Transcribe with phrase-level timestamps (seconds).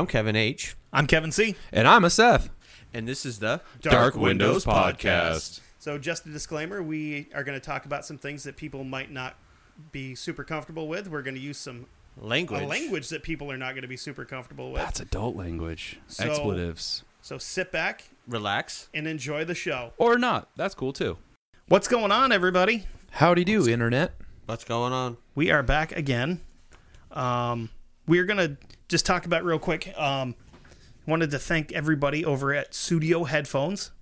[0.00, 0.76] I'm Kevin H.
[0.94, 1.56] I'm Kevin C.
[1.72, 2.48] And I'm a Seth.
[2.94, 5.60] And this is the Dark Windows Podcast.
[5.78, 9.10] So, just a disclaimer we are going to talk about some things that people might
[9.10, 9.36] not
[9.92, 11.10] be super comfortable with.
[11.10, 11.84] We're going to use some
[12.16, 12.62] language.
[12.62, 14.80] a language that people are not going to be super comfortable with.
[14.80, 15.98] That's adult language.
[16.06, 17.04] So- Expletives.
[17.20, 18.88] So, sit back Relax.
[18.94, 19.92] and enjoy the show.
[19.98, 20.48] Or not.
[20.56, 21.18] That's cool too.
[21.68, 22.86] What's going on, everybody?
[23.10, 24.14] Howdy do, Internet.
[24.46, 25.18] What's going on?
[25.34, 26.40] We are back again.
[27.12, 27.68] Um,
[28.06, 28.56] we're going to
[28.90, 29.96] just talk about real quick.
[29.98, 30.34] Um,
[31.06, 33.92] wanted to thank everybody over at Studio Headphones.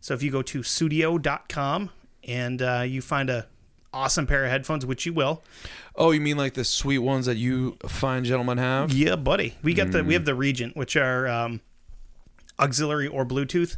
[0.00, 1.90] So, if you go to studio.com
[2.22, 3.46] and uh, you find a
[3.92, 5.42] awesome pair of headphones, which you will,
[5.96, 8.92] Oh, you mean like the sweet ones that you fine gentlemen have?
[8.92, 9.54] Yeah, buddy.
[9.62, 11.60] We got the we have the Regent, which are um,
[12.58, 13.76] auxiliary or Bluetooth.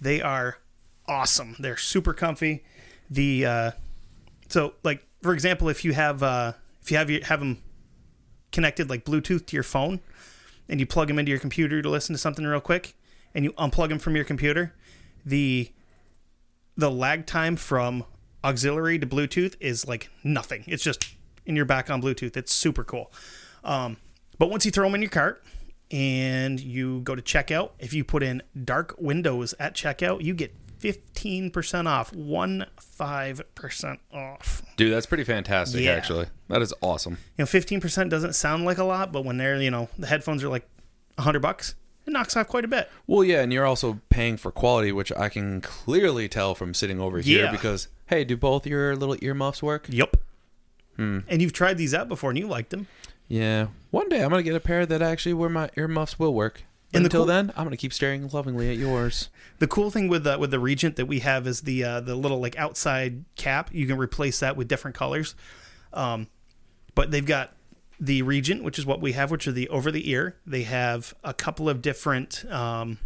[0.00, 0.58] They are
[1.06, 1.56] awesome.
[1.58, 2.64] They're super comfy.
[3.10, 3.70] The uh,
[4.48, 7.58] so like for example, if you have uh, if you have you have them
[8.52, 10.00] connected like Bluetooth to your phone,
[10.68, 12.94] and you plug them into your computer to listen to something real quick,
[13.34, 14.74] and you unplug them from your computer,
[15.24, 15.72] the
[16.76, 18.04] the lag time from
[18.44, 20.62] auxiliary to Bluetooth is like nothing.
[20.66, 21.14] It's just
[21.46, 22.36] and you're back on Bluetooth.
[22.36, 23.10] It's super cool.
[23.64, 23.96] Um,
[24.38, 25.42] but once you throw them in your cart
[25.90, 30.54] and you go to checkout, if you put in dark windows at checkout, you get
[30.80, 32.12] 15% off.
[32.12, 34.62] One five percent off.
[34.76, 35.92] Dude, that's pretty fantastic, Yeah.
[35.92, 36.26] actually.
[36.48, 37.18] That is awesome.
[37.36, 40.42] You know, 15% doesn't sound like a lot, but when they're, you know, the headphones
[40.44, 40.66] are like
[41.16, 41.74] 100 bucks,
[42.06, 42.90] it knocks off quite a bit.
[43.06, 47.00] Well, yeah, and you're also paying for quality, which I can clearly tell from sitting
[47.00, 47.50] over here Yeah.
[47.52, 49.86] because, hey, do both your little earmuffs work?
[49.90, 50.16] Yep.
[50.96, 51.18] Hmm.
[51.28, 52.86] And you've tried these out before and you liked them.
[53.28, 53.66] Yeah.
[53.90, 56.62] One day I'm going to get a pair that actually where my earmuffs will work.
[56.92, 59.28] But And the until cool- then, I'm going to keep staring lovingly at yours.
[59.58, 62.14] The cool thing with the with the Regent that we have is the uh, the
[62.14, 63.68] little like outside cap.
[63.72, 65.34] You can replace that with different colors.
[65.92, 66.28] Um,
[66.94, 67.54] but they've got
[68.00, 70.36] the Regent, which is what we have, which are the over the ear.
[70.46, 72.98] They have a couple of different um,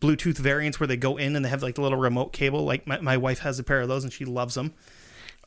[0.00, 2.64] Bluetooth variants where they go in and they have like the little remote cable.
[2.64, 4.72] Like my, my wife has a pair of those and she loves them.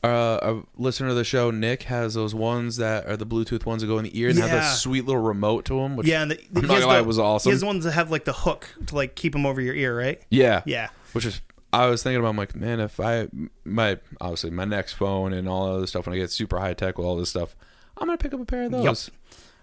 [0.04, 3.82] Uh, a listener of the show, Nick, has those ones that are the Bluetooth ones
[3.82, 4.72] that go in the ear and have Yeah.
[4.72, 5.96] a sweet little remote to them.
[5.96, 7.50] Which Yeah, and the, I'm he not has gonna lie, the- it was He awesome.
[7.52, 9.96] has the ones that have like the hook to like keep them over your ear,
[9.96, 10.20] right?
[10.30, 10.88] yeah, Yeah.
[11.12, 11.40] Which is,
[11.72, 13.28] I was thinking about, I'm like, man, if I
[13.64, 16.96] my obviously my next phone and all other stuff when I get super high tech
[16.96, 17.54] with all this stuff,
[17.96, 19.10] I'm gonna pick up a pair of those.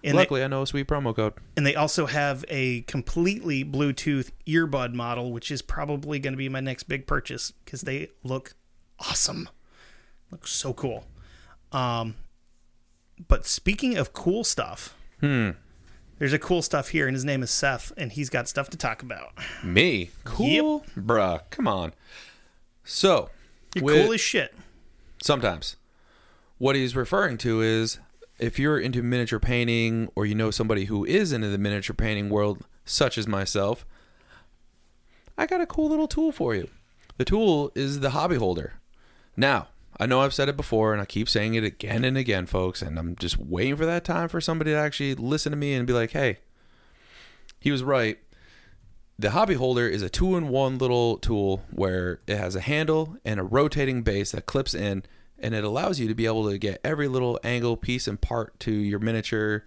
[0.03, 1.33] And they, Luckily, I know a sweet promo code.
[1.57, 6.47] and they also have a completely Bluetooth earbud model, which is probably going to be
[6.47, 8.53] my next big purchase because they look
[8.99, 9.49] awesome.
[10.31, 11.05] Look so cool.
[11.71, 12.15] Um,
[13.27, 15.51] but speaking of cool stuff, Hmm.
[16.19, 18.77] there's a cool stuff here, and his name is Seth, and he's got stuff to
[18.77, 19.33] talk about.
[19.63, 21.41] Me, cool, bruh.
[21.49, 21.93] Come on.
[22.83, 23.29] So,
[23.73, 24.53] You're with- cool as shit.
[25.23, 25.75] sometimes
[26.57, 27.99] what he's referring to is
[28.37, 32.29] if you're into miniature painting or you know somebody who is into the miniature painting
[32.29, 33.85] world such as myself
[35.37, 36.69] i got a cool little tool for you
[37.17, 38.73] the tool is the hobby holder
[39.35, 39.67] now
[39.99, 42.81] i know i've said it before and i keep saying it again and again folks
[42.81, 45.87] and i'm just waiting for that time for somebody to actually listen to me and
[45.87, 46.37] be like hey
[47.65, 48.19] he was right.
[49.17, 53.43] The hobby holder is a two-in-one little tool where it has a handle and a
[53.43, 55.01] rotating base that clips in
[55.39, 58.59] and it allows you to be able to get every little angle piece and part
[58.59, 59.65] to your miniature.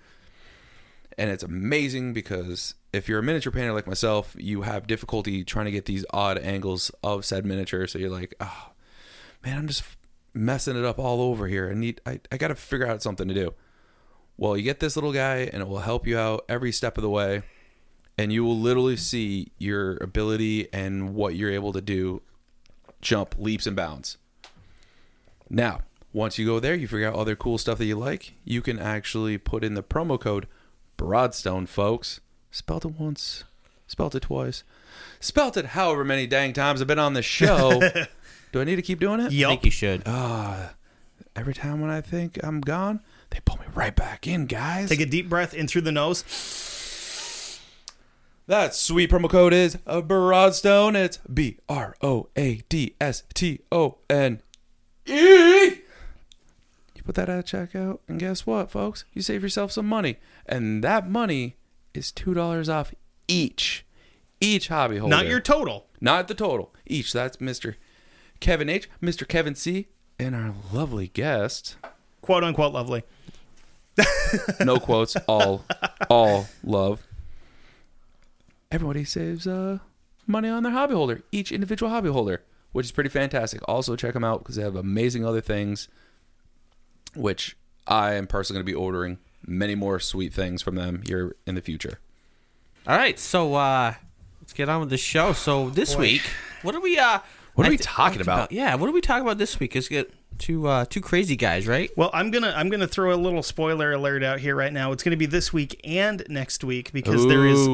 [1.19, 5.65] And it's amazing because if you're a miniature painter like myself you have difficulty trying
[5.65, 7.89] to get these odd angles of said miniature.
[7.89, 8.71] So you're like oh
[9.45, 9.83] man i'm just
[10.35, 11.71] messing it up all over here.
[11.71, 13.55] I need I, I got to figure out something to do.
[14.37, 17.03] Well, you get this little guy, and it will help you out every step of
[17.03, 17.43] the way,
[18.17, 22.23] and you will literally see your ability and what you're able to do
[23.01, 24.17] jump leaps and bounds.
[25.51, 25.81] Now,
[26.13, 28.35] once you go there, you figure out other cool stuff that you like.
[28.45, 30.47] You can actually put in the promo code
[30.97, 32.21] Broadstone, folks.
[32.51, 33.45] Spelt it once,
[33.87, 34.65] spelt it twice,
[35.21, 37.81] spelt it however many dang times I've been on the show.
[38.53, 39.27] Do I need to keep doing it?
[39.27, 39.51] I Yup.
[39.51, 40.03] think you should.
[40.07, 40.69] Uh,
[41.37, 43.01] every time when I think I'm gone,
[43.31, 44.89] they pull me right back in, guys.
[44.89, 46.23] Take a deep breath in through the nose.
[48.47, 50.97] that sweet promo code is a Broadstone.
[50.97, 54.41] It's B R O A D S T O N
[55.07, 55.13] E.
[56.95, 59.05] You put that at checkout, and guess what, folks?
[59.13, 60.17] You save yourself some money,
[60.47, 61.57] and that money
[61.95, 62.95] is two dollars off
[63.27, 63.85] each,
[64.41, 65.15] each hobby holder.
[65.17, 65.87] Not your total.
[66.01, 66.75] not the total.
[66.87, 67.13] Each.
[67.13, 67.77] That's Mister
[68.41, 69.89] Kevin H, Mister Kevin C,
[70.19, 71.77] and our lovely guest.
[72.23, 73.03] Quote unquote lovely.
[74.61, 75.65] no quotes all
[76.09, 77.05] all love
[78.71, 79.79] everybody saves uh
[80.25, 84.15] money on their hobby holder each individual hobby holder which is pretty fantastic also check
[84.15, 85.89] them out because they have amazing other things
[87.17, 87.57] which
[87.89, 91.57] i am personally going to be ordering many more sweet things from them here in
[91.57, 91.99] the future
[92.87, 93.95] All right, so uh,
[94.41, 95.33] let's get on with the show.
[95.33, 96.23] So this week,
[96.63, 96.99] what are we?
[96.99, 97.19] Uh,
[97.59, 98.53] What are I we th- talking about?
[98.53, 99.75] Yeah, what are we talking about this week?
[99.75, 101.91] Is get two uh, two crazy guys, right?
[101.97, 104.93] Well, I'm gonna I'm gonna throw a little spoiler alert out here right now.
[104.93, 107.67] It's gonna be this week and next week because there is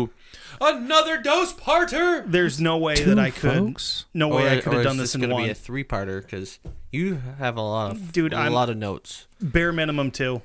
[0.61, 4.07] another dose parter there's no way that I could folks.
[4.15, 5.45] no way I could have done this in gonna one.
[5.45, 6.61] be a three parter because
[6.93, 9.27] you have a lot of Dude, a I'm- lot of notes.
[9.41, 10.41] bare minimum two,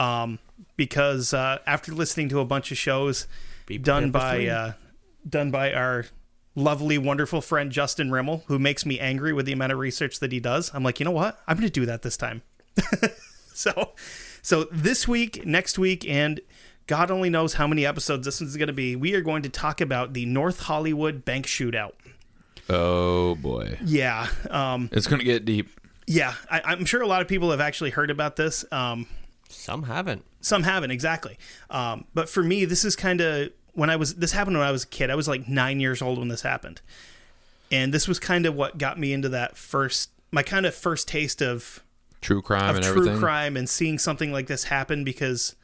[0.00, 0.38] um,
[0.76, 3.28] because uh, after listening to a bunch of shows
[3.66, 4.72] Be done by uh,
[5.28, 6.06] done by our
[6.54, 10.32] lovely, wonderful friend Justin Rimmel, who makes me angry with the amount of research that
[10.32, 10.70] he does.
[10.74, 11.40] I'm like, you know what?
[11.46, 12.42] I'm going to do that this time.
[13.54, 13.92] so,
[14.42, 16.40] so this week, next week, and
[16.86, 18.96] God only knows how many episodes this is going to be.
[18.96, 21.92] We are going to talk about the North Hollywood bank shootout.
[22.70, 25.68] oh boy Yeah, um, it's gonna get deep
[26.06, 26.34] yeah.
[26.50, 28.64] I, I'm sure a lot of people have actually heard about this.
[28.70, 29.06] Um,
[29.48, 30.24] Some haven't.
[30.40, 31.38] Some haven't exactly.
[31.70, 34.14] Um, but for me, this is kind of when I was.
[34.16, 35.10] This happened when I was a kid.
[35.10, 36.80] I was like nine years old when this happened,
[37.70, 40.10] and this was kind of what got me into that first.
[40.30, 41.82] My kind of first taste of
[42.20, 45.54] true crime of and true everything crime and seeing something like this happen because,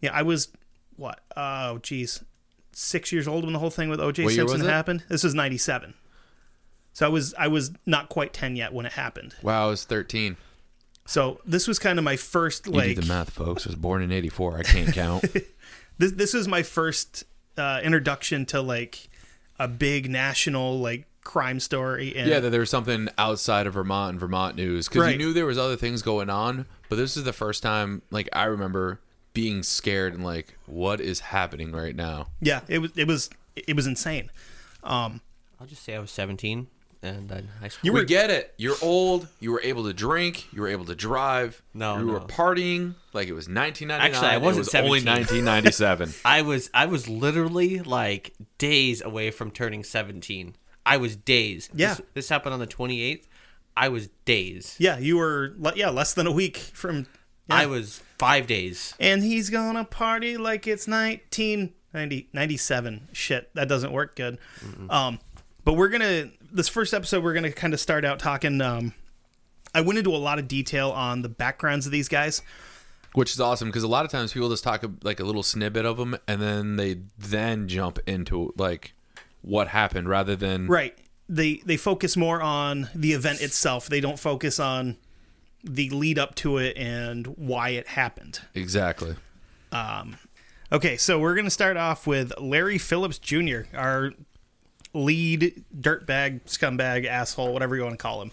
[0.00, 0.48] yeah, I was
[0.96, 1.20] what?
[1.36, 2.22] Oh, geez,
[2.72, 4.24] six years old when the whole thing with O.J.
[4.24, 5.02] What Simpson happened.
[5.08, 5.94] This was '97,
[6.92, 9.34] so I was I was not quite ten yet when it happened.
[9.42, 10.36] wow i was 13
[11.06, 13.76] So this was kind of my first you like do the math folks I was
[13.76, 15.24] born in 84 i can't count
[15.98, 17.24] this this was my first
[17.60, 19.08] uh, introduction to like
[19.58, 24.12] a big national like crime story and Yeah, that there was something outside of Vermont
[24.12, 25.12] and Vermont news because Right.
[25.12, 28.28] you knew there was other things going on, but this is the first time like
[28.32, 29.00] I remember
[29.34, 32.28] being scared and like, what is happening right now?
[32.40, 34.30] yeah it was it was it was insane
[34.82, 35.20] um
[35.60, 36.66] I'll just say I was 17
[37.02, 37.86] and then high school.
[37.86, 38.54] You we were- get it.
[38.58, 39.28] You're old.
[39.40, 40.46] You were able to drink.
[40.52, 41.62] You were able to drive.
[41.74, 42.12] No, you no.
[42.12, 44.00] were partying like it was 1999.
[44.00, 45.44] Actually, I wasn't It was only 17.
[45.44, 46.14] 1997.
[46.24, 50.56] I was I was literally like days away from turning 17.
[50.86, 51.68] I was days.
[51.74, 51.94] Yeah.
[51.94, 53.26] This, this happened on the 28th.
[53.76, 54.74] I was days.
[54.78, 57.06] yeah you were le- yeah less than a week from
[57.48, 58.94] I was 5 days.
[59.00, 64.38] and he's gonna party like it's 1997 shit that doesn't work good
[64.88, 65.18] um
[65.64, 68.92] but we're gonna this first episode we're gonna kind of start out talking um
[69.74, 72.42] i went into a lot of detail on the backgrounds of these guys
[73.14, 75.84] which is awesome because a lot of times people just talk like a little snippet
[75.84, 78.92] of them and then they then jump into like
[79.42, 80.96] what happened rather than Right.
[81.28, 83.88] They they focus more on the event itself.
[83.88, 84.96] They don't focus on
[85.64, 88.40] the lead up to it and why it happened.
[88.54, 89.16] exactly.
[90.72, 94.12] Okay, so we're gonna start off with Larry Phillips Jr., our
[94.92, 98.30] lead dirtbag, scumbag, asshole, whatever you want to call him.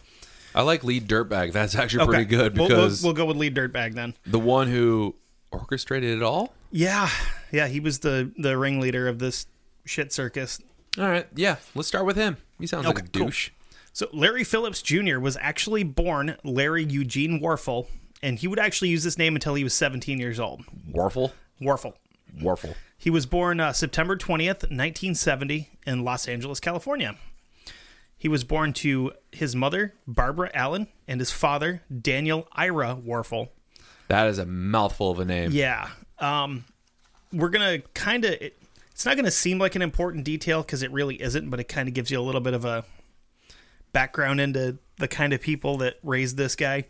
[0.55, 1.51] I like lead dirtbag.
[1.53, 4.13] That's actually pretty good We'll- we'll- because we'll, go with lead dirtbag then.
[4.25, 5.15] the one who
[5.51, 6.53] orchestrated it all.
[6.71, 7.09] Yeah,
[7.51, 9.45] yeah, he was the the ringleader of this
[9.85, 10.59] shit circus.
[10.97, 11.57] All right, yeah.
[11.75, 12.37] Let's start with him.
[12.59, 13.27] He sounds like Okay, a cool.
[13.27, 13.51] douche.
[13.93, 15.19] So Larry Phillips Jr.
[15.19, 17.87] was actually born Larry Eugene Warfel,
[18.21, 20.63] and he would actually use this name until he was 17 years old.
[20.91, 21.93] Warfel, Warfel.
[22.41, 22.75] Warfel.
[22.97, 27.15] He was born uh, September 20th, 1970, in Los Angeles, California.
[28.17, 33.49] He was born to his mother, Barbara Allen, and his father, Daniel Ira Warfel.
[34.07, 35.51] That is a mouthful of a name.
[35.51, 35.89] Yeah.
[36.17, 36.65] Um,
[37.31, 38.31] we're going to kind of.
[38.31, 38.57] It,
[38.91, 41.65] it's not going to seem like an important detail because it really isn't, but it
[41.65, 42.83] kind of gives you a little bit of a
[43.93, 46.85] background into the kind of people that raised this guy.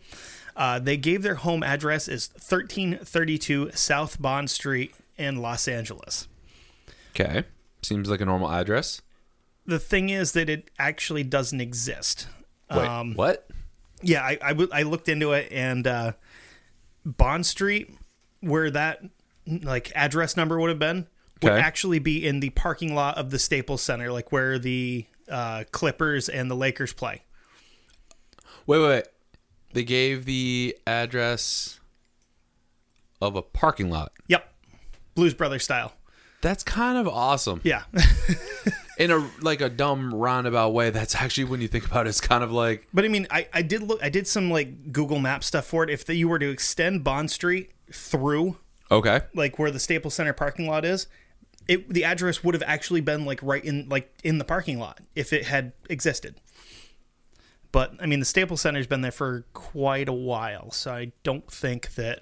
[0.55, 6.27] Uh, they gave their home address as 1332 South Bond Street in Los Angeles.
[7.11, 7.43] Okay.
[7.81, 9.01] Seems like a normal address.
[9.65, 12.27] The thing is that it actually doesn't exist.
[12.69, 13.47] Wait, Um, what?
[14.01, 16.11] Yeah, I, I, w- I looked into it, and uh,
[17.05, 17.93] Bond Street,
[18.41, 19.01] where that
[19.45, 21.07] like address number would have been,
[21.41, 21.61] would Okay.
[21.61, 26.29] actually be in the parking lot of the Staples Center, like where the uh, Clippers
[26.29, 27.23] and the Lakers play.
[28.65, 29.07] Wait, wait, wait.
[29.73, 31.79] They gave the address
[33.21, 34.11] of a parking lot.
[34.27, 34.53] Yep,
[35.17, 35.93] Blues Brothers style.
[36.41, 37.59] That's kind of awesome.
[37.63, 37.85] Yeah,
[38.99, 40.91] In a like a dumb roundabout way.
[40.91, 43.47] That's actually when you think about it, it's kind of like but I mean, I,
[43.51, 45.89] I did look, I did some like Google Map stuff for it.
[45.89, 48.57] If the, you were to extend Bond Street through
[48.91, 49.21] okay.
[49.33, 51.07] like where the Staples Center parking lot is,
[51.67, 55.01] it the address would have actually been like right in like in the parking lot
[55.15, 56.35] if it had existed.
[57.71, 61.51] But I mean, the Staples Center's been there for quite a while, so I don't
[61.51, 62.19] think that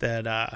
[0.00, 0.50] that uh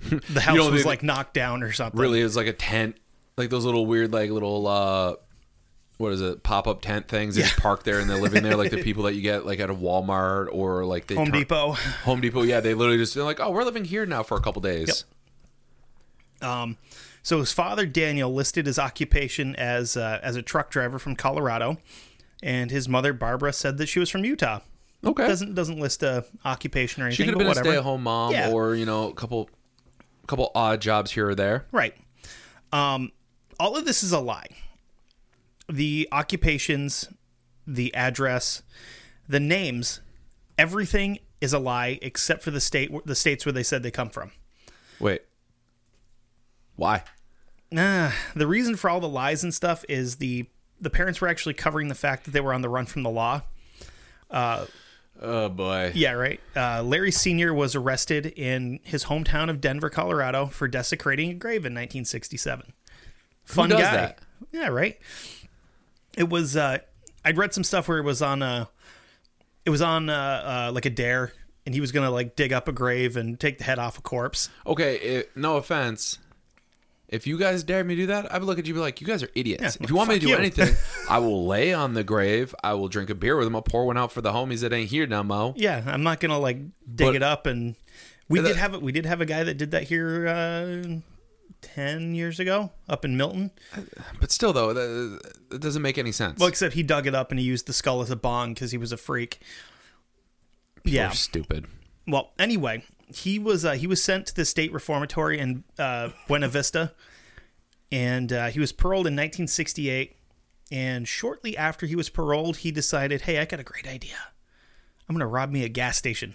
[0.30, 1.98] the house don't was think- like knocked down or something.
[2.00, 2.96] Really is like a tent.
[3.36, 5.16] Like those little weird like little uh
[5.98, 6.42] what is it?
[6.42, 7.36] Pop up tent things.
[7.36, 9.60] They just park there and they're living there like the people that you get like
[9.60, 11.72] at a Walmart or like they Home turn- Depot.
[12.04, 14.40] Home Depot, yeah, they literally just they're like, Oh, we're living here now for a
[14.40, 15.04] couple days.
[16.42, 16.76] Um,
[17.22, 21.78] so his father Daniel listed his occupation as uh, as a truck driver from Colorado,
[22.42, 24.60] and his mother Barbara said that she was from Utah.
[25.04, 25.26] Okay.
[25.26, 27.24] Doesn't doesn't list a occupation or anything.
[27.26, 28.50] She could have been a stay at home mom Yeah.
[28.50, 29.48] or, you know, a couple
[30.26, 31.66] couple odd jobs here or there.
[31.72, 31.94] Right.
[32.72, 33.12] Um,
[33.58, 34.48] all of this is a lie.
[35.68, 37.08] The occupations,
[37.66, 38.62] the address,
[39.28, 40.00] the names,
[40.58, 44.10] everything is a lie except for the state, the states where they said they come
[44.10, 44.32] from.
[45.00, 45.22] Wait.
[46.76, 47.02] Why?
[47.70, 50.46] Nah, the reason for all the lies and stuff is the
[50.78, 53.10] the parents were actually covering the fact that they were on the run from the
[53.10, 53.40] law.
[55.20, 55.92] Oh boy.
[55.94, 56.40] Yeah, right.
[56.54, 57.54] Uh, Larry Sr.
[57.54, 62.72] was arrested in his hometown of Denver, Colorado, for desecrating a grave in 1967.
[63.44, 63.78] Fun guy.
[63.78, 64.18] that?
[64.52, 64.98] Yeah, right.
[66.16, 66.56] It was.
[66.56, 66.78] Uh,
[67.24, 68.42] I'd read some stuff where it was on.
[68.42, 68.66] Uh,
[69.64, 71.32] it was on uh, uh, like a dare,
[71.64, 74.02] and he was gonna like dig up a grave and take the head off a
[74.02, 74.48] corpse.
[74.66, 76.18] Okay, it, no offense.
[77.08, 78.80] If you guys dared me to do that, I would look at you and be
[78.80, 79.62] like, you guys are idiots.
[79.62, 80.36] Yeah, if you want me to do you.
[80.36, 80.74] anything,
[81.08, 82.52] I will lay on the grave.
[82.64, 83.54] I will drink a beer with them.
[83.54, 85.54] I'll pour one out for the homies that ain't here now, Mo.
[85.56, 86.58] Yeah, I'm not gonna like
[86.94, 87.74] dig But- it up and.
[88.28, 88.82] We Yeah, did have.
[88.82, 90.98] We did have a guy that did that here uh,
[91.62, 93.52] ten years ago up in Milton.
[94.18, 95.20] But still, though, that,
[95.50, 96.40] that doesn't make any sense.
[96.40, 98.72] Well, except he dug it up and he used the skull as a bong because
[98.72, 99.38] he was a freak.
[100.82, 101.10] You're Yeah.
[101.10, 101.66] stupid.
[102.08, 102.82] Well, anyway,
[103.14, 106.92] he was uh, he was sent to the state reformatory in uh, Buena Vista,
[107.92, 110.16] and uh, he was paroled in 1968.
[110.72, 114.16] And shortly after he was paroled, he decided, "Hey, I got a great idea.
[115.08, 116.34] I'm going to rob me a gas station."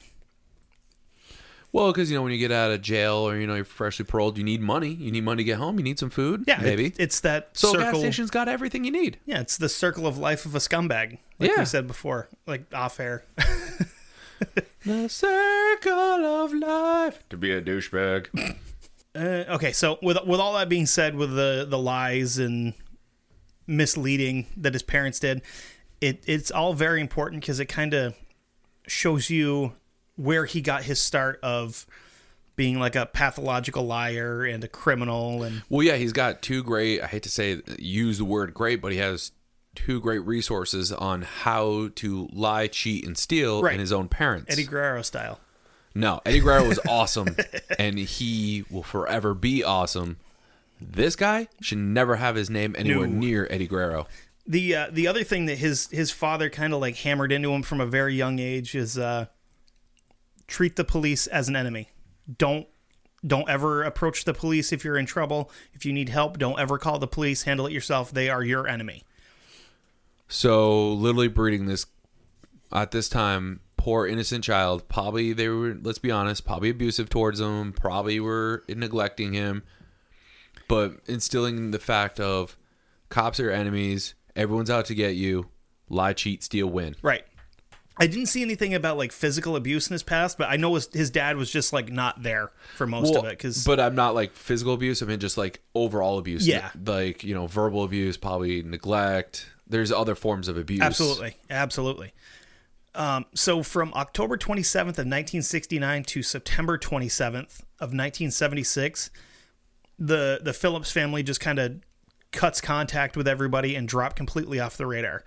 [1.74, 4.04] Well, because you know when you get out of jail or you know you're freshly
[4.06, 4.90] paroled, you need money.
[4.90, 5.78] You need money to get home.
[5.78, 6.44] You need some food.
[6.48, 6.88] Yeah, maybe.
[6.88, 8.00] it- it's that so a gas circle.
[8.02, 9.20] station's got everything you need.
[9.26, 11.60] Yeah, it's the circle of life of a scumbag, like Yeah.
[11.60, 13.24] we said before, like off air.
[14.86, 18.58] The circle of life to be a douchebag.
[19.14, 22.74] Uh, okay, so with with all that being said, with the the lies and
[23.68, 25.42] misleading that his parents did,
[26.00, 28.16] it it's all very important because it kind of
[28.88, 29.74] shows you
[30.16, 31.86] where he got his start of
[32.56, 37.02] being like a pathological liar and a criminal and Well, yeah, he's got two great.
[37.02, 39.34] I hate to say use the word great, but he has
[39.76, 43.74] two great resources on how to lie, cheat, and steal Right.
[43.74, 44.52] in his own parents.
[44.52, 45.40] Eddie Guerrero style.
[45.96, 47.36] no, Eddie Guerrero was awesome,
[47.80, 50.18] and he will forever be awesome.
[50.80, 53.14] This guy should never have his name anywhere No.
[53.20, 54.08] near Eddie Guerrero.
[54.48, 57.62] The uh, the other thing that his his father kind of like hammered into him
[57.62, 59.28] from a very young age is uh,
[60.48, 61.90] treat the police as an enemy.
[62.38, 62.68] Don't
[63.26, 65.52] don't ever approach the police if you're in trouble.
[65.74, 67.44] If you need help, don't ever call the police.
[67.44, 68.12] Handle it yourself.
[68.12, 69.04] They are your enemy.
[70.32, 71.86] So literally breeding this
[72.72, 74.88] at this time, poor innocent child.
[74.88, 75.78] Probably they were.
[75.82, 76.46] Let's be honest.
[76.46, 77.74] Probably abusive towards him.
[77.74, 79.64] Probably were neglecting him.
[80.70, 82.58] But instilling the fact of
[83.10, 84.14] cops are enemies.
[84.36, 85.50] Everyone's out to get you.
[85.90, 86.96] Lie, cheat, steal, win.
[87.02, 87.26] Right.
[87.98, 90.88] I didn't see anything about like physical abuse in his past, but I know his,
[90.94, 94.16] his dad was just like not there for most of it because but I'm not
[94.16, 95.04] like physical abuse.
[95.04, 96.48] I mean just like overall abuse.
[96.48, 96.70] Yeah.
[96.86, 99.46] like you know, verbal abuse, probably neglect.
[99.72, 100.82] There's other forms of abuse.
[100.82, 102.14] Absolutely, absolutely.
[102.94, 109.10] Um, so from October 27th of 1969 to September 27th of 1976,
[109.98, 111.82] the the Phillips family just kind of
[112.32, 115.24] cuts contact with everybody and drop completely off the radar.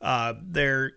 [0.00, 0.92] Uh, they're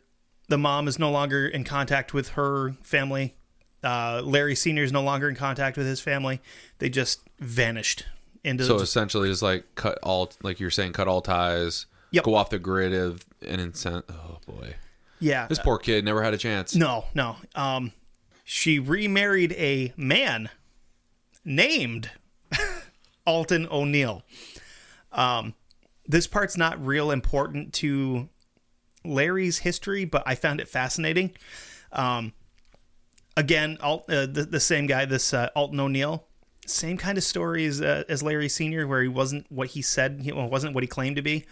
[0.49, 3.35] the mom is no longer in contact with her family.
[3.83, 6.41] Uh, Larry Senior is no longer in contact with his family.
[6.77, 8.05] They just vanished
[8.43, 12.23] into So essentially, just like cut all, like you're saying, cut all ties, Yep.
[12.23, 14.05] go off the grid of an incent.
[14.09, 14.75] Oh boy,
[15.19, 15.47] yeah.
[15.47, 16.75] this poor kid never had a chance.
[16.75, 17.35] No, no.
[17.55, 17.91] Um,
[18.43, 20.49] she remarried a man
[21.43, 22.11] named
[23.27, 24.23] Alton O'Neill.
[25.11, 25.55] Um,
[26.05, 28.29] this part's not real important to
[29.03, 31.31] Larry's history, but I found it fascinating.
[31.91, 32.33] Um,
[33.35, 36.25] again, Alt, uh, the, the same guy, this uh, Alton O'Neill,
[36.65, 40.21] same kind of story as, uh, as Larry Senior, where he wasn't what he said,
[40.23, 41.45] he wasn't what he claimed to be.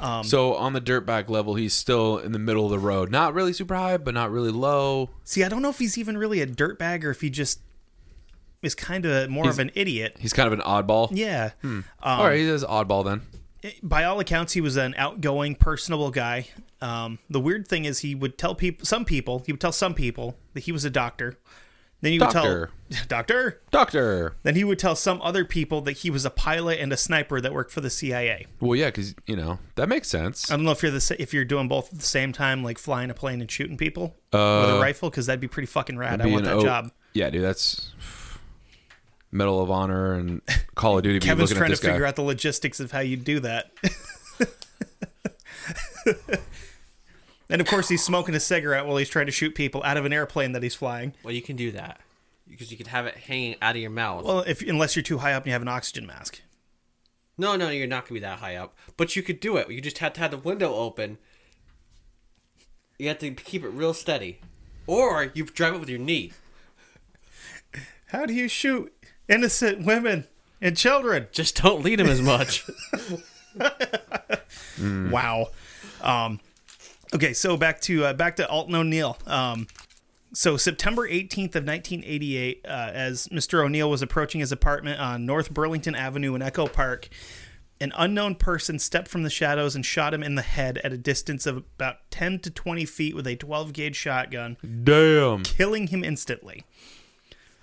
[0.00, 3.10] Um, so on the dirtbag level, he's still in the middle of the road.
[3.10, 5.10] Not really super high, but not really low.
[5.24, 7.60] See, I don't know if he's even really a dirtbag or if he just
[8.62, 10.16] is kind of more of an idiot.
[10.18, 11.08] He's kind of an oddball.
[11.12, 11.50] Yeah.
[11.62, 11.68] Hmm.
[11.68, 13.22] Um, all right, he's an oddball then.
[13.62, 16.46] Eh, by all accounts, he was an outgoing, personable guy.
[16.80, 19.94] Um, the weird thing is, he would tell people, some people, he would tell some
[19.94, 21.36] people that he was a doctor.
[22.00, 22.70] Then he would Doctor.
[22.90, 23.60] tell doctor.
[23.72, 24.36] Doctor.
[24.44, 27.40] Then he would tell some other people that he was a pilot and a sniper
[27.40, 28.46] that worked for the CIA.
[28.60, 30.50] Well, yeah, because you know that makes sense.
[30.50, 32.78] I don't know if you're the if you're doing both at the same time, like
[32.78, 35.98] flying a plane and shooting people with Uh, a rifle, because that'd be pretty fucking
[35.98, 36.20] rad.
[36.22, 36.92] I want that O- job.
[37.14, 37.90] Yeah, dude, that's
[39.32, 40.40] Medal of Honor and
[40.76, 41.18] Call of Duty.
[41.18, 43.72] Kevin's trying to this figure out the logistics of how you do that.
[47.50, 50.04] and of course, he's smoking a cigarette while he's trying to shoot people out of
[50.04, 51.14] an airplane that he's flying.
[51.22, 52.00] Well, you can do that
[52.48, 54.24] because you could have it hanging out of your mouth.
[54.24, 56.40] Well, if unless you're too high up and you have an oxygen mask.
[57.36, 59.70] no, no, you're not gonna be that high up, but you could do it.
[59.70, 61.18] You just have to have the window open.
[62.98, 64.40] You have to keep it real steady,
[64.86, 66.32] or you drive it with your knee.
[68.06, 68.92] How do you shoot
[69.28, 70.24] innocent women
[70.60, 71.28] and children?
[71.30, 72.64] Just don't lead them as much.
[74.80, 75.48] Wow.
[76.00, 76.40] Um,
[77.14, 79.16] okay, so back to uh, back to Alton O'Neill.
[79.26, 79.66] Um,
[80.32, 83.64] so September 18th of 1988, uh, as Mr.
[83.64, 87.08] O'Neill was approaching his apartment on North Burlington Avenue in Echo Park,
[87.80, 90.98] an unknown person stepped from the shadows and shot him in the head at a
[90.98, 96.04] distance of about 10 to 20 feet with a 12 gauge shotgun, Damn, killing him
[96.04, 96.64] instantly.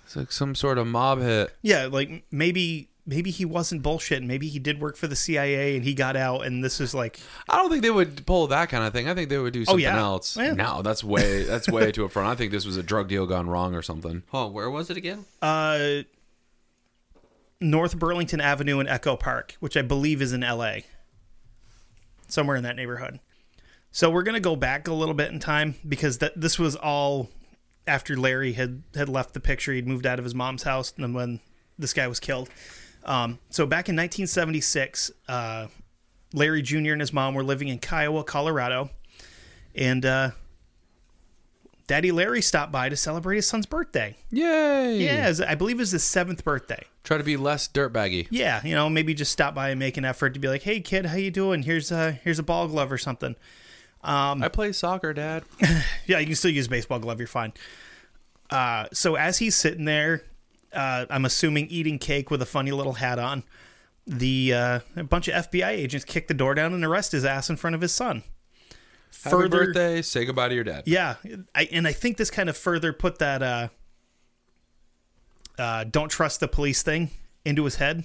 [0.04, 1.54] it's like some sort of mob hit.
[1.62, 4.26] Yeah, like maybe maybe he wasn't bullshitting.
[4.26, 7.20] Maybe he did work for the CIA and he got out, and this is like
[7.48, 9.08] I don't think they would pull that kind of thing.
[9.08, 9.98] I think they would do something Oh, yeah.
[9.98, 10.36] else.
[10.36, 10.54] Yeah.
[10.54, 12.26] No, that's way that's way too upfront.
[12.26, 14.22] I think this was a drug deal gone wrong or something.
[14.32, 15.24] oh, where was it again?
[15.42, 16.02] uh,
[17.60, 20.78] North Burlington Avenue in Echo Park, which I believe is in LA,
[22.28, 23.18] somewhere in that neighborhood.
[23.90, 27.30] So we're gonna go back a little bit in time because that this was all
[27.86, 29.72] after Larry had had left the picture.
[29.72, 31.40] He'd moved out of his mom's house, and when
[31.78, 32.50] this guy was killed.
[33.06, 35.68] Um, so back in 1976, uh,
[36.34, 36.90] Larry Jr.
[36.92, 38.90] and his mom were living in Kiowa, Colorado,
[39.74, 40.30] and uh,
[41.86, 44.16] Daddy Larry stopped by to celebrate his son's birthday.
[44.32, 44.98] Yay!
[45.04, 46.82] Yeah, it's- I believe it was his seventh birthday.
[47.04, 48.26] Try to be less dirtbaggy.
[48.30, 50.80] Yeah, you know, maybe just stop by and make an effort to be like, "Hey,
[50.80, 51.62] kid, how you doing?
[51.62, 53.36] Here's a here's a ball glove or something."
[54.42, 55.44] I play soccer, Dad.
[56.06, 57.18] Yeah, you can still use a baseball glove.
[57.20, 57.52] You're fine.
[58.50, 60.22] Uh, so as he's sitting there,
[60.72, 63.44] uh, I'm assuming eating cake with a funny little hat on,
[64.06, 67.50] the uh, a bunch of FBI agents kick the door down and arrest his ass
[67.50, 68.22] in front of his son.
[69.24, 70.02] Happy birthday.
[70.02, 70.84] Say goodbye to your dad.
[70.86, 71.14] Yeah,
[71.54, 73.68] I, and I think this kind of further put that uh,
[75.58, 77.10] uh, "don't trust the police" thing
[77.44, 78.04] into his head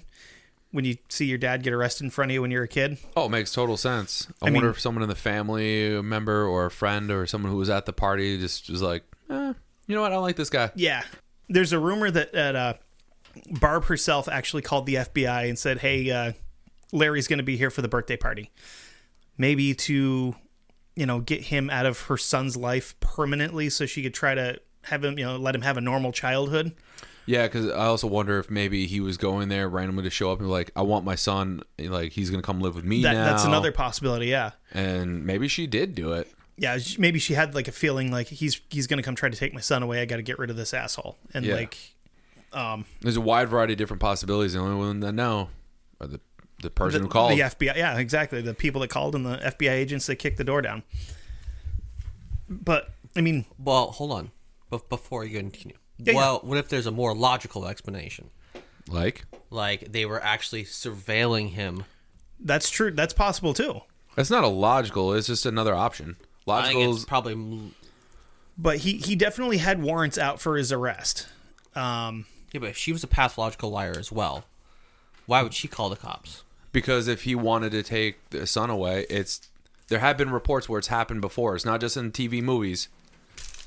[0.71, 2.97] when you see your dad get arrested in front of you when you're a kid.
[3.15, 4.28] Oh, it makes total sense.
[4.41, 7.52] I, I wonder mean- if someone in the family member or a friend or someone
[7.52, 9.54] who was at the party just was like, eh,
[9.88, 10.12] you know what?
[10.12, 10.71] I don't like this guy.
[10.76, 11.04] Yeah,
[11.52, 12.74] there's a rumor that that uh,
[13.60, 16.34] Barb herself actually called the FBI and said, "Hey, uh,
[16.92, 18.52] Larry's going to be here for the birthday party,
[19.38, 20.36] maybe to,
[20.96, 24.60] you know, get him out of her son's life permanently, so she could try to
[24.86, 26.74] have him, you know, let him have a normal childhood."
[27.28, 30.40] Yeah, because I also wonder if maybe he was going there randomly to show up
[30.40, 33.14] and be like, I want my son, like he's gonna come live with me That,
[33.14, 33.26] now.
[33.26, 34.26] that's another possibility.
[34.26, 34.52] Yeah.
[34.74, 36.28] And maybe she did do it.
[36.62, 39.52] Yeah, maybe she had like a feeling like he's he's gonna come try to take
[39.54, 40.00] my son away.
[40.02, 41.17] I got to get rid of this asshole.
[41.34, 41.56] And Yeah.
[41.56, 41.78] like,
[42.54, 44.54] um, There's a wide variety of different possibilities.
[44.54, 45.50] The only one that know
[46.00, 46.19] are the
[46.62, 47.32] the person the, who called.
[47.32, 48.41] the FBI, yeah, exactly.
[48.43, 50.84] The people that called and the FBI agents that kicked the door down.
[52.47, 54.32] But I mean, Well, hold on.
[54.69, 56.17] But before you continue, Yeah, yeah.
[56.17, 58.30] well, what if there's a more logical explanation?
[58.88, 61.86] Like Like they were actually surveilling him.
[62.39, 62.91] that's true.
[62.91, 63.82] That's possible too.
[64.15, 65.13] that's not a logical.
[65.13, 66.17] It's just another option.
[66.47, 67.71] I think Logical it's is probably
[68.58, 71.27] But he he definitely had warrants out for his arrest.
[71.75, 74.45] Um, yeah, but if she was a pathological liar as well,
[75.25, 76.43] why would she call the cops?
[76.73, 79.49] because if he wanted to take the son away, it's
[79.89, 81.54] there have been reports where it's happened before.
[81.56, 82.88] It's not just in TV movies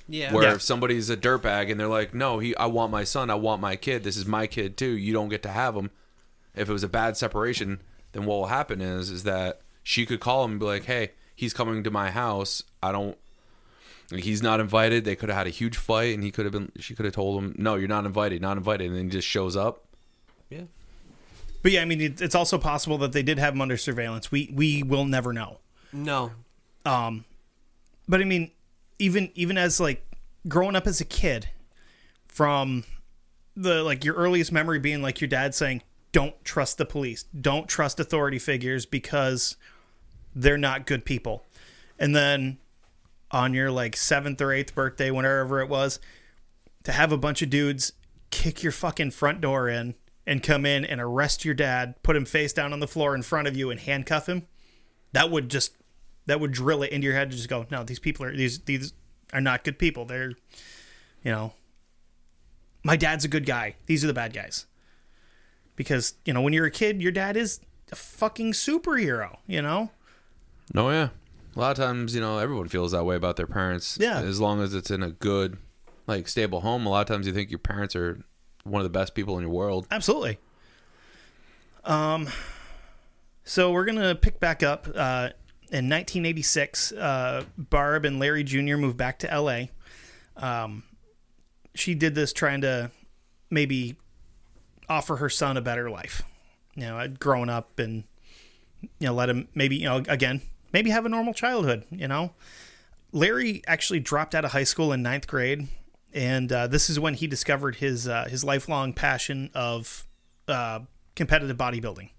[0.08, 0.32] Yeah.
[0.32, 0.54] where Yeah.
[0.54, 3.28] if somebody's a dirtbag and they're like, "No, he, I want my son.
[3.30, 4.04] I want my kid.
[4.04, 4.90] This is my kid too.
[4.96, 5.90] You don't get to have him."
[6.54, 7.80] If it was a bad separation,
[8.12, 11.10] then what will happen is is that she could call him and be like, "Hey,
[11.34, 12.62] he's coming to my house.
[12.82, 13.16] I don't.
[14.10, 15.04] like, He's not invited.
[15.04, 16.72] They could have had a huge fight, and he could have been.
[16.78, 18.40] She could have told him, "No, you're not invited.
[18.42, 19.84] Not invited." And then he just shows up.
[20.50, 20.62] Yeah.
[21.62, 24.30] But yeah, I mean, it, it's also possible that they did have him under surveillance.
[24.30, 25.58] We we will never know.
[25.92, 26.32] No.
[26.84, 27.24] Um,
[28.06, 28.50] But I mean,
[28.98, 30.04] even even as like
[30.46, 31.48] growing up as a kid,
[32.28, 32.84] from
[33.56, 37.22] the like your earliest memory being like your dad saying, "Don't trust the police.
[37.22, 39.56] Don't trust authority figures because
[40.34, 41.44] they're not good people,"
[41.98, 42.58] and then
[43.30, 45.98] on your like seventh or eighth birthday, whenever it was,
[46.84, 47.92] to have a bunch of dudes
[48.30, 49.94] kick your fucking front door in
[50.26, 53.22] and come in and arrest your dad, put him face down on the floor in
[53.22, 54.46] front of you, and handcuff him.
[55.12, 55.76] That would just
[56.26, 58.60] that would drill it into your head to just go, no, these people are these
[58.60, 58.92] these
[59.32, 60.04] are not good people.
[60.04, 60.30] They're,
[61.22, 61.52] you know,
[62.82, 63.74] my dad's a good guy.
[63.86, 64.66] These are the bad guys.
[65.76, 69.38] Because you know, when you're a kid, your dad is a fucking superhero.
[69.46, 69.90] You know,
[70.72, 71.08] No, yeah.
[71.56, 73.98] A lot of times, you know, everyone feels that way about their parents.
[74.00, 74.20] Yeah.
[74.20, 75.58] As long as it's in a good,
[76.06, 76.86] like, stable home.
[76.86, 78.20] A lot of times you think your parents are
[78.64, 79.86] one of the best people in your world.
[79.90, 80.38] absolutely.
[81.84, 82.28] Um,
[83.44, 84.88] so we're gonna pick back up.
[84.88, 85.30] Uh,
[85.70, 88.76] in 1986, uh, Barb and Larry Jr.
[88.76, 89.70] moved back to L.A.
[90.36, 90.84] Um,
[91.74, 92.90] she did this trying to
[93.50, 93.96] maybe
[94.88, 96.22] offer her son a better life.
[96.74, 98.04] You know, I'd grown up and
[98.98, 100.42] you know let him maybe you know again
[100.74, 101.84] maybe have a normal childhood.
[101.90, 102.32] You know,
[103.12, 105.68] Larry actually dropped out of high school in ninth grade,
[106.12, 110.06] and uh, this is when he discovered his uh, his lifelong passion of
[110.46, 110.80] uh,
[111.16, 112.10] competitive bodybuilding.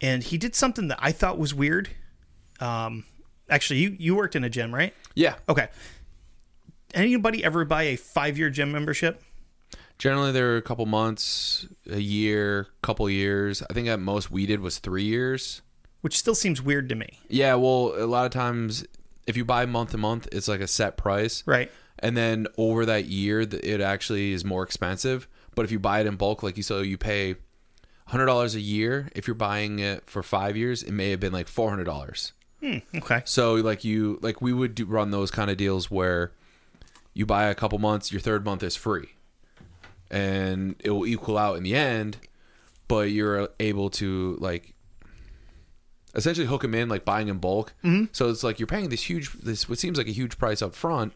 [0.00, 1.88] And he did something that I thought was weird.
[2.60, 3.04] Um,
[3.48, 4.92] actually, you you worked in a gym, right?
[5.14, 5.36] Yeah.
[5.48, 5.68] Okay.
[6.94, 9.22] Anybody ever buy a five year gym membership?
[9.98, 13.62] Generally, they're a couple months, a year, couple years.
[13.68, 15.60] I think at most we did was three years.
[16.00, 18.84] Which still seems weird to me, Yeah, well, a lot of times
[19.26, 21.42] if you buy month to month, it's like a set price.
[21.46, 21.70] right?
[21.98, 25.26] And then over that year, it actually is more expensive.
[25.56, 27.34] But if you buy it in bulk, like you so you pay
[28.06, 29.10] hundred dollars a year.
[29.14, 32.32] If you're buying it for five years, it may have been like four hundred dollars.
[32.60, 33.22] Hmm, okay.
[33.24, 36.30] So like you like we would do, run those kind of deals where
[37.12, 39.08] you buy a couple months, your third month is free,
[40.10, 42.18] and it will equal out in the end.
[42.86, 44.74] But you're able to like
[46.14, 47.74] essentially hook them in like buying in bulk.
[47.84, 48.06] Mm-hmm.
[48.12, 50.74] So it's like you're paying this huge this what seems like a huge price up
[50.74, 51.12] front.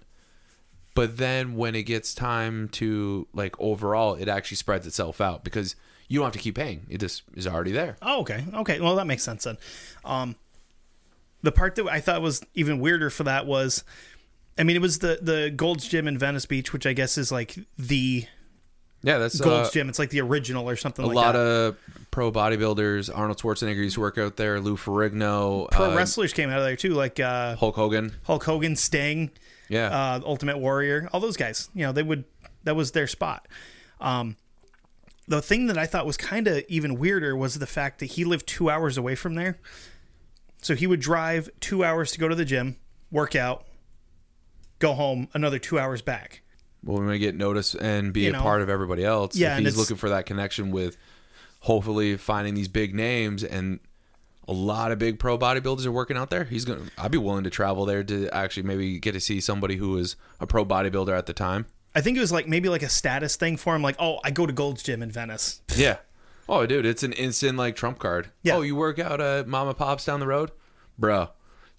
[0.94, 5.74] But then when it gets time to like overall, it actually spreads itself out because
[6.08, 6.86] you don't have to keep paying.
[6.90, 7.96] It just is already there.
[8.02, 8.44] Oh, okay.
[8.52, 8.80] Okay.
[8.80, 9.56] Well, that makes sense then.
[10.04, 10.36] Um,
[11.40, 13.84] the part that I thought was even weirder for that was,
[14.58, 17.32] I mean, it was the the Gold's Gym in Venice Beach, which I guess is
[17.32, 18.26] like the
[19.02, 19.88] Yeah, that's Gold's uh, Gym.
[19.88, 21.38] It's like the original or something a like lot that.
[21.38, 21.76] of
[22.12, 23.10] pro bodybuilders.
[23.12, 24.60] Arnold Schwarzenegger used to work out there.
[24.60, 28.12] Lou Ferrigno, Pro uh, wrestlers came out of there too, like uh, Hulk Hogan.
[28.22, 29.30] Hulk Hogan, Sting,
[29.68, 31.68] Yeah, uh, Ultimate Warrior, all those guys.
[31.74, 32.22] You know, they would
[32.62, 33.48] that was their spot.
[34.00, 34.36] Um,
[35.26, 38.24] the thing that I thought was kind of even weirder was the fact that he
[38.24, 39.58] lived two hours away from there.
[40.60, 42.76] So he would drive two hours to go to the gym,
[43.10, 43.64] work out,
[44.78, 46.42] go home, another two hours back.
[46.84, 48.42] well, we may get noticed and be You a know.
[48.42, 49.34] part of everybody else.
[49.36, 50.96] Yeah, if he's looking for that connection with,
[51.62, 53.80] hopefully finding these big names and
[54.48, 56.44] a lot of big pro bodybuilders are working out there.
[56.44, 56.82] He's gonna.
[56.98, 60.16] I'd be willing to travel there to actually maybe get to see somebody who was
[60.40, 61.66] a pro bodybuilder at the time.
[61.94, 64.30] I think it was like maybe like a status thing for him, like, oh, I
[64.30, 65.60] go to Gold's Gym in Venice.
[65.76, 65.98] Yeah.
[66.48, 68.30] Oh, dude, it's an instant like trump card.
[68.42, 68.56] Yeah.
[68.56, 70.50] Oh, you work out at Mama Pop's down the road,
[70.98, 71.28] bro.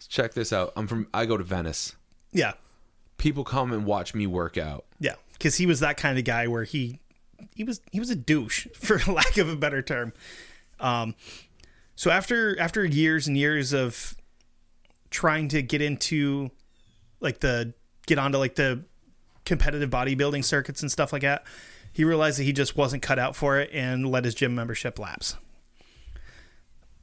[0.07, 0.71] Check this out.
[0.77, 1.07] I'm from.
[1.13, 1.95] I go to Venice.
[2.31, 2.53] Yeah,
[3.17, 4.85] People come and watch me work out.
[4.99, 6.99] yeah, because he was that kind of guy where he
[7.55, 10.13] he was he was a douche for lack of a better term.
[10.79, 11.15] Um,
[11.95, 14.15] so after after years and years of
[15.09, 16.49] trying to get into
[17.19, 17.73] like the
[18.07, 18.83] get onto like the
[19.45, 21.43] competitive bodybuilding circuits and stuff like that,
[21.91, 24.97] he realized that he just wasn't cut out for it and let his gym membership
[24.97, 25.35] lapse.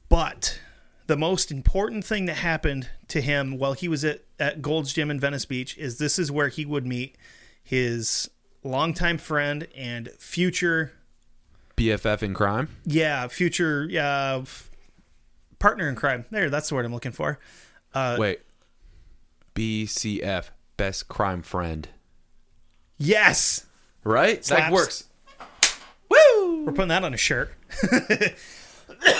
[0.09, 0.59] But
[1.07, 5.09] the most important thing that happened to him while he was at, at Gold's Gym
[5.09, 7.17] in Venice Beach is this is where he would meet
[7.63, 8.29] his
[8.63, 10.93] longtime friend and future,
[11.75, 12.69] BFF in crime.
[12.85, 14.43] yeah, future uh,
[15.59, 16.25] partner in crime.
[16.29, 17.39] There, that's the word I'm looking for.
[17.93, 18.41] Uh, Wait.
[19.55, 21.89] BCF, best crime friend.
[22.97, 23.65] Yes,
[24.03, 24.43] Right?
[24.43, 24.61] Slaps.
[24.63, 25.03] That works.
[26.09, 26.65] Woo!
[26.65, 27.53] we're putting that on a shirt.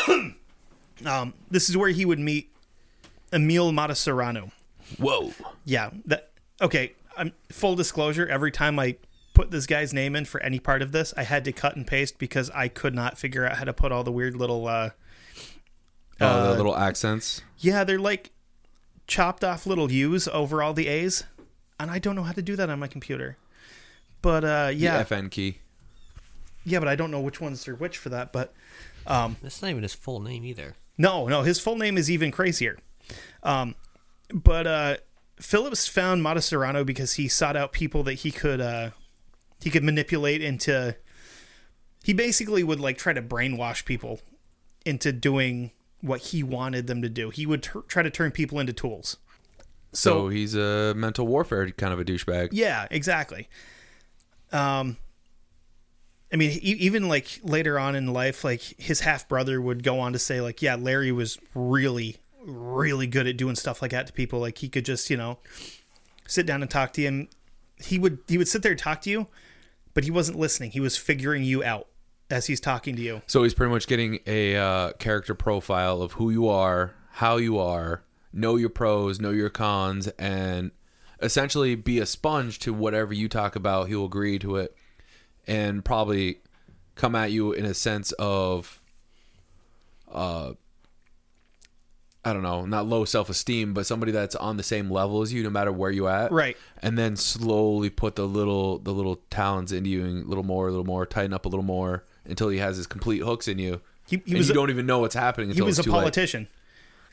[1.05, 2.51] um, this is where he would meet
[3.31, 4.51] Emil Matasareanu.
[4.97, 5.31] Whoa.
[5.65, 5.91] Yeah.
[6.05, 6.93] That okay.
[7.17, 8.27] I'm full disclosure.
[8.27, 8.95] Every time I
[9.33, 11.85] put this guy's name in for any part of this, I had to cut and
[11.87, 14.67] paste because I could not figure out how to put all the weird little.
[14.67, 14.89] uh
[16.19, 17.41] Uh, the little accents.
[17.57, 18.31] Yeah, they're like
[19.07, 21.23] chopped off little U's over all the A's,
[21.79, 23.37] and I don't know how to do that on my computer.
[24.21, 25.59] But uh, yeah, The FN key.
[26.63, 28.31] yeah, but I don't know which ones are which for that.
[28.31, 28.53] But
[29.07, 30.75] um, That's not even his full name either.
[30.97, 32.77] No, no, his full name is even crazier.
[33.41, 33.73] Um,
[34.31, 34.97] but uh,
[35.39, 38.91] Phillips found Matasareanu because he sought out people that he could uh,
[39.61, 40.95] he could manipulate into.
[42.03, 44.21] He basically would like try to brainwash people
[44.85, 45.71] into doing
[46.01, 47.29] what he wanted them to do.
[47.29, 49.17] He would try to turn people into tools.
[49.93, 52.49] So, So, he's a mental warfare kind of a douchebag.
[52.53, 53.47] yeah, exactly.
[54.51, 54.97] Um,
[56.33, 60.13] I mean, even like later on in life, like his half brother would go on
[60.13, 64.13] to say, like, yeah, Larry was really, really good at doing stuff like that to
[64.13, 64.39] people.
[64.39, 65.39] Like he could just, you know,
[66.25, 67.27] sit down and talk to him.
[67.83, 69.27] He would he would sit there and talk to you,
[69.93, 70.71] but he wasn't listening.
[70.71, 71.87] He was figuring you out
[72.29, 73.21] as he's talking to you.
[73.27, 77.59] So he's pretty much getting a uh, character profile of who you are, how you
[77.59, 80.71] are, know your pros, know your cons, and
[81.21, 83.87] essentially be a sponge to whatever you talk about.
[83.89, 84.75] He'll agree to it
[85.45, 86.39] and probably
[86.95, 88.81] come at you in a sense of,
[90.11, 90.53] uh,
[92.23, 95.33] I don't know, not low self esteem, but somebody that's on the same level as
[95.33, 96.55] you, no matter where you at, Right.
[96.81, 100.67] And then slowly put the little the little talons into you, and a little more,
[100.67, 103.57] a little more, tighten up a little more until he has his complete hooks in
[103.57, 103.81] you.
[104.07, 105.93] He, he was you a, don't even know what's happening he was it's a too
[105.93, 105.99] late.
[105.99, 106.47] politician.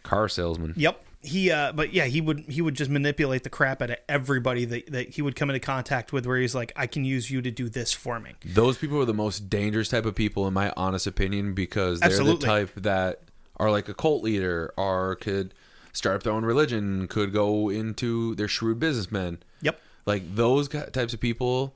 [0.03, 0.75] Car salesman.
[0.77, 1.05] Yep.
[1.21, 4.65] He uh but yeah, he would he would just manipulate the crap out of everybody
[4.65, 7.43] that, that he would come into contact with where he's like, I can use you
[7.43, 8.35] to do this for me.
[8.45, 12.11] Those people are the most dangerous type of people, in my honest opinion, because they're
[12.11, 12.41] Absolutely.
[12.41, 13.23] the type that
[13.59, 15.55] are like a cult leader, or could
[15.93, 19.39] start up their own religion, could go into they're shrewd businessmen.
[19.63, 19.81] Yep.
[20.07, 21.75] Like those types of people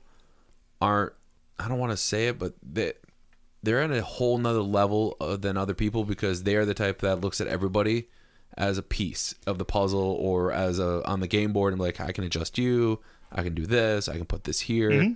[0.81, 1.13] aren't.
[1.59, 2.93] I don't want to say it, but they
[3.61, 7.21] they're at a whole nother level than other people because they are the type that
[7.21, 8.09] looks at everybody
[8.57, 11.85] as a piece of the puzzle or as a on the game board and be
[11.85, 12.99] like I can adjust you,
[13.31, 14.91] I can do this, I can put this here.
[14.91, 15.13] Mm-hmm.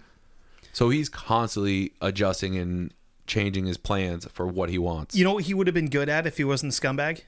[0.73, 2.93] So he's constantly adjusting and
[3.27, 5.15] changing his plans for what he wants.
[5.15, 7.21] You know what he would have been good at if he wasn't a scumbag?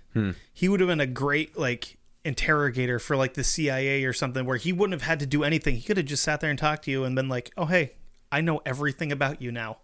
[0.53, 4.57] He would have been a great like interrogator for like the CIA or something where
[4.57, 5.75] he wouldn't have had to do anything.
[5.75, 7.91] He could have just sat there and talked to you and been like, "Oh, hey,
[8.31, 9.77] I know everything about you now."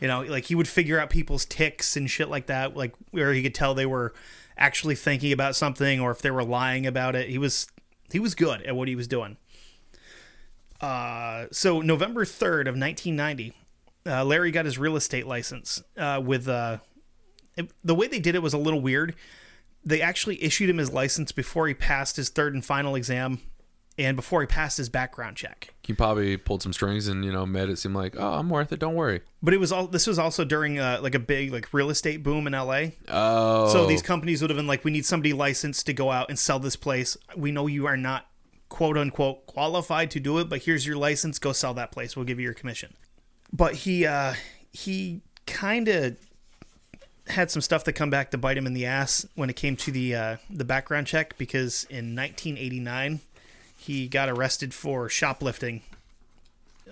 [0.00, 3.32] You know, like he would figure out people's ticks and shit like that, like where
[3.32, 4.14] he could tell they were
[4.56, 7.28] actually thinking about something or if they were lying about it.
[7.28, 7.66] He was
[8.12, 9.36] he was good at what he was doing.
[10.80, 13.52] Uh, so November 3rd of 1990,
[14.08, 16.78] uh, Larry got his real estate license uh, with uh,
[17.56, 19.14] it- the way they did it was a little weird.
[19.84, 23.40] They actually issued him his license before he passed his third and final exam
[23.96, 25.72] and before he passed his background check.
[25.84, 28.72] He probably pulled some strings and you know made it seem like oh I'm worth
[28.72, 28.78] it.
[28.80, 29.22] Don't worry.
[29.42, 32.22] But it was all this was also during uh, like a big like real estate
[32.22, 32.86] boom in LA.
[33.08, 36.28] Oh, So these companies would have been like, we need somebody licensed to go out
[36.28, 37.16] and sell this place.
[37.36, 38.26] We know you are not
[38.68, 41.38] quote unquote qualified to do it, but here's your license.
[41.38, 42.14] Go sell that place.
[42.16, 42.94] We'll give you your commission.
[43.52, 44.34] But he uh,
[44.72, 46.16] he kind of
[47.28, 49.76] had some stuff that come back to bite him in the ass when it came
[49.76, 53.20] to the uh, the background check because in 1989
[53.76, 55.82] he got arrested for shoplifting.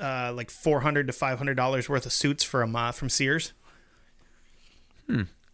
[0.00, 3.52] Uh, like four hundred to five hundred dollars worth of suits from uh, from Sears.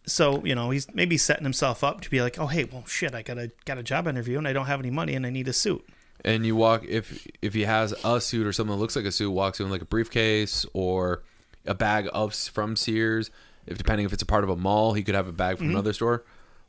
[0.05, 3.15] So you know he's maybe setting himself up to be like, oh hey, well shit,
[3.15, 5.29] I got a got a job interview and I don't have any money and I
[5.29, 5.85] need a suit.
[6.25, 9.11] And you walk if if he has a suit or something that looks like a
[9.11, 11.23] suit walks in like a briefcase or
[11.65, 13.29] a bag of from Sears
[13.65, 15.65] if depending if it's a part of a mall he could have a bag Mm-hmm.
[15.65, 16.23] from another store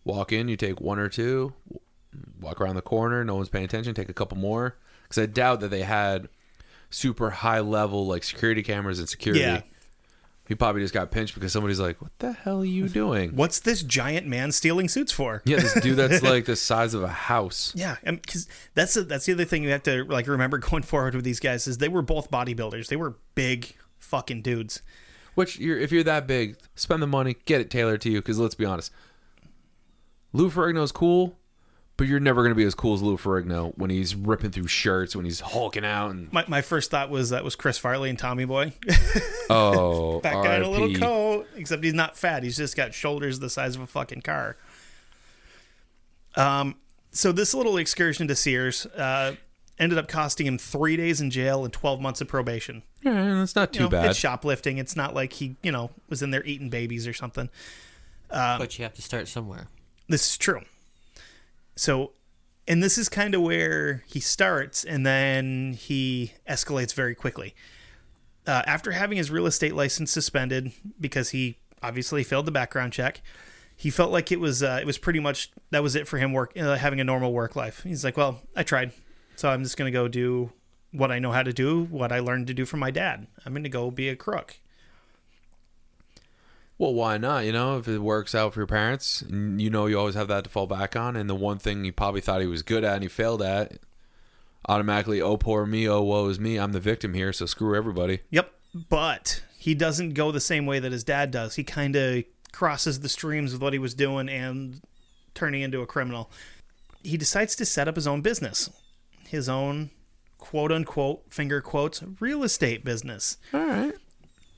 [0.04, 1.52] walk in you take one or two
[2.40, 5.60] walk around the corner no one's paying attention take a couple more because I doubt
[5.60, 6.28] that they had
[6.90, 9.62] super high level like security cameras and security Yeah.
[10.46, 13.60] He probably just got pinched because somebody's like what the hell are you doing What's
[13.60, 15.42] this giant man stealing suits for?
[15.44, 19.26] yeah this dude that's like the size of a house Yeah, because that's the, that's
[19.26, 21.88] the other thing you have to like remember going forward with these guys is they
[21.88, 22.88] were both bodybuilders.
[22.88, 24.82] They were big fucking dudes.
[25.34, 28.18] Which you're if you're that big, spend the money, get it tailored to you.
[28.20, 28.92] Because let's be honest,
[30.32, 31.36] Lou Ferrigno's cool,
[31.96, 35.14] but you're never gonna be as cool as Lou Ferrigno when he's ripping through shirts,
[35.14, 38.18] when he's hulking out, and My, my first thought was that was Chris Farley and
[38.18, 38.72] Tommy Boy.
[39.50, 40.98] oh, that guy in a little RIP.
[41.00, 42.42] coat, except he's not fat.
[42.42, 44.56] He's just got shoulders the size of a fucking car.
[46.36, 46.76] Um,
[47.10, 49.36] so this little excursion to Sears uh,
[49.78, 52.82] ended up costing him three days in jail and twelve months of probation.
[53.02, 54.10] Yeah, that's not You too know, bad.
[54.10, 54.78] It's shoplifting.
[54.78, 57.50] It's not like he, you know, was in there eating babies or something.
[58.30, 59.68] but you have to start somewhere.
[60.08, 60.62] This is true.
[61.76, 62.12] So,
[62.66, 67.54] and this is kind of where he starts, and then he escalates very quickly.
[68.46, 73.22] Uh, after having his real estate license suspended because he obviously failed the background check,
[73.76, 76.32] he felt like it was uh, it was pretty much that was it for him
[76.32, 77.82] work uh, having a normal work life.
[77.82, 78.92] He's like, well, I tried,
[79.36, 80.52] so I'm just gonna go do
[80.92, 83.26] what I know how to do, what I learned to do from my dad.
[83.44, 84.58] I'm gonna go be a crook.
[86.76, 87.44] Well, why not?
[87.44, 90.44] You know, if it works out for your parents, you know you always have that
[90.44, 92.94] to fall back on, and the one thing he probably thought he was good at
[92.94, 93.78] and he failed at,
[94.68, 98.20] automatically, oh poor me, oh woe is me, I'm the victim here, so screw everybody.
[98.30, 98.52] Yep,
[98.88, 101.54] but he doesn't go the same way that his dad does.
[101.54, 104.80] He kind of crosses the streams with what he was doing and
[105.34, 106.30] turning into a criminal.
[107.02, 108.70] He decides to set up his own business,
[109.28, 109.90] his own
[110.38, 113.38] quote unquote finger quotes real estate business.
[113.52, 113.94] All right.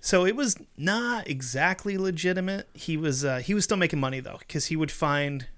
[0.07, 2.69] So it was not exactly legitimate.
[2.75, 5.49] He was uh, he was still making money though, because he would find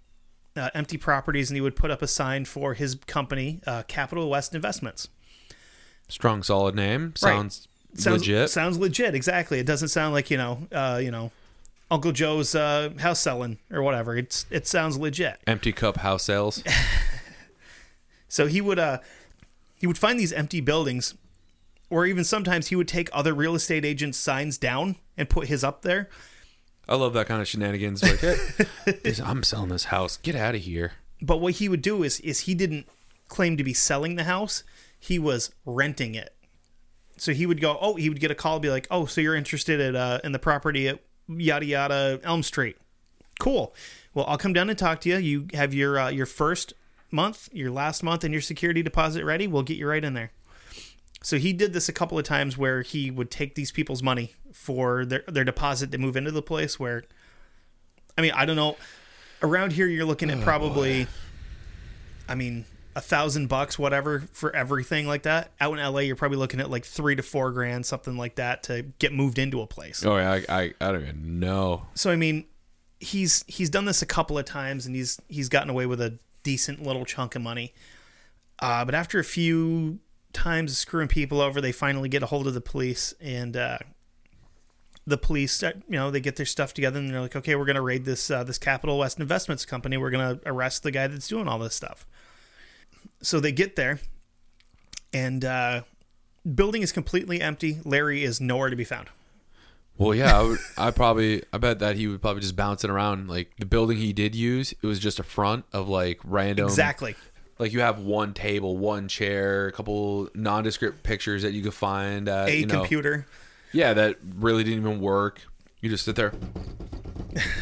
[0.56, 4.30] uh, empty properties and he would put up a sign for his company, uh, Capital
[4.30, 5.08] West Investments.
[6.08, 7.08] Strong, solid name.
[7.08, 7.18] Right.
[7.18, 8.48] Sounds, Sounds legit.
[8.48, 9.14] Sounds legit.
[9.14, 9.58] Exactly.
[9.58, 11.30] It doesn't sound like you know, uh, you know,
[11.90, 14.16] Uncle Joe's uh, house selling or whatever.
[14.16, 15.38] It's it sounds legit.
[15.46, 16.64] Empty cup house sales.
[18.28, 18.98] So he would uh
[19.74, 21.14] he would find these empty buildings
[21.90, 25.64] or even sometimes he would take other real estate agents' signs down and put his
[25.64, 26.08] up there.
[26.88, 28.02] I love that kind of shenanigans.
[28.02, 30.16] Like, hey, I'm selling this house.
[30.16, 30.92] Get out of here.
[31.20, 32.86] But what he would do is is he didn't
[33.28, 34.64] claim to be selling the house.
[34.98, 36.34] He was renting it.
[37.16, 39.34] So he would go, oh, he would get a call, be like, oh, so you're
[39.34, 42.76] interested at uh, in the property at yada yada Elm Street.
[43.38, 43.74] Cool.
[44.14, 45.16] Well, I'll come down and talk to you.
[45.16, 46.74] You have your uh, your first
[47.10, 49.46] month, your last month, and your security deposit ready.
[49.46, 50.32] We'll get you right in there.
[51.22, 54.34] So he did this a couple of times where he would take these people's money
[54.52, 56.78] for their their deposit to move into the place.
[56.78, 57.04] Where,
[58.16, 58.76] I mean, I don't know.
[59.42, 61.06] Around here, you're looking at probably,
[62.28, 62.64] I mean,
[62.96, 65.52] a thousand bucks, whatever, for everything like that.
[65.60, 68.64] Out in LA, you're probably looking at like three to four grand, something like that,
[68.64, 70.04] to get moved into a place.
[70.04, 71.86] Oh yeah, I, I, I don't even know.
[71.94, 72.46] So I mean,
[72.98, 76.18] he's he's done this a couple of times, and he's he's gotten away with a
[76.42, 77.72] decent little chunk of money.
[78.58, 80.00] Uh, but after a few
[80.38, 83.78] times screwing people over, they finally get a hold of the police, and uh,
[85.06, 87.82] the police, you know, they get their stuff together, and they're like, "Okay, we're gonna
[87.82, 89.96] raid this uh, this Capital West Investments company.
[89.96, 92.06] We're gonna arrest the guy that's doing all this stuff."
[93.20, 94.00] So they get there,
[95.12, 95.82] and uh,
[96.54, 97.80] building is completely empty.
[97.84, 99.08] Larry is nowhere to be found.
[99.96, 103.28] Well, yeah, I, would, I probably, I bet that he would probably just bouncing around.
[103.28, 106.66] Like the building he did use, it was just a front of like random.
[106.66, 107.16] Exactly.
[107.58, 112.28] Like you have one table, one chair, a couple nondescript pictures that you could find
[112.28, 113.26] at A you know, computer.
[113.72, 115.42] Yeah, that really didn't even work.
[115.80, 116.32] You just sit there.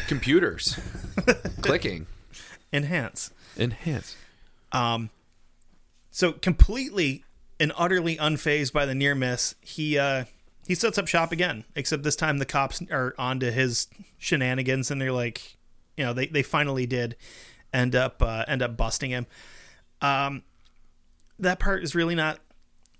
[0.07, 0.79] Computers
[1.61, 2.05] clicking.
[2.71, 3.31] Enhance.
[3.57, 4.15] Enhance.
[4.71, 5.09] Um,
[6.11, 7.23] so completely
[7.59, 10.25] and utterly unfazed by the near miss, he uh,
[10.67, 11.63] he sets up shop again.
[11.75, 15.57] Except this time the cops are onto his shenanigans, and they're like,
[15.95, 17.15] you know, they they finally did
[17.73, 19.27] end up uh, end up busting him.
[20.01, 20.43] Um,
[21.39, 22.39] that part is really not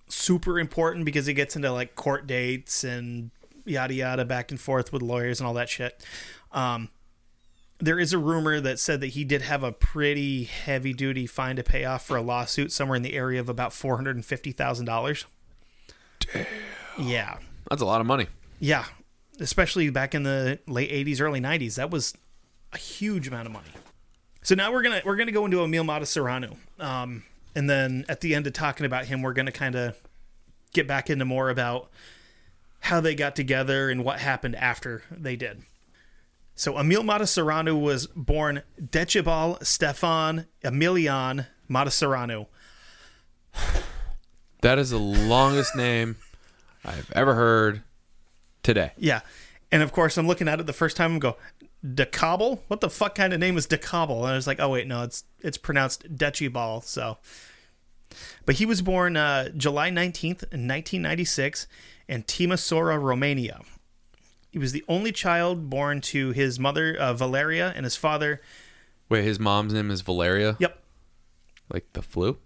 [0.10, 3.32] super important because it gets into like court dates and
[3.66, 6.04] yada yada back and forth with lawyers and all that shit.
[6.52, 6.90] Um,
[7.80, 11.56] there is a rumor that said that he did have a pretty heavy duty fine
[11.58, 14.26] to pay off for a lawsuit somewhere in the area of about four hundred and
[14.26, 15.26] fifty thousand dollars.
[16.20, 16.46] Damn.
[17.00, 17.38] Yeah,
[17.70, 18.26] That's a lot of money.
[18.60, 18.86] yeah,
[19.40, 21.76] especially back in the late '80s, early '90s.
[21.76, 22.16] That was
[22.74, 23.70] a huge amount of money.
[24.48, 28.34] So now we're gonna we're gonna go into Emil Matasareanu, um, and then at the
[28.34, 30.02] end of talking about him, we're gonna kind of
[30.72, 31.90] get back into more about
[32.80, 35.64] how they got together and what happened after they did.
[36.56, 42.48] So Emil Matasareanu was born Decebal Stefan Emilian Matasareanu.
[44.62, 46.16] That is the longest name
[46.86, 47.84] I've ever heard
[48.64, 48.94] today.
[48.96, 49.20] Yeah.
[49.74, 51.36] And of course, I'm looking at it the first time and go,
[51.96, 52.60] Decabal?
[52.68, 54.24] What the fuck kind of name is Decabal?
[54.24, 56.84] And I was like, oh, wait, no, it's it's pronounced Decibal.
[56.84, 57.18] So,
[58.46, 61.68] but he was born uh, July 19th, 1996,
[62.08, 63.62] in Timisoara, Romania.
[64.52, 68.42] He was the only child born to his mother, uh, Valeria, and his father.
[69.10, 70.56] Wait, his mom's name is Valeria?
[70.60, 70.82] Yep.
[71.72, 72.38] Like the flu?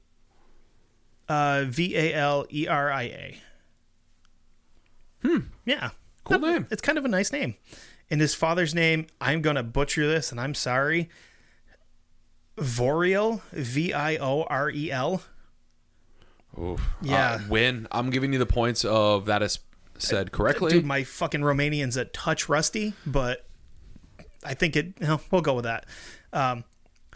[1.29, 3.37] Uh, V A L E R I A.
[5.23, 5.37] Hmm.
[5.65, 5.91] Yeah.
[6.23, 6.67] Cool Not- name.
[6.71, 7.55] It's kind of a nice name.
[8.11, 11.09] And his father's name, I'm going to butcher this, and I'm sorry.
[12.57, 15.23] Voriel, V I O R E L.
[16.61, 16.81] Oof.
[17.01, 17.33] Yeah.
[17.35, 17.87] Uh, win.
[17.91, 19.59] I'm giving you the points of that is
[19.97, 20.73] said correctly.
[20.73, 23.45] Dude, my fucking Romanian's a touch rusty, but
[24.43, 25.85] I think it, you know, we'll go with that.
[26.33, 26.65] Um,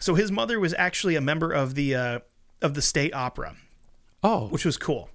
[0.00, 2.18] So his mother was actually a member of the uh,
[2.62, 3.56] of the state opera,
[4.22, 5.10] Oh, which was cool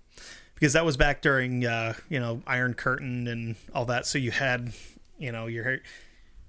[0.55, 4.05] because that was back during uh, you know Iron Curtain and all that.
[4.05, 4.73] So you had
[5.21, 5.79] you know your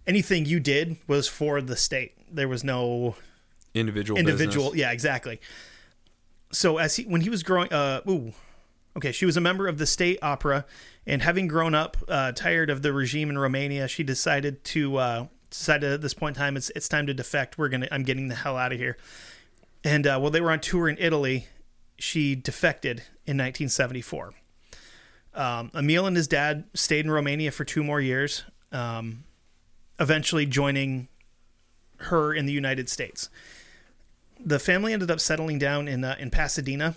[0.06, 2.14] anything you did was for the state.
[2.30, 3.16] There was no
[3.74, 4.18] individual.
[4.18, 4.70] individual.
[4.70, 4.80] business.
[4.80, 5.40] Yeah, exactly.
[6.50, 8.32] So as he when he was growing, uh, ooh,
[8.96, 10.64] okay, she was a member of the state opera,
[11.06, 15.26] and having grown up uh, tired of the regime in Romania, she decided to uh,
[15.50, 17.58] decided at this point in time it's it's time to defect.
[17.58, 18.96] We're gonna I'm getting the hell out of here.
[19.84, 21.48] And uh, while they were on tour in Italy,
[21.98, 24.32] she defected in 1974.
[25.34, 29.24] Um, Emil and his dad stayed in Romania for two more years, um,
[30.00, 31.08] eventually joining
[31.98, 33.28] her in the United States
[34.44, 36.94] the family ended up settling down in uh, in Pasadena,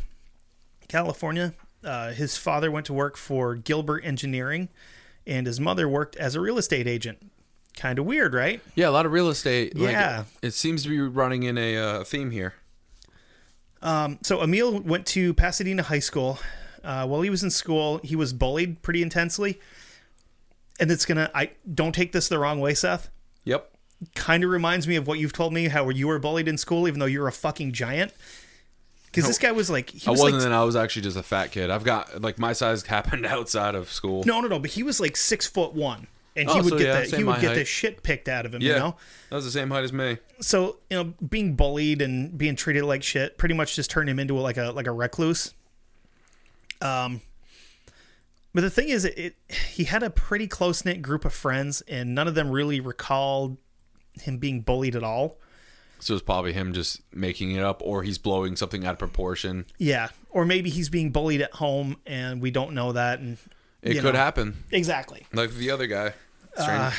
[0.88, 1.54] California.
[1.84, 4.70] Uh, his father went to work for Gilbert Engineering,
[5.28, 7.20] and his mother worked as a real estate agent.
[7.78, 8.62] Kind of weird, right?
[8.74, 9.76] Yeah, a lot of real estate.
[9.78, 10.24] like, Yeah.
[10.42, 12.56] it seems to be running in a uh, theme here.
[14.24, 16.40] So Emil went to Pasadena High School.
[16.84, 19.60] Uh, while he was in school, he was bullied pretty intensely.
[20.80, 23.10] And it's gonna I don't take this the wrong way, Seth.
[23.46, 23.72] Yep.
[24.14, 26.88] Kind of reminds me of what you've told me how you were bullied in school,
[26.88, 28.12] even though you're a fucking giant.
[29.06, 30.42] Because this guy was like he I was wasn't.
[30.42, 31.70] like then I was actually just a fat kid.
[31.70, 34.24] I've got like my size happened outside of school.
[34.26, 34.60] No, no, no.
[34.60, 37.18] But he was like six foot one, and Oh, he would so get yeah, the,
[37.18, 38.62] he would get the shit picked out of him.
[38.62, 38.96] yeah, You know,
[39.30, 40.18] that was the same height as me.
[40.42, 44.20] so you know, being bullied and being treated like shit pretty much just turned him
[44.20, 45.54] into like a like a recluse.
[46.82, 47.22] Um,
[48.56, 49.36] but the thing is, it,
[49.70, 53.58] he had a pretty close knit group of friends, and none of them really recalled
[54.14, 55.38] him being bullied at all.
[56.00, 59.66] So it's probably him just making it up, or he's blowing something out of proportion.
[59.78, 63.20] Yeah, or maybe he's being bullied at home, and we don't know that.
[63.20, 63.38] And
[63.82, 64.20] It could know.
[64.20, 65.28] happen, exactly.
[65.34, 66.14] like the other guy.
[66.54, 66.70] Strange.
[66.80, 66.92] Uh,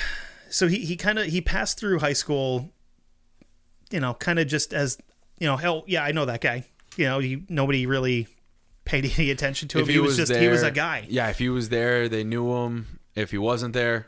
[0.51, 2.71] so he, he kind of he passed through high school
[3.91, 4.99] you know kind of just as
[5.39, 6.65] you know hell yeah i know that guy
[6.97, 8.27] you know he, nobody really
[8.87, 11.49] paid any attention to him he, was, just he was a guy Yeah, if he
[11.51, 13.01] was there, they knew him.
[13.15, 14.07] If he wasn't there,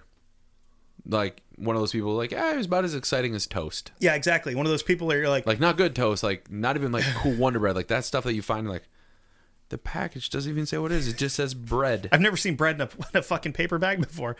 [1.06, 3.92] like one of those people, like ah, he was about as exciting as toast.
[3.98, 6.76] yeah exactly one of those people that you're like, Like not good toast, like not
[6.76, 8.84] even like cool Wonder Bread, like that stuff that you find like
[9.70, 11.08] the package doesn't even say what it is.
[11.08, 12.08] It just says bread.
[12.12, 14.36] i've never seen bread in a, in a fucking paper bag before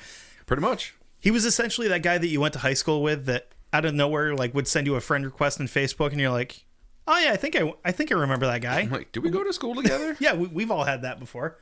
[0.47, 0.95] Pretty much.
[1.21, 3.95] he was essentially that guy that you went to high school with that out of
[3.95, 6.65] nowhere like would send you a friend request on facebook and you're like
[7.09, 9.31] oh yeah i think i, I think i remember that guy I'm like, do we
[9.31, 10.17] go to school together?
[10.21, 11.59] yeah we, we've all had that before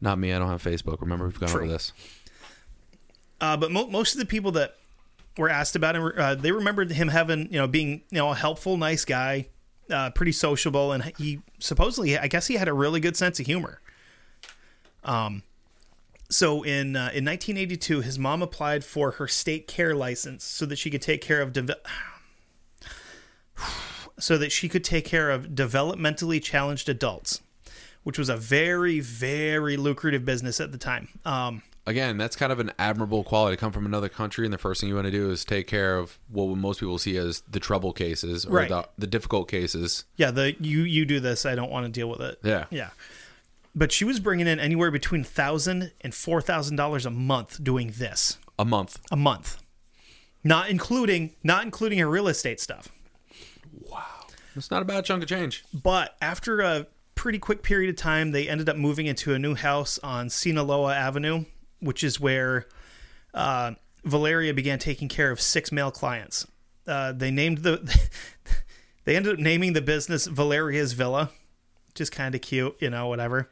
[0.00, 0.32] Not me.
[0.32, 1.00] I don't have Facebook.
[1.00, 1.62] Remember, we've gone True.
[1.62, 1.92] over this.
[3.40, 4.76] Uh, but mo- most of the people that
[5.36, 8.34] were asked about him, uh, they remembered him having, you know, being, you know, a
[8.34, 9.48] helpful, nice guy,
[9.90, 13.46] uh, pretty sociable, and he supposedly, I guess, he had a really good sense of
[13.46, 13.80] humor.
[15.02, 15.42] Um,
[16.30, 20.76] so in uh, in 1982, his mom applied for her state care license so that
[20.76, 21.70] she could take care of deve-
[24.18, 27.40] so that she could take care of developmentally challenged adults,
[28.02, 31.08] which was a very very lucrative business at the time.
[31.24, 34.58] Um, Again, that's kind of an admirable quality to come from another country, and the
[34.58, 37.40] first thing you want to do is take care of what most people see as
[37.50, 38.68] the trouble cases or Right.
[38.68, 40.04] the, the difficult cases.
[40.18, 41.46] Yeah, the you you do this.
[41.46, 42.38] I don't want to deal with it.
[42.44, 42.66] Yeah.
[42.70, 42.90] yeah.
[43.74, 47.92] But she was bringing in anywhere between thousand and four thousand dollars a month doing
[47.96, 49.00] this A month.
[49.10, 49.56] a month,
[50.44, 52.88] not including not including her real estate stuff.
[54.54, 55.64] It's not a bad chunk of change.
[55.72, 59.54] But after a pretty quick period of time, they ended up moving into a new
[59.54, 61.44] house on Sinaloa Avenue,
[61.80, 62.66] which is where
[63.34, 63.72] uh,
[64.04, 66.46] Valeria began taking care of six male clients.
[66.86, 67.76] Uh, they named the
[69.04, 71.30] they ended up naming the business Valeria's Villa,
[72.00, 73.50] is kind of cute, you know, whatever.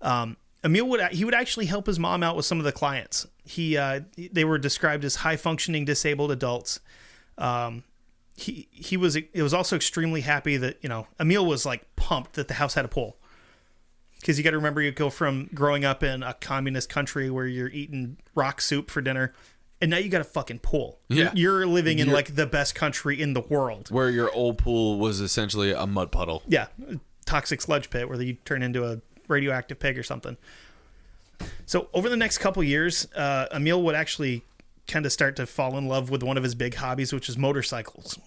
[0.00, 3.26] Um, Emil would he would actually help his mom out with some of the clients.
[3.44, 6.80] He uh, they were described as high functioning disabled adults.
[7.36, 7.84] Um,
[8.36, 12.34] he he was it was also extremely happy that you know Emil was like pumped
[12.34, 13.16] that the house had a pool.
[14.20, 17.46] Because you got to remember you go from growing up in a communist country where
[17.46, 19.34] you're eating rock soup for dinner
[19.82, 20.98] and now you got a fucking pool.
[21.08, 21.30] Yeah.
[21.34, 23.90] you're, living in You're- like the best country in the world.
[23.90, 26.42] Where your old pool was essentially a mud puddle.
[26.48, 26.68] yeah.
[27.26, 30.38] Toxic sludge pit where you turn into a radioactive pig or something.
[31.66, 34.42] So over the next couple years uh, Emil would actually
[34.86, 37.36] kind of start to fall in love with one of his big hobbies which is
[37.38, 38.18] motorcycles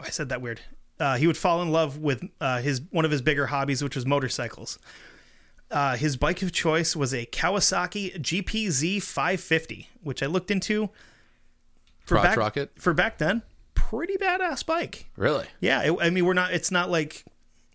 [0.00, 0.60] I said that weird.
[0.98, 3.94] Uh, he would fall in love with uh, his one of his bigger hobbies, which
[3.94, 4.78] was motorcycles.
[5.70, 10.88] Uh, his bike of choice was a Kawasaki GPZ 550, which I looked into.
[12.06, 12.70] For Crotch back, rocket?
[12.76, 13.42] for back then,
[13.74, 15.06] pretty badass bike.
[15.16, 15.46] Really?
[15.60, 16.52] Yeah, it, I mean, we're not.
[16.52, 17.24] It's not like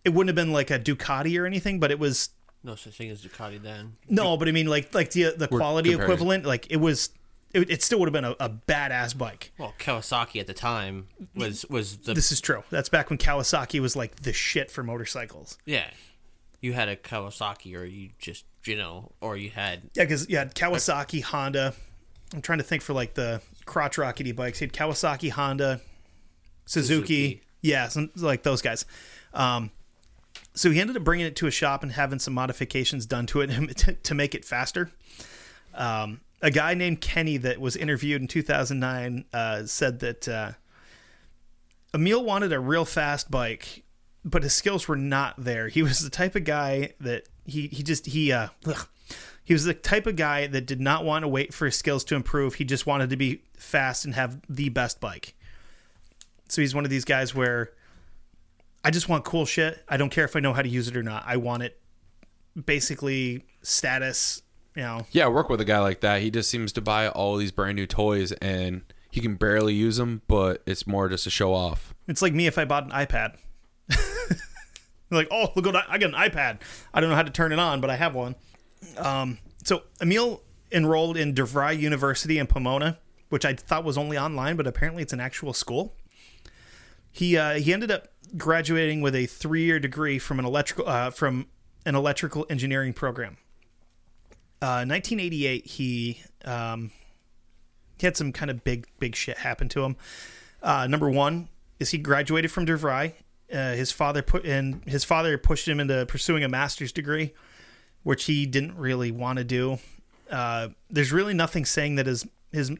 [0.03, 2.29] it wouldn't have been like a Ducati or anything, but it was
[2.63, 3.97] No such thing as Ducati then.
[4.09, 4.35] no.
[4.35, 6.11] But I mean, like like the the quality comparing.
[6.11, 7.09] equivalent, like it was
[7.55, 9.51] it, it still would have been a, a badass bike.
[9.57, 12.63] Well, Kawasaki at the time was was the This is true.
[12.69, 15.57] That's back when Kawasaki was like the shit for motorcycles.
[15.65, 15.87] yeah.
[16.61, 20.37] You had a Kawasaki, or you just you know, or you had Yeah, because you
[20.37, 21.75] had Kawasaki, Honda.
[22.33, 24.61] I'm trying to think for like the crotch rockety bikes.
[24.61, 25.79] You had Kawasaki, Honda,
[26.65, 27.03] Suzuki.
[27.03, 27.41] Suzuki.
[27.61, 28.85] Yeah, some, like those guys.
[29.33, 29.69] Um,
[30.55, 33.41] so he ended up bringing it to a shop and having some modifications done to
[33.41, 33.47] it
[33.77, 34.89] to, to make it faster.
[35.75, 40.51] Um, a guy named Kenny that was interviewed in 2009 uh, said that uh,
[41.91, 43.83] Emil wanted a real fast bike,
[44.23, 45.69] but his skills were not there.
[45.69, 48.87] He was the type of guy that he he just he uh ugh.
[49.43, 52.03] he was the type of guy that did not want to wait for his skills
[52.05, 52.53] to improve.
[52.53, 55.33] He just wanted to be fast and have the best bike.
[56.47, 57.71] So he's one of these guys where
[58.83, 59.83] I just want cool shit.
[59.89, 61.23] I don't care if I know how to use it or not.
[61.25, 61.79] I want it
[62.65, 64.43] basically status,
[64.75, 65.05] you know.
[65.11, 66.21] Yeah, work with a guy like that.
[66.21, 69.97] He just seems to buy all these brand new toys and he can barely use
[69.97, 71.93] them, but it's more just a show off.
[72.07, 73.37] It's like me if I bought an iPad.
[75.09, 76.59] like, oh, look what I, I got an iPad.
[76.93, 78.35] I don't know how to turn it on, but I have one.
[78.97, 82.99] Um, so Emil enrolled in DeVry University in Pomona,
[83.29, 85.95] which I thought was only online, but apparently it's an actual school.
[87.11, 91.09] He uh, he ended up graduating with a three year degree from an electrical uh,
[91.09, 91.47] from
[91.85, 93.37] an electrical engineering program.
[94.61, 96.91] Uh, 1988, he um,
[97.97, 99.95] he had some kind of big big shit happen to him.
[100.61, 101.49] Uh, number one
[101.79, 103.13] is he graduated from DeVry.
[103.51, 107.33] Uh, his father put in his father pushed him into pursuing a master's degree,
[108.03, 109.77] which he didn't really want to do.
[110.31, 112.71] Uh, there's really nothing saying that his his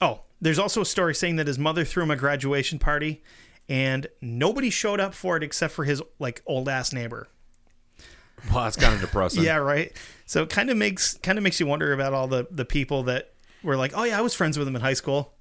[0.00, 3.22] oh there's also a story saying that his mother threw him a graduation party,
[3.68, 7.28] and nobody showed up for it except for his like old ass neighbor.
[8.52, 9.42] Well, that's kind of depressing.
[9.44, 9.92] Yeah, right.
[10.26, 13.04] So it kind of makes kind of makes you wonder about all the the people
[13.04, 13.32] that
[13.62, 15.34] were like, oh yeah, I was friends with him in high school.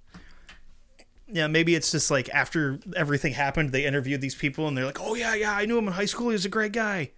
[1.31, 4.99] Yeah, maybe it's just like after everything happened, they interviewed these people and they're like,
[4.99, 6.29] oh yeah, yeah, I knew him in high school.
[6.29, 7.11] He was a great guy,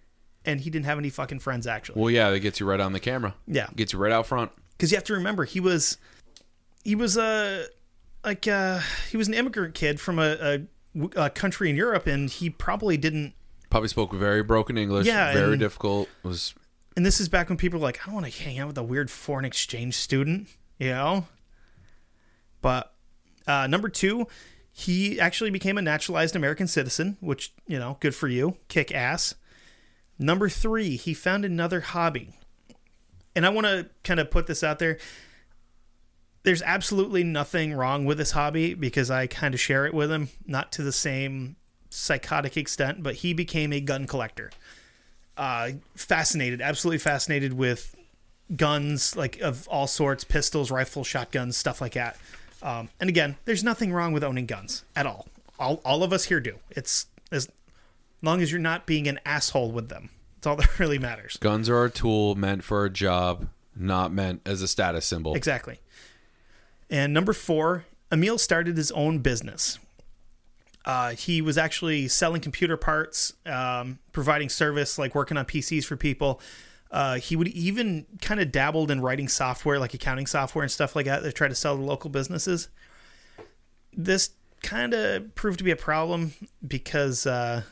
[0.44, 2.00] and he didn't have any fucking friends actually.
[2.00, 3.34] Well, yeah, that gets you right on the camera.
[3.46, 3.68] Yeah.
[3.74, 4.52] Gets you right out front.
[4.72, 5.96] because you have to remember he was
[6.84, 7.64] he was a
[8.24, 8.80] like uh
[9.10, 10.36] he was an immigrant kid from a,
[10.94, 13.32] a, a country in Europe, and he probably didn't.
[13.72, 15.06] Probably spoke very broken English.
[15.06, 16.06] Yeah, Very and- difficult.
[16.22, 16.54] Was
[16.94, 18.76] And this is back when people were like, I don't want to hang out with
[18.76, 20.48] a weird foreign exchange student,
[20.78, 21.24] you know.
[22.60, 22.92] But
[23.46, 24.26] uh, number two,
[24.72, 29.36] he actually became a naturalized American citizen, which you know, good for you, kick ass.
[30.18, 32.34] Number three, he found another hobby,
[33.34, 34.98] and I want to kind of put this out there.
[36.42, 40.28] There's absolutely nothing wrong with this hobby because I kind of share it with him,
[40.46, 41.56] not to the same
[41.92, 44.50] psychotic extent, but he became a gun collector.
[45.36, 47.94] Uh, fascinated, absolutely fascinated with
[48.56, 52.16] guns, like of all sorts, pistols, rifles, shotguns, stuff like that.
[52.62, 55.26] Um, and again, there's nothing wrong with owning guns at all.
[55.58, 56.58] All, all of us here do.
[56.70, 57.48] It's as
[58.22, 60.10] long as you're not being an asshole with them.
[60.38, 61.36] It's all that really matters.
[61.38, 65.34] guns are a tool meant for a job, not meant as a status symbol.
[65.34, 65.80] Exactly.
[66.90, 69.78] And number four, Emil started his own business.
[70.84, 75.96] Uh, he was actually selling computer parts, um, providing service, like working on PCs for
[75.96, 76.40] people.
[76.90, 80.94] Uh, he would even kind of dabbled in writing software, like accounting software and stuff
[80.94, 82.68] like that, to try to sell to local businesses.
[83.92, 84.30] This
[84.62, 86.34] kind of proved to be a problem
[86.66, 87.62] because uh,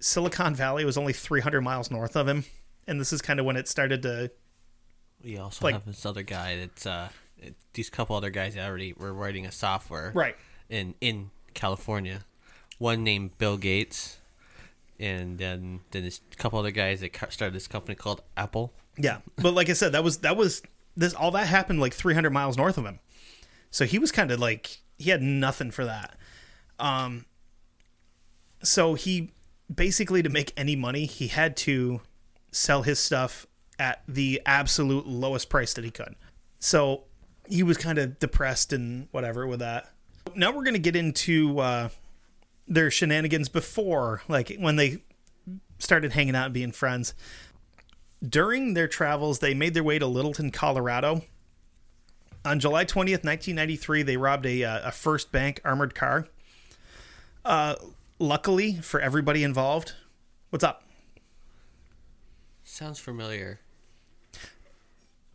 [0.00, 2.44] Silicon Valley was only 300 miles north of him,
[2.86, 4.30] and this is kind of when it started to
[5.22, 7.10] We also Like- have this other guy that's uh,
[7.74, 10.36] these couple other guys that already were writing a software right.
[10.68, 12.24] in in California.
[12.78, 14.18] One named Bill Gates,
[14.98, 18.72] and then then this couple other guys that started this company called Apple.
[18.96, 20.62] Yeah, but like I said, that was that was
[20.96, 22.98] this all that happened like 300 miles north of him.
[23.70, 26.16] So he was kind of like he had nothing for that.
[26.78, 27.26] Um
[28.62, 29.32] so he
[29.72, 32.00] basically to make any money, he had to
[32.50, 33.46] sell his stuff
[33.78, 36.14] at the absolute lowest price that he could.
[36.58, 37.04] So
[37.48, 39.90] he was kind of depressed and whatever with that.
[40.34, 41.88] Now we're going to get into uh
[42.68, 45.02] their shenanigans before like when they
[45.78, 47.12] started hanging out and being friends
[48.26, 51.22] during their travels, they made their way to Littleton, Colorado.
[52.44, 56.26] On July 20th, 1993, they robbed a, uh, a First Bank armored car.
[57.44, 57.74] Uh,
[58.18, 59.94] luckily for everybody involved,
[60.50, 60.84] what's up?
[62.64, 63.60] Sounds familiar.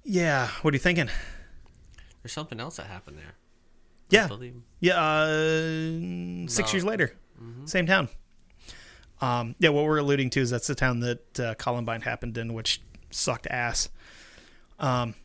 [0.04, 1.10] Yeah, what are you thinking?
[2.24, 3.36] There's something else that happened there.
[4.10, 4.28] Yeah,
[4.80, 5.00] yeah.
[5.00, 6.74] Uh, six No.
[6.74, 7.14] years later,
[7.66, 8.10] same town.
[9.20, 12.54] Um, yeah, what we're alluding to is that's the town that uh, Columbine happened in,
[12.54, 13.90] which sucked ass.
[14.80, 15.16] Um,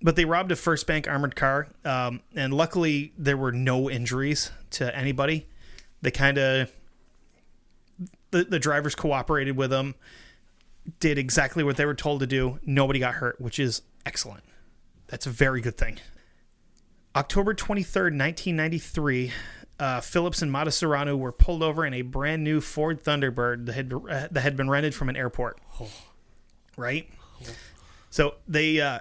[0.00, 4.50] but they robbed a First Bank armored car, um, and luckily there were no injuries
[4.70, 5.46] to anybody.
[6.02, 6.70] They kind of
[8.30, 9.94] the the drivers cooperated with them,
[11.00, 12.58] did exactly what they were told to do.
[12.64, 14.44] Nobody got hurt, which is excellent.
[15.08, 15.98] That's a very good thing.
[17.16, 19.32] October 23rd, 1993,
[19.78, 23.92] uh, Phillips and Matasareanu were pulled over in a brand new Ford Thunderbird that had,
[23.92, 25.60] uh, that had been rented from an airport.
[26.76, 27.08] Right?
[28.10, 29.00] So they, uh,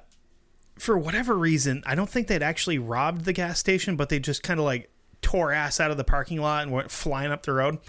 [0.78, 4.44] for whatever reason, I don't think they'd actually robbed the gas station, but they just
[4.44, 4.90] kind of like
[5.22, 7.80] tore ass out of the parking lot and went flying up the road.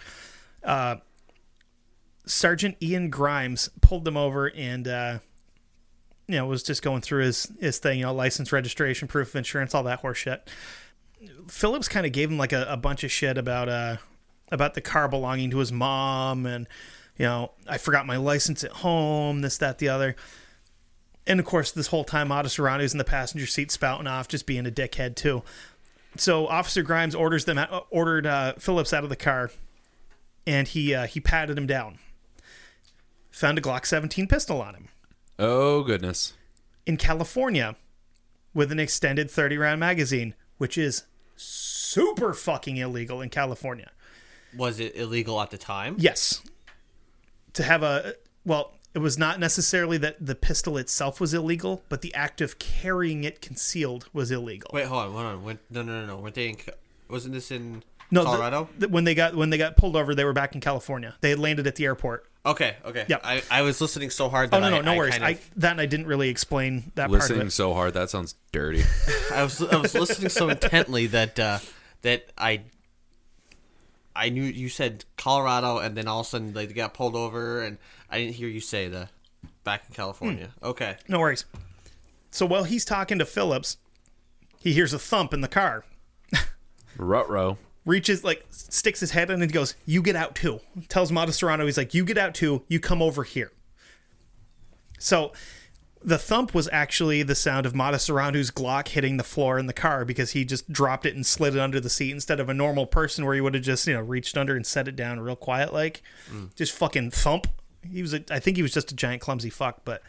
[0.63, 0.97] Uh,
[2.27, 5.19] Sergeant Ian Grimes pulled them over and, uh,
[6.27, 9.37] you know, was just going through his, his thing, you know, license, registration, proof of
[9.37, 10.49] insurance, all that horse shit.
[11.49, 13.97] Phillips kind of gave him like a, a bunch of shit about, uh,
[14.51, 16.67] about the car belonging to his mom and,
[17.17, 20.17] you know, I forgot my license at home, this, that, the other.
[21.27, 24.67] And of course, this whole time, Otis in the passenger seat spouting off, just being
[24.67, 25.43] a dickhead too.
[26.17, 29.51] So Officer Grimes orders them uh, ordered uh, Phillips out of the car,
[30.47, 31.99] and he uh, he patted him down.
[33.33, 34.89] Found a Glock 17 pistol on him
[35.39, 36.35] Oh goodness.
[36.87, 37.77] in California
[38.53, 41.05] with an extended 30 round magazine, which is
[41.37, 43.91] super fucking illegal in California.
[44.57, 45.97] Was it illegal at the time?
[45.99, 46.43] Yes.
[47.55, 48.15] To have a
[48.45, 52.59] well, it was not necessarily that the pistol itself was illegal, but the act of
[52.61, 54.71] carrying it concealed was illegal.
[54.73, 55.43] Wait, hold on, hold on.
[55.43, 56.17] When, no, no, no, no.
[56.19, 56.57] Weren't they in?
[57.09, 57.83] Wasn't this in
[58.13, 58.69] no, the- Colorado?
[58.79, 61.17] the- when they got when they got pulled over, they were back in California.
[61.21, 62.29] They had landed at the airport.
[62.47, 63.05] Okay, okay.
[63.09, 63.21] Yep.
[63.25, 64.51] I, I was listening so hard.
[64.53, 65.13] Oh no, no, I, no I worries.
[65.13, 67.51] kind I of- that I didn't really explain that part of Listening it.
[67.53, 68.83] so hard that sounds dirty.
[69.33, 71.59] I was I was listening so intently that uh,
[72.03, 72.63] that I
[74.17, 77.17] I knew you said Colorado, and then all of a sudden like, they got pulled
[77.17, 77.79] over, and
[78.11, 79.09] I didn't hear you say the
[79.65, 80.51] back in California.
[80.61, 80.67] Hmm.
[80.67, 81.45] Okay, No worries.
[82.31, 83.77] So while he's talking to Phillips,
[84.61, 85.85] he hears a thump in the car.
[86.97, 87.59] Rutro.
[87.85, 91.65] Reaches like sticks his head in and he goes, "You get out too." Tells Matasareanu,
[91.65, 92.63] he's like, "You get out too.
[92.69, 93.53] You come over here."
[94.99, 95.33] So
[96.03, 100.05] the thump was actually the sound of Matasareanu's Glock hitting the floor in the car
[100.05, 102.87] because he just dropped it and slid it under the seat instead of a normal
[102.87, 105.37] person where he would have just you know reached under and set it down real
[105.37, 106.03] quiet like,
[106.55, 107.49] just fucking thump.
[107.91, 109.83] He was, a, I think he was just a giant clumsy fuck.
[109.85, 110.03] But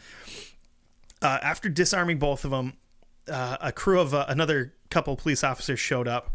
[1.20, 2.74] uh, after disarming both of them,
[3.30, 6.34] uh, a crew of uh, another couple police officers showed up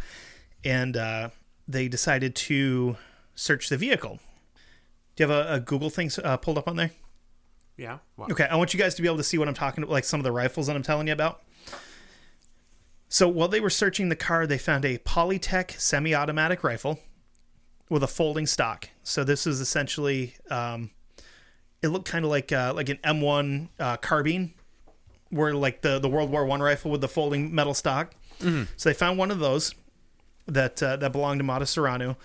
[0.64, 1.30] and uh,
[1.68, 2.97] they decided to
[3.36, 4.20] search the vehicle.
[5.16, 6.91] Do you have a, a Google thing uh, pulled up on there?
[7.78, 7.97] yeah.
[8.16, 8.28] Wow.
[8.32, 10.03] Okay, I want you guys to be able to see what I'm talking about, like
[10.03, 11.41] some of the rifles that I'm telling you about.
[13.09, 16.99] So while they were searching the car, they found a Polytech semi-automatic rifle
[17.89, 18.89] with a folding stock.
[19.03, 20.91] So this is essentially, um,
[21.82, 24.53] it looked kind of like uh, like an M1 uh, carbine,
[25.30, 28.14] where like the the World War One rifle with the folding metal stock.
[28.78, 29.76] So they found one of those
[30.48, 32.16] that uh, that belonged to Matasareanu.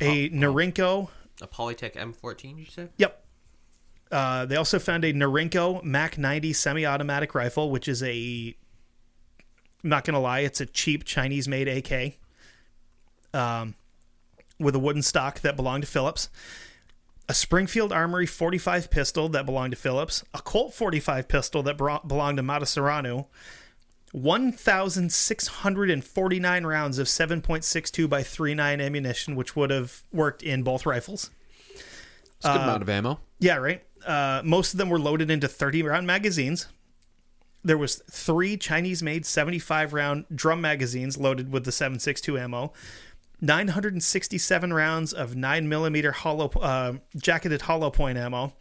[0.00, 1.08] A Norinco
[1.40, 2.90] A Polytech M14, you said?
[2.98, 3.24] Yep.
[4.12, 8.54] Uh, they also found a Norinco MAK-90 semi-automatic rifle, which is a.
[9.82, 12.18] I'm not gonna lie, it's a cheap Chinese-made AK.
[13.34, 13.74] Um,
[14.58, 16.30] with a wooden stock that belonged to Phillips.
[17.28, 20.24] A Springfield Armory 45 pistol that belonged to Phillips.
[20.32, 23.26] A Colt 45 pistol that bro- belonged to Matasareanu.
[24.16, 31.28] 1,649 rounds of 7.62 by 39 ammunition, which would have worked in both rifles.
[31.74, 33.20] It's a good amount of ammo.
[33.40, 33.82] Yeah, right.
[34.06, 36.66] Uh, most of them were loaded into 30 round magazines.
[37.62, 42.72] There was three Chinese-made 75 round drum magazines loaded with the 7.62 ammo.
[43.40, 48.54] 967 rounds of 9 millimeter hollow uh, jacketed hollow point ammo.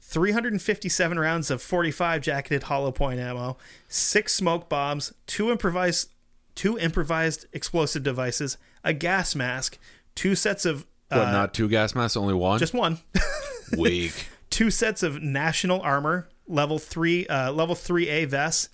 [0.00, 3.56] 357 rounds of 45 jacketed hollow point ammo.
[3.88, 5.12] Six smoke bombs.
[5.26, 6.10] Two improvised
[6.54, 8.56] two improvised explosive devices.
[8.84, 9.78] A gas mask.
[10.14, 12.58] Two sets of What, uh, not two gas masks, only one?
[12.58, 12.98] just one.
[13.76, 14.28] weak.
[14.48, 18.68] two sets of national armor level three uh, level three A vests,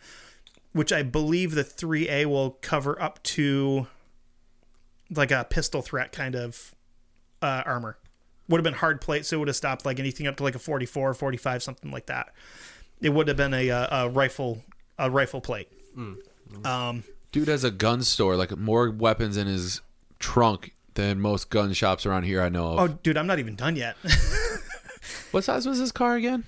[0.73, 3.87] which I believe the three A will cover up to
[5.15, 6.75] like a pistol threat kind of
[7.43, 7.99] uh, armor.
[8.49, 10.55] Would have been hard plate, so it would have stopped like anything up to like
[10.55, 12.33] a 44 45, something like that.
[13.01, 14.63] It would have been a, a, a rifle
[14.99, 15.69] a rifle plate.
[16.65, 19.81] um Dude has a gun store, like more weapons in his
[20.19, 22.79] trunk than most gun shops around here I know of.
[22.79, 23.97] Oh, dude, I'm not even done yet.
[25.31, 26.45] What size was his car again?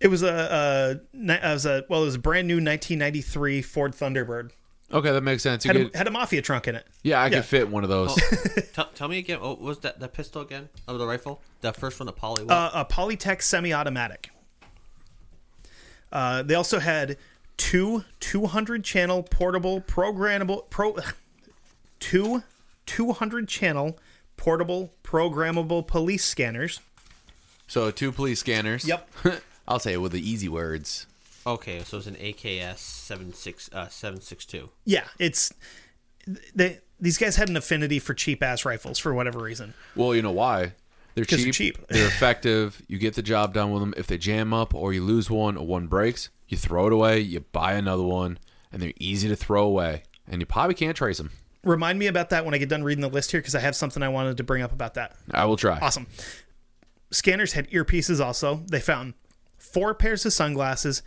[0.00, 3.60] it was a, a ni- it was a well, it was a brand new 1993
[3.62, 4.50] Ford Thunderbird.
[4.92, 5.64] Okay, that makes sense.
[5.64, 6.86] You Had a, had a mafia trunk in it.
[7.02, 7.36] yeah, I yeah.
[7.36, 8.14] could fit one of those.
[8.72, 9.40] tell, tell me again.
[9.40, 10.00] What was that?
[10.00, 10.68] The pistol again?
[10.88, 11.40] Of the rifle?
[11.60, 12.44] The first one, the Poly.
[12.44, 12.52] what?
[12.52, 14.30] uh, a Polytech semi-automatic.
[16.12, 17.16] Uh, they also had
[17.56, 20.96] two 200 channel portable programmable pro
[22.00, 22.42] two
[22.86, 23.98] 200 channel
[24.36, 26.80] portable programmable police scanners.
[27.68, 28.84] So two police scanners.
[28.88, 29.08] Yep.
[29.68, 31.06] I'll say it with the easy words.
[31.50, 34.70] Okay, so it's an AKS seven six uh seven six two.
[34.84, 35.52] Yeah, it's
[36.54, 39.74] they these guys had an affinity for cheap ass rifles for whatever reason.
[39.96, 40.72] Well, you know why?
[41.14, 41.44] They're 'Cause cheap.
[41.46, 41.78] they're cheap.
[41.88, 42.82] they're effective.
[42.86, 43.94] You get the job done with them.
[43.96, 47.20] If they jam up or you lose one or one breaks, you throw it away.
[47.20, 48.38] You buy another one,
[48.70, 50.04] and they're easy to throw away.
[50.28, 51.30] And you probably can't trace them.
[51.64, 53.74] Remind me about that when I get done reading the list here because I have
[53.74, 55.16] something I wanted to bring up about that.
[55.32, 55.78] I will try.
[55.80, 56.06] Awesome.
[57.10, 58.62] Scanners had earpieces also.
[58.70, 59.14] They found
[59.58, 61.02] four pairs of sunglasses,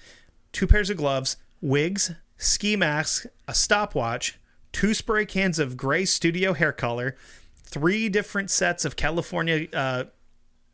[0.53, 4.39] two pairs of gloves, wigs, ski masks, a stopwatch,
[4.71, 7.15] two spray cans of gray studio hair color,
[7.63, 10.05] three different sets of California uh,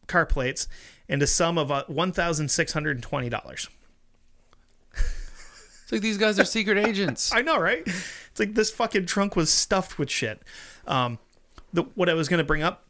[0.08, 0.68] car plates,
[1.08, 3.70] and a sum of uh, $1,620.
[5.90, 7.32] It's like these guys are secret agents.
[7.34, 7.82] I know, right?
[7.86, 10.40] It's like this fucking trunk was stuffed with shit.
[10.86, 11.18] Um,
[11.74, 12.86] the, what I was going to bring up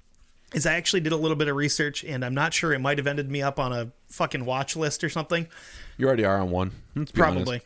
[0.53, 2.97] is I actually did a little bit of research, and I'm not sure it might
[2.97, 5.47] have ended me up on a fucking watch list or something.
[5.99, 6.71] You already are on one.
[7.13, 7.61] Probably.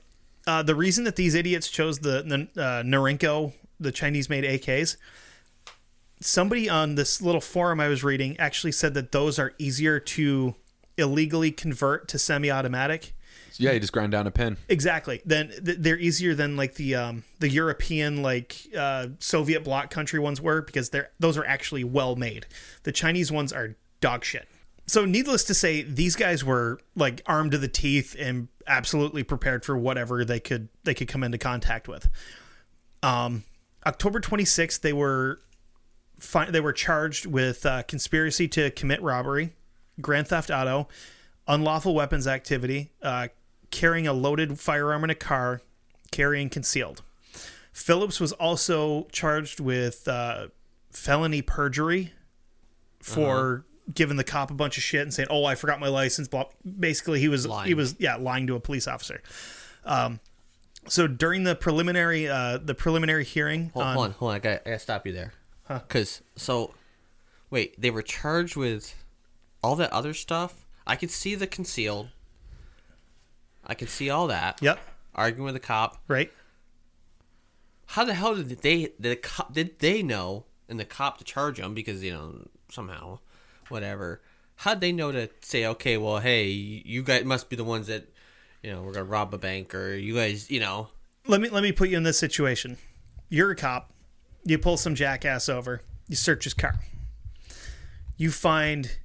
[0.48, 4.98] Uh, the reason that these idiots chose the, the uh, Norinco, the Chinese-made AKs,
[6.20, 10.56] somebody on this little forum I was reading actually said that those are easier to
[10.98, 13.14] illegally convert to semi-automatic.
[13.58, 14.58] Yeah, you just grind down a pin.
[14.68, 15.22] Exactly.
[15.24, 20.20] Then th- they're easier than like the um, the European like uh, Soviet bloc country
[20.20, 22.48] ones were because they're those are actually well made.
[22.82, 24.48] The Chinese ones are dog shit.
[24.86, 29.64] So needless to say, these guys were like armed to the teeth and absolutely prepared
[29.64, 32.10] for whatever they could they could come into contact with.
[33.02, 33.44] Um,
[33.86, 35.40] October 26th, they were
[36.20, 39.54] fi- they were charged with uh, conspiracy to commit robbery,
[40.02, 40.88] grand theft auto,
[41.48, 43.28] unlawful weapons activity, uh,
[43.72, 45.62] carrying a loaded firearm in a car,
[46.12, 47.02] carrying concealed.
[47.72, 50.48] Phillips was also charged with uh,
[50.92, 52.14] felony perjury
[53.02, 56.28] for giving the cop a bunch of shit and saying, "Oh, I forgot my license."
[56.28, 56.46] Blah.
[56.80, 57.78] Basically, he was he Lying.
[57.78, 59.22] was yeah lying to a police officer.
[59.86, 60.20] Um,
[60.88, 64.36] so during the preliminary uh, the preliminary hearing Hold, on hold on, hold on.
[64.36, 65.34] I gotta, I gotta stop you there.
[65.90, 66.74] Cause so,
[67.50, 68.94] wait, they were charged with
[69.64, 70.66] all that other stuff.
[70.86, 72.10] I could see the concealed.
[73.66, 74.60] I could see all that.
[74.62, 74.80] yep
[75.16, 76.02] Arguing with the cop.
[76.08, 76.32] right
[77.88, 81.58] How the hell did they the cop did they know and the cop to charge
[81.58, 83.20] them because you know somehow
[83.74, 84.22] whatever
[84.58, 88.08] how'd they know to say okay well hey you guys must be the ones that
[88.62, 90.88] you know we're gonna rob a bank or you guys you know
[91.28, 92.78] let me let me put you in this situation.
[93.30, 93.92] You're a cop.
[94.44, 95.82] You pull some jackass over.
[96.08, 96.76] You search his car.
[98.18, 98.98] You find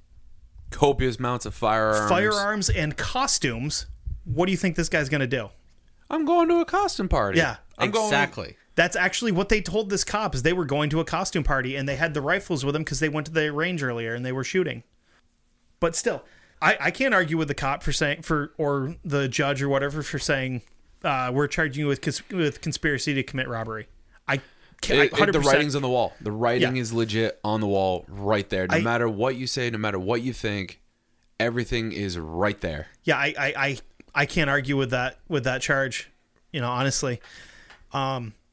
[0.69, 2.09] Copious amounts of firearms.
[2.09, 3.87] firearms and costumes.
[4.25, 5.49] What do you think this guy's going to do?
[6.09, 7.39] I'm going to a costume party.
[7.39, 8.11] Yeah, I'm going.
[8.79, 11.75] That's actually what they told this cop is they were going to a costume party
[11.75, 14.25] and they had the rifles with them because they went to the range earlier and
[14.25, 14.83] they were shooting.
[15.81, 16.23] But still,
[16.61, 20.01] I, I can't argue with the cop for saying for or the judge or whatever
[20.01, 20.61] for saying
[21.03, 23.89] uh, we're charging you with cons- with conspiracy to commit robbery.
[24.29, 24.39] I
[24.79, 24.99] can't.
[25.11, 25.43] It- it- the 100%.
[25.45, 26.13] writing's on the wall.
[26.21, 26.81] The writing Yeah.
[26.81, 28.65] is legit on the wall right there.
[28.67, 30.79] No I- matter what you say, no matter what you think,
[31.37, 32.87] everything is right there.
[33.03, 33.77] yeah, I, I, I,
[34.15, 36.09] I can't argue with that with that charge.
[36.53, 37.19] You know, honestly,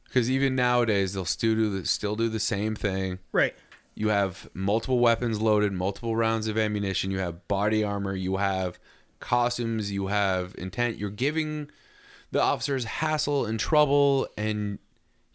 [0.08, 3.18] Because even nowadays, they'll still do the, still do the same thing.
[3.32, 3.54] right?
[3.94, 7.10] You have multiple weapons loaded, multiple rounds of ammunition.
[7.10, 8.14] You have body armor.
[8.14, 8.78] You have
[9.20, 9.90] costumes.
[9.90, 10.98] You have intent.
[10.98, 11.70] You're giving
[12.30, 14.78] the officers hassle and trouble, and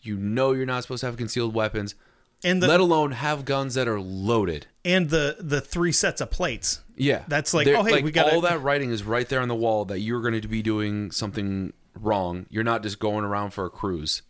[0.02, 1.96] you know you're not supposed to have concealed weapons,
[2.44, 4.68] And the let alone have guns that are loaded.
[4.86, 6.82] and the the three sets of plates.
[6.96, 9.48] Yeah, That's like, There- oh, hey, we gotta- all that writing is right there on
[9.48, 12.46] the wall that you're going to be doing something wrong.
[12.52, 14.22] You're not just going around for a cruise.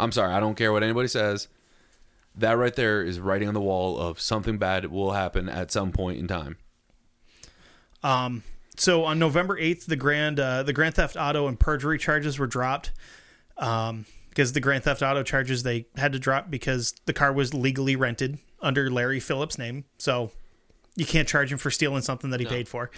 [0.00, 1.48] I'm sorry, I don't care what anybody says.
[2.34, 5.92] That right there is writing on the wall of something bad will happen at some
[5.92, 6.56] point in time.
[8.02, 8.42] Um,
[8.76, 12.46] So on November eighth, the grand uh, the Grand Theft Auto and perjury charges were
[12.46, 12.92] dropped.
[13.58, 17.52] Um, because the Grand Theft Auto charges they had to drop because the car was
[17.52, 19.84] legally rented under Larry Phillips' name.
[19.98, 20.30] So
[20.94, 22.90] you can't charge him for stealing something that he paid for.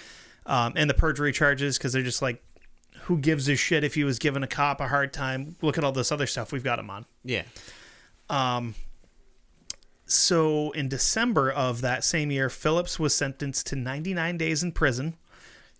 [0.45, 2.43] Um, and the perjury charges because they're just like,
[3.05, 5.57] who gives a shit if he was giving a cop a hard time?
[5.63, 7.07] Look at all this other stuff we've got him on.
[7.25, 7.43] yeah
[8.31, 8.75] Um,
[10.05, 15.15] So in December of that same year, Phillips was sentenced to 99 days in prison.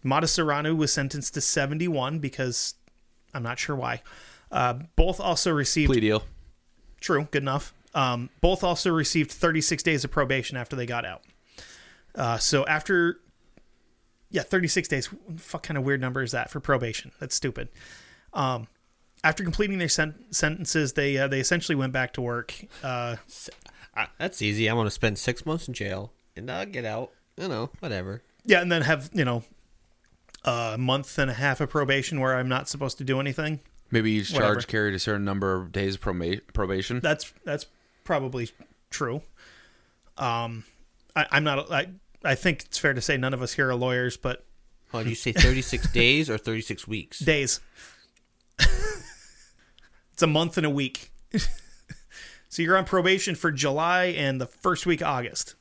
[0.05, 2.75] Matasareanu was sentenced to 71 because
[3.35, 4.03] I'm not sure why.
[4.51, 6.25] Uh, both also received Plea deal.
[7.01, 7.73] true, good enough.
[7.95, 11.23] Um, both also received 36 days of probation after they got out.
[12.15, 13.21] Uh, so after,
[14.33, 15.09] yeah, 36 days.
[15.37, 17.13] Fuck kind of weird number is that for probation?
[17.21, 17.69] That's stupid.
[18.35, 18.67] Um,
[19.23, 22.55] after completing their sen- sentences, they uh, they essentially went back to work.
[22.83, 23.17] Uh,
[23.95, 24.69] Uh, that's easy.
[24.69, 27.13] I'm gonna spend six months in jail and I'll get out.
[27.37, 28.23] You know, whatever.
[28.45, 29.45] yeah, and then have you know
[30.45, 33.61] a month and a half of probation where I'm not supposed to do anything.
[33.91, 34.55] Maybe each Whatever.
[34.55, 37.01] charge carried a certain number of days proba- probation.
[37.01, 37.67] That's that's
[38.05, 38.49] probably
[38.91, 39.21] true.
[40.17, 40.65] Um,
[41.15, 41.71] I, I'm not.
[41.71, 41.89] I
[42.25, 44.45] I think it's fair to say none of us here are lawyers, but
[44.95, 47.19] Oh, did you say 36 days or 36 weeks?
[47.19, 47.61] days.
[50.13, 51.11] it's a month and a week.
[52.49, 55.55] so you're on probation for July and the first week of August.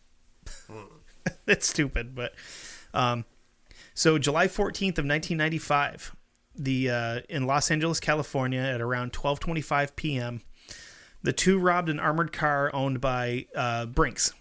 [1.46, 2.34] That's stupid, but
[2.94, 3.26] um,
[3.94, 6.16] so July 14th of 1995,
[6.56, 10.42] the uh, in Los Angeles, California, at around 12:25 p.m.,
[11.22, 14.34] the two robbed an armored car owned by uh, Brinks.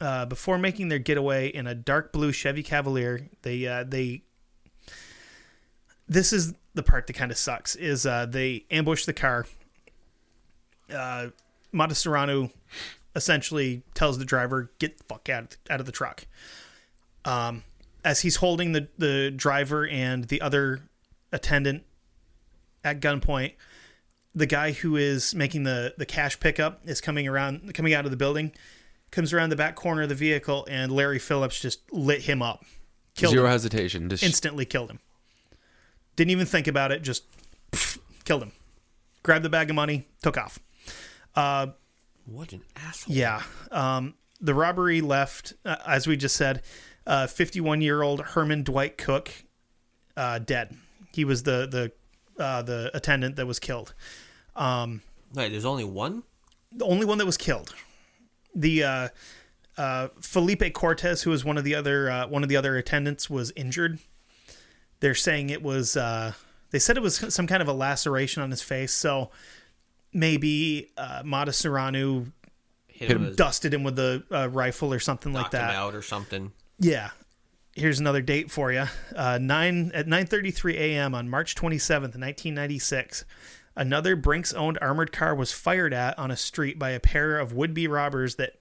[0.00, 4.22] Uh, before making their getaway in a dark blue Chevy Cavalier, they uh, they
[6.08, 9.46] this is the part that kind of sucks is uh, they ambush the car.
[10.92, 11.28] Uh,
[11.72, 12.50] Matasareanu
[13.14, 16.26] essentially tells the driver, "Get the fuck out out of the truck."
[17.24, 17.64] Um,
[18.04, 20.80] as he's holding the the driver and the other
[21.32, 21.84] attendant
[22.84, 23.54] at gunpoint,
[24.34, 28.10] the guy who is making the the cash pickup is coming around, coming out of
[28.10, 28.52] the building,
[29.10, 32.64] comes around the back corner of the vehicle, and Larry Phillips just lit him up,
[33.14, 34.08] killed Zero him hesitation.
[34.08, 35.00] Just instantly killed him.
[36.16, 37.24] Didn't even think about it, just
[37.72, 38.52] pff, killed him.
[39.22, 40.58] Grabbed the bag of money, took off.
[42.26, 43.14] What an asshole.
[43.14, 43.42] Yeah.
[43.70, 46.62] Um, the robbery left, uh, as we just said,
[47.06, 49.30] 51 year old Herman Dwight Cook
[50.16, 50.76] uh, dead.
[51.12, 53.94] He was the the uh, the attendant that was killed.
[54.56, 55.00] Wait,
[55.34, 56.22] there's only one?
[56.72, 57.74] The only one that was killed.
[58.56, 59.08] The uh,
[59.76, 63.28] uh, Felipe Cortez, who was one of the other uh, one of the other attendants,
[63.30, 63.98] was injured.
[65.00, 65.96] They're saying it was.
[65.96, 66.32] Uh,
[66.70, 68.92] they said it was some kind of a laceration on his face.
[68.92, 69.30] So
[70.12, 72.32] maybe uh, Matasareanu
[72.88, 75.74] Hit him, with- dusted him with a, a rifle or something like knocked him that.
[75.74, 76.52] out or something.
[76.80, 77.10] Yeah.
[77.74, 78.86] Here's another date for you.
[79.14, 81.14] Uh, nine at 9:33 a.m.
[81.14, 83.26] on March 27th, 1996.
[83.76, 87.86] Another Brinks-owned armored car was fired at on a street by a pair of would-be
[87.86, 88.54] robbers that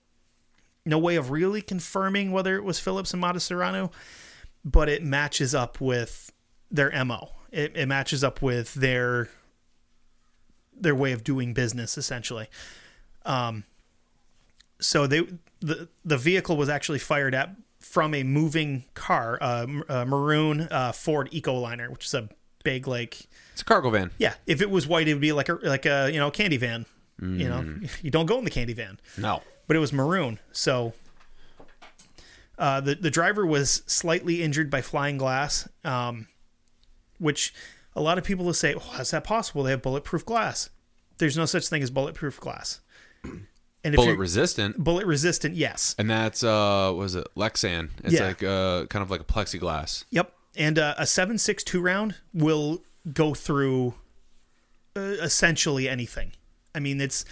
[0.85, 3.91] no way of really confirming whether it was Phillips and Matasareanu,
[4.63, 6.31] but it matches up with
[6.69, 7.31] their MO.
[7.51, 9.29] It, it matches up with their
[10.77, 12.49] their way of doing business essentially.
[13.25, 13.63] Um,
[14.79, 15.21] so they
[15.61, 21.29] the the vehicle was actually fired at from a moving car, a maroon uh, Ford
[21.31, 22.27] Econoline, which is a
[22.63, 24.11] big like it's a cargo van.
[24.17, 24.33] yeah.
[24.45, 26.85] If it was white, it would be like a like a you know candy van.
[27.21, 29.41] You know, you don't go in the candy van No.
[29.67, 30.37] but it was maroon.
[30.51, 30.91] So
[32.57, 36.27] uh, the the driver was slightly injured by flying glass, um,
[37.17, 37.53] which
[37.95, 39.63] a lot of people will say, oh, "How's that possible?
[39.63, 40.69] They have bulletproof glass."
[41.17, 42.81] There's no such thing as bulletproof glass.
[43.85, 44.83] And if Bullet resistant.
[44.83, 47.91] bullet resistant, yes, And that's uh what is it Lexan?
[48.03, 48.25] It's Yeah.
[48.29, 50.05] like uh kind of like a plexiglass.
[50.09, 50.33] yep.
[50.57, 52.81] And uh, a seven six two round will
[53.13, 53.93] go through
[54.95, 56.31] uh, essentially anything.
[56.73, 57.25] I mean, it's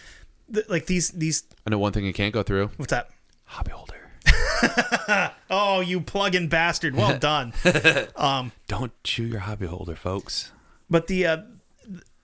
[0.54, 1.44] th- like these these.
[1.66, 2.72] I know one thing you can't go through.
[2.78, 3.10] What's that?
[3.46, 3.96] Hobby holder.
[5.50, 6.96] Oh, you plug-in bastard!
[6.96, 7.54] Well done.
[8.68, 10.52] Don't chew your hobby holder, folks.
[10.90, 11.38] But the uh,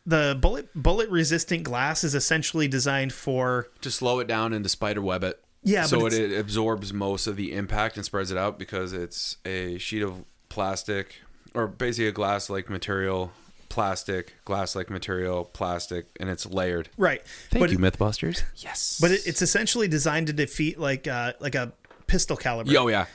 [0.05, 4.69] the bullet bullet resistant glass is essentially designed for To slow it down and to
[4.69, 5.43] spider web it.
[5.61, 9.37] Yeah, So it, it absorbs most of the impact and spreads it out because it's
[9.45, 11.21] a sheet of plastic
[11.59, 13.31] or basically a glass like material,
[13.69, 16.89] plastic, glass like material, plastic, and it's layered.
[16.97, 17.21] right.
[17.49, 18.43] Thank but you, Mythbusters.
[18.57, 18.97] Yes.
[19.01, 21.73] but it, it's essentially designed to defeat like uh, like a
[22.07, 22.71] pistol caliber.
[22.71, 23.05] Yo, yeah.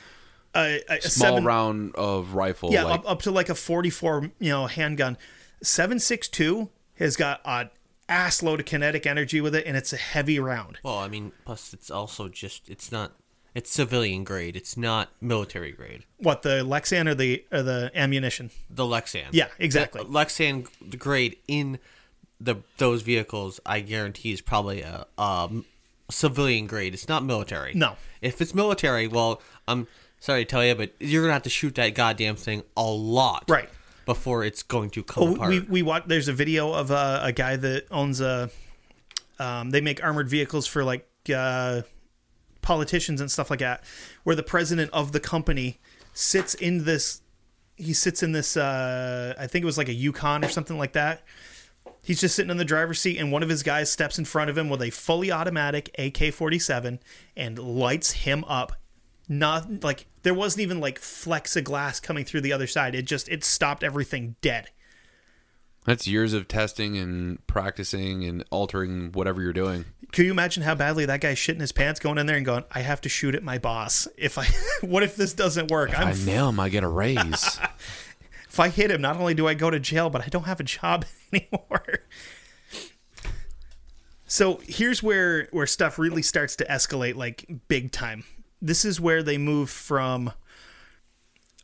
[0.53, 2.71] a, a, a Small seven, round of rifle.
[2.71, 5.17] yeah, like, up, up to like a forty four you know handgun.
[5.61, 7.69] Seven six two has got a
[8.07, 10.79] ass load of kinetic energy with it, and it's a heavy round.
[10.83, 13.13] Well, I mean, plus it's also just it's not
[13.55, 14.55] it's civilian grade.
[14.55, 16.03] It's not military grade.
[16.17, 18.51] What the Lexan or the or the ammunition?
[18.69, 19.29] The Lexan.
[19.31, 20.03] Yeah, exactly.
[20.03, 21.79] The Lexan grade in
[22.39, 25.65] the those vehicles, I guarantee, is probably a, um
[26.11, 26.93] civilian grade.
[26.93, 27.73] It's not military.
[27.73, 27.95] No.
[28.21, 29.87] If it's military, well, I'm
[30.19, 33.45] sorry to tell you, but you're gonna have to shoot that goddamn thing a lot,
[33.47, 33.69] Right.
[34.05, 35.49] Before it's going to come Oh, apart.
[35.49, 36.03] we we watch.
[36.05, 38.51] There's a video of a, a guy that owns a.
[39.39, 41.81] Um, they make armored vehicles for like uh,
[42.65, 43.83] politicians and stuff like that,
[44.23, 45.79] where the president of the company
[46.13, 47.21] sits in this.
[47.77, 48.57] He sits in this.
[48.57, 51.23] Uh, I think it was like a Yukon or something like that.
[52.03, 54.49] He's just sitting in the driver's seat, and one of his guys steps in front
[54.49, 56.99] of him with a fully automatic AK 47
[57.35, 58.73] and lights him up.
[59.27, 62.93] Not like there wasn't even like flecks of glass coming through the other side.
[62.93, 64.69] It just it stopped everything dead.
[65.85, 69.85] That's years of testing and practicing and altering whatever you're doing.
[70.11, 72.63] Can you imagine how badly that guy's shitting his pants going in there and going,
[72.71, 74.07] I have to shoot at my boss.
[74.17, 74.47] If I,
[74.85, 75.97] what if this doesn't work?
[75.97, 77.59] I'm, I nail him, I get a raise.
[78.49, 80.59] if I hit him, not only do I go to jail, but I don't have
[80.59, 81.99] a job anymore.
[84.25, 88.23] So here's where where stuff really starts to escalate like big time.
[88.59, 90.31] This is where they move from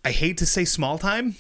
[0.04, 1.36] I hate to say small time,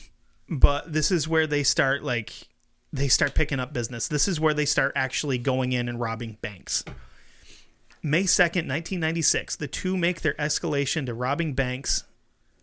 [0.49, 2.47] but this is where they start like
[2.93, 4.07] they start picking up business.
[4.07, 6.83] This is where they start actually going in and robbing banks.
[8.03, 12.03] May 2nd, 1996, the two make their escalation to robbing banks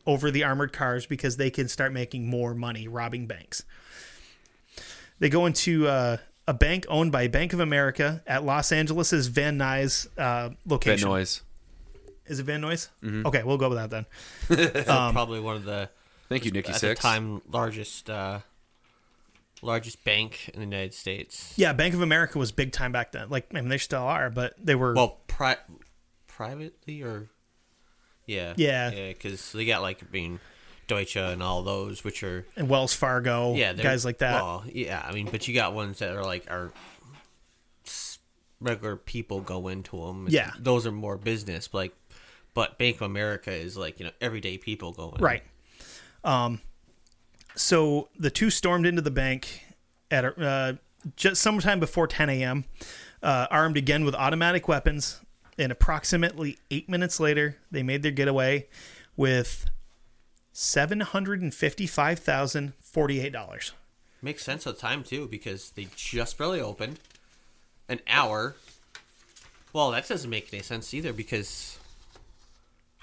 [0.07, 3.63] over the armored cars because they can start making more money robbing banks.
[5.21, 6.17] They go into uh,
[6.47, 11.09] a bank owned by Bank of America at Los Angeles' Van Nuys uh, That location.
[11.09, 11.43] noise.
[12.27, 12.89] Is it Van Nuys?
[13.27, 14.85] Okay, we'll go with that then.
[15.13, 15.89] probably one of the
[16.29, 17.01] Thank you, Nikki at Six.
[17.01, 18.41] the time largest uh,
[19.63, 21.53] largest bank in the United States.
[21.57, 23.29] Yeah, Bank of America was big time back then.
[23.31, 24.95] Like, I mean, they still are, but they were.
[24.95, 25.57] Well, pri-
[26.27, 27.29] privately or
[28.27, 28.91] yeah, Yeah.
[28.91, 30.41] yeah, because they got like I mean
[30.87, 34.35] Deutsche and all those, which are and Wells Fargo, yeah, guys like that.
[34.43, 36.73] Well, yeah, I mean, but you got ones that are like are
[38.61, 40.27] regular people go into them.
[40.29, 40.53] Yeah.
[40.59, 41.95] those are more business, like.
[42.55, 45.21] But Bank of America is like you know everyday people going.
[45.21, 45.45] Right.
[46.25, 46.61] Um,
[47.59, 49.65] so the two stormed into the bank
[50.11, 50.75] at uh,
[51.17, 52.65] just sometime before 10 a.m.,
[53.23, 55.21] uh, armed again with automatic weapons.
[55.59, 58.69] And approximately eight minutes later, they made their getaway
[59.17, 59.69] with
[60.53, 63.73] seven hundred and fifty-five thousand forty-eight dollars.
[64.23, 67.01] Makes sense at the time too because they just barely opened.
[67.89, 68.55] An hour.
[69.73, 71.81] Well, that doesn't make any sense either because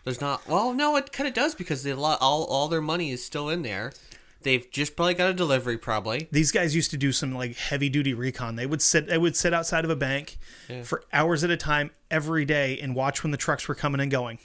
[0.05, 0.47] there's not.
[0.47, 3.63] Well, no, it kind of does because they all all their money is still in
[3.63, 3.91] there.
[4.45, 6.27] They've just probably got a delivery, probably.
[6.31, 8.57] These guys used to do some like heavy-duty recon.
[8.57, 9.07] They would sit.
[9.07, 10.37] They would sit outside of a bank
[10.83, 14.11] for hours at a time every day and watch when the trucks were coming and
[14.11, 14.37] going,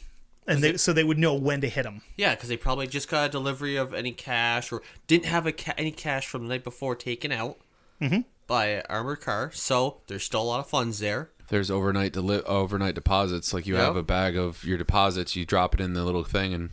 [0.46, 2.00] and they, so they would know when to hit them.
[2.16, 5.52] Yeah, because they probably just got a delivery of any cash or didn't have a
[5.52, 7.58] ca- any cash from the night before taken out
[8.00, 8.20] mm-hmm.
[8.46, 9.50] by an armored car.
[9.52, 11.28] So there's still a lot of funds there.
[11.50, 13.52] There's overnight deli- overnight deposits.
[13.52, 13.82] Like you Yep.
[13.84, 16.70] have a bag of your deposits, you drop it in the little thing, and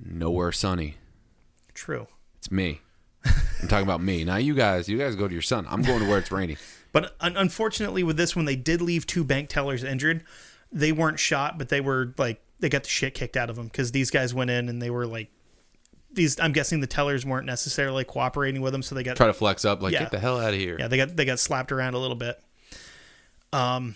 [0.06, 0.96] Nowhere sunny.
[1.74, 2.08] True.
[2.38, 2.82] It's me.
[3.26, 4.24] I'm talking about me.
[4.24, 5.66] Now you guys, you guys go to your sun.
[5.70, 6.58] I'm going to where it's rainy.
[6.92, 10.24] But un- unfortunately, with this one, they did leave two bank tellers injured.
[10.72, 13.68] They weren't shot, but they were like they got the shit kicked out of them
[13.68, 15.30] because these guys went in and they were like
[16.14, 16.40] these.
[16.40, 19.66] I'm guessing the tellers weren't necessarily cooperating with them, so they got Try to flex
[19.66, 20.00] up, like Yeah.
[20.04, 20.78] get the hell out of here.
[20.80, 22.42] yeah they got they got slapped around a little bit.
[23.52, 23.96] Um,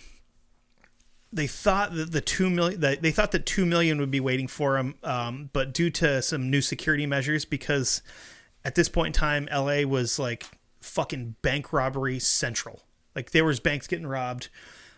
[1.32, 4.48] they thought that the two million that they thought that two million would be waiting
[4.48, 8.02] for them, um, but due to some new security measures, because
[8.66, 10.46] at this point in time, LA was like
[10.82, 12.82] fucking bank robbery central.
[13.14, 14.50] Like there was banks getting robbed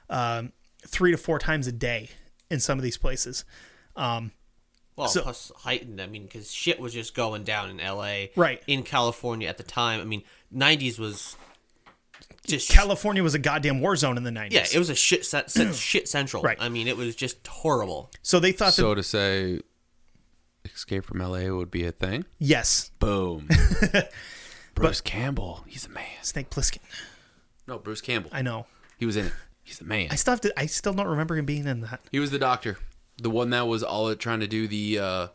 [0.08, 0.52] um,
[0.86, 2.10] three to four times a day
[2.50, 3.44] in some of these places.
[3.96, 4.32] Um,
[4.96, 6.00] Well, So- plus heightened.
[6.02, 8.32] I mean, because shit was just going down in L.A.
[8.36, 8.62] Right.
[8.66, 10.00] in California at the time.
[10.00, 10.22] I mean,
[10.54, 11.36] '90s was
[12.46, 14.52] just California was a goddamn war zone in the 90s.
[14.52, 16.42] Yeah, it was a shit set, set, shit central.
[16.42, 16.58] Right.
[16.60, 18.10] I mean, it was just horrible.
[18.22, 19.60] so they thought So that to say,
[20.66, 22.26] Escape from LA would be a thing.
[22.38, 23.48] yes, Boom.
[24.74, 26.04] Bruce Campbell, he's a man.
[26.22, 26.78] Snake Plissken.
[27.66, 28.30] No, Bruce Campbell.
[28.32, 28.66] I know.
[28.98, 29.32] He was in it.
[29.62, 30.08] He's the man.
[30.10, 32.00] I still have to, I still don't remember him being in that.
[32.10, 32.78] He was the doctor,
[33.22, 35.26] the one that was all trying to do the, uh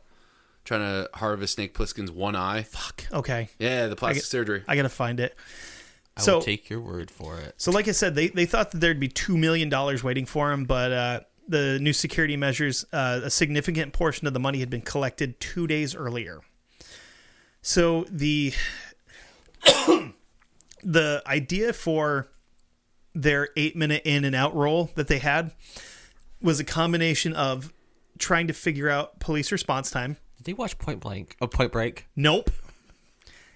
[0.66, 2.64] trying to harvest Snake Plissken's one eye.
[2.64, 3.06] Fuck.
[3.14, 3.50] Okay.
[3.60, 4.64] Yeah, the plastic get- surgery.
[4.68, 5.36] I gotta find it.
[6.18, 7.54] I So will take your word for it.
[7.58, 9.70] So, like I said, they, they thought that there'd be $2 million
[10.02, 14.40] waiting for him, but uh, the new security measures, uh, a significant portion of the
[14.40, 16.40] money had been collected two days earlier.
[17.62, 18.54] So, the
[20.84, 22.30] the idea for
[23.16, 25.52] their eight minute in and out roll that they had
[26.42, 27.74] was a combination of
[28.20, 30.18] trying to figure out police response time.
[30.38, 31.38] Did they watch Point Blank?
[31.42, 32.08] Oh, Point Break.
[32.16, 32.52] Nope.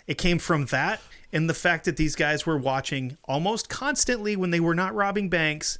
[0.07, 1.01] It came from that
[1.32, 5.30] and the fact that these guys were watching almost constantly when they were not robbing
[5.30, 5.78] banks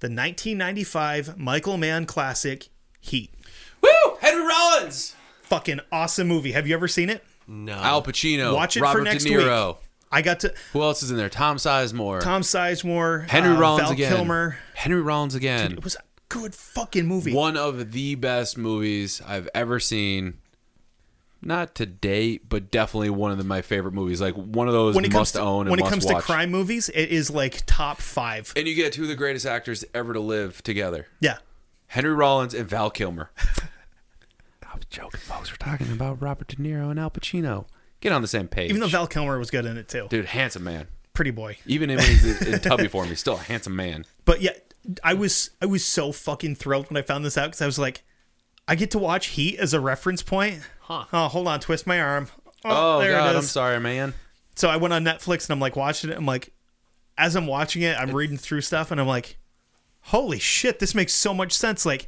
[0.00, 2.68] the 1995 Michael Mann classic
[3.00, 3.32] Heat.
[3.80, 3.88] Woo!
[4.20, 6.52] Henry Rollins, Fucking awesome movie.
[6.52, 7.24] Have you ever seen it?
[7.48, 7.72] No.
[7.72, 9.68] Al Pacino, Watch it for next De Niro.
[9.76, 9.76] week.
[10.10, 11.28] I got to Who else is in there?
[11.28, 14.16] Tom Sizemore, Tom Sizemore, Henry uh, Rollins Val again.
[14.16, 14.58] Kilmer.
[14.74, 15.72] Henry Rollins again.
[15.72, 17.34] It was a good fucking movie.
[17.34, 20.38] One of the best movies I've ever seen.
[21.40, 24.20] Not to date, but definitely one of the, my favorite movies.
[24.20, 26.16] Like one of those when it comes must to, own when it comes watch.
[26.16, 28.52] to crime movies, it is like top five.
[28.56, 31.06] And you get two of the greatest actors ever to live together.
[31.20, 31.38] Yeah.
[31.88, 33.30] Henry Rollins and Val Kilmer.
[33.38, 35.50] I was joking, folks.
[35.52, 37.66] We're talking about Robert De Niro and Al Pacino.
[38.00, 38.70] Get on the same page.
[38.70, 40.06] Even though Val Kilmer was good in it too.
[40.08, 40.86] Dude, handsome man.
[41.14, 41.58] Pretty boy.
[41.66, 44.04] Even when he's in tubby form, he's still a handsome man.
[44.24, 44.52] But yeah,
[45.02, 47.78] I was I was so fucking thrilled when I found this out because I was
[47.78, 48.02] like,
[48.68, 50.60] I get to watch Heat as a reference point.
[50.80, 51.04] Huh.
[51.12, 52.28] Oh, hold on, twist my arm.
[52.64, 54.14] Oh, there God, it I'm sorry, man.
[54.54, 56.16] So I went on Netflix and I'm like watching it.
[56.16, 56.52] I'm like,
[57.16, 59.38] as I'm watching it, I'm reading through stuff and I'm like,
[60.00, 61.84] holy shit, this makes so much sense.
[61.84, 62.06] Like,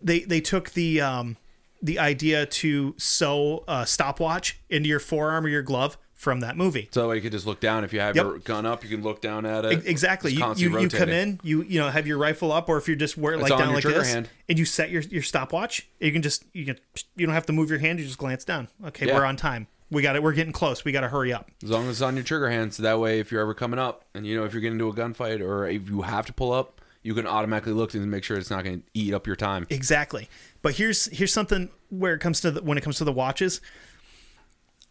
[0.00, 1.36] they they took the um
[1.82, 6.86] the idea to sew a stopwatch into your forearm or your glove from that movie.
[6.92, 7.82] So you could just look down.
[7.82, 8.24] If you have Yep.
[8.24, 9.86] your gun up, you can look down at it.
[9.86, 10.32] Exactly.
[10.32, 12.96] You, you, you come in, you you know have your rifle up, or if you're
[12.96, 14.28] just wear it like down like this, hand.
[14.48, 15.88] and you set your your stopwatch.
[15.98, 16.76] You can just you can
[17.16, 17.98] you don't have to move your hand.
[17.98, 18.68] You just glance down.
[18.88, 19.14] Okay, Yeah.
[19.14, 19.66] we're on time.
[19.90, 20.22] We got it.
[20.22, 20.84] We're getting close.
[20.84, 21.50] We got to hurry up.
[21.64, 23.80] As long as it's on your trigger hand, so that way if you're ever coming
[23.80, 26.32] up and you know if you're getting into a gunfight or if you have to
[26.32, 29.26] pull up, you can automatically look and make sure it's not going to eat up
[29.26, 29.66] your time.
[29.70, 30.28] Exactly.
[30.62, 33.60] But here's here's something where it comes to the, when it comes to the watches.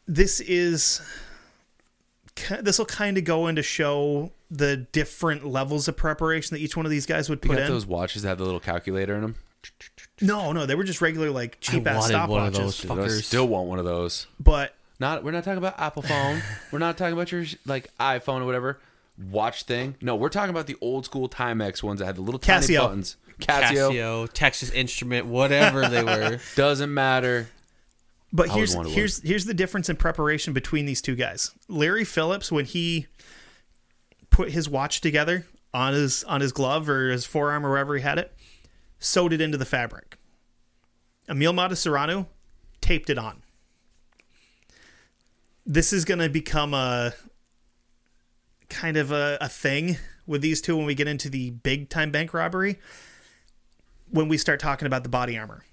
[0.07, 1.01] This is
[2.62, 6.86] this will kind of go into show the different levels of preparation that each one
[6.86, 7.72] of these guys would You put got in.
[7.72, 9.36] those watches that have the little calculator in them.
[10.22, 12.57] No, no, they were just regular like I cheap ass wanted one of stopwatches.
[12.57, 14.26] those Dude, I still want one of those.
[14.39, 16.41] But Not we're not talking about Apple phone.
[16.72, 18.80] we're not talking about your like iPhone or whatever
[19.32, 19.96] watch thing.
[20.02, 23.18] No, we're talking about the old school Timex ones that had the little tiny buttons.
[23.40, 26.40] Casio, Casio, Texas Instrument, whatever they were.
[26.56, 27.50] doesn't matter.
[28.32, 31.52] But I always here's wanted here's here's the difference in preparation between these two guys.
[31.68, 33.08] Larry Phillips, when he
[34.30, 38.02] put his watch together on his on his glove or his forearm or wherever he
[38.02, 38.34] had it,
[39.00, 40.18] sewed it into the fabric.
[41.28, 42.28] Emil Serrano
[42.82, 43.42] taped it on.
[45.66, 47.14] This is going to become a
[48.70, 49.98] kind of a, a thing
[50.28, 52.80] with these two when we get into the big time bank robbery.
[54.12, 55.64] When we start talking about the body armor.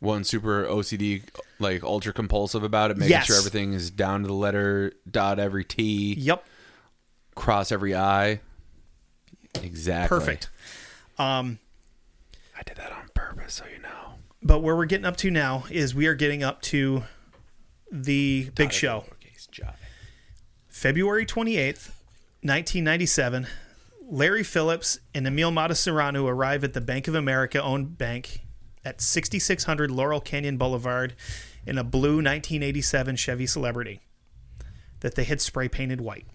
[0.00, 1.22] One super OCD,
[1.58, 3.26] like ultra compulsive about it, making Yes.
[3.26, 6.44] sure everything is down to the letter, dot every T, Yep.
[7.34, 8.40] cross every I.
[9.62, 10.18] Exactly.
[10.18, 10.50] Perfect.
[11.18, 11.58] Um,
[12.56, 13.88] I did that on purpose, so you know.
[14.42, 17.02] but where we're getting up to now is we are getting up to
[17.90, 19.04] the big show.
[19.17, 19.17] J.
[20.78, 21.90] February 28th,
[22.42, 23.48] 1997,
[24.08, 28.42] Larry Phillips and Emil Serrano arrive at the Bank of America owned bank
[28.84, 31.16] at 6600 Laurel Canyon Boulevard
[31.66, 33.98] in a blue 1987 Chevy Celebrity
[35.00, 36.28] that they had spray painted white.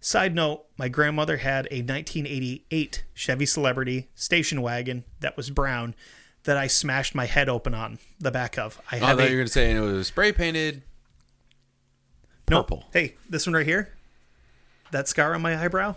[0.00, 5.94] Side note, my grandmother had a 1988 Chevy Celebrity station wagon that was brown
[6.42, 8.80] that I smashed my head open on the back of.
[8.90, 10.82] I Oh, I thought a, you were going to say it was spray painted
[12.48, 12.68] Nope.
[12.68, 12.84] purple.
[12.92, 13.90] Hey, this one right here,
[14.90, 15.94] that scar on my eyebrow,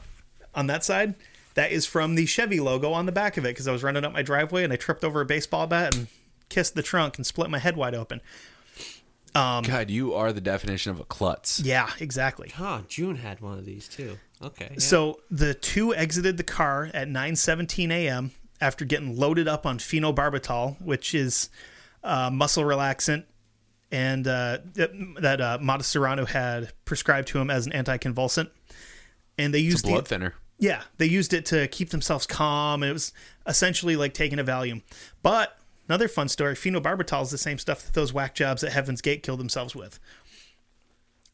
[0.56, 1.16] on that side,
[1.56, 4.06] that is from the Chevy logo on the back of it because I was running
[4.06, 6.08] up my driveway and I tripped over a baseball bat and
[6.50, 8.22] kissed the trunk and split my head wide open.
[9.64, 11.60] God, you are the definition of a klutz.
[11.60, 12.50] Yeah, exactly.
[12.50, 14.18] Huh, June had one of these too.
[14.42, 14.70] Okay.
[14.72, 14.80] yeah.
[14.80, 18.32] So the two exited the car at 9:17 a.m.
[18.60, 21.50] after getting loaded up on phenobarbital, which is
[22.04, 23.26] uh, muscle relaxant,
[23.92, 24.92] and uh, that,
[25.22, 28.50] that uh, Matasareanu had prescribed to him as an anticonvulsant.
[29.38, 30.34] And they It's used a blood the, thinner.
[30.60, 33.14] Yeah, they used it to keep themselves calm, and it was
[33.46, 34.82] essentially like taking a Valium.
[35.22, 35.58] But
[35.88, 39.22] another fun story: phenobarbital is the same stuff that those whack jobs at Heaven's Gate
[39.22, 40.00] killed themselves with.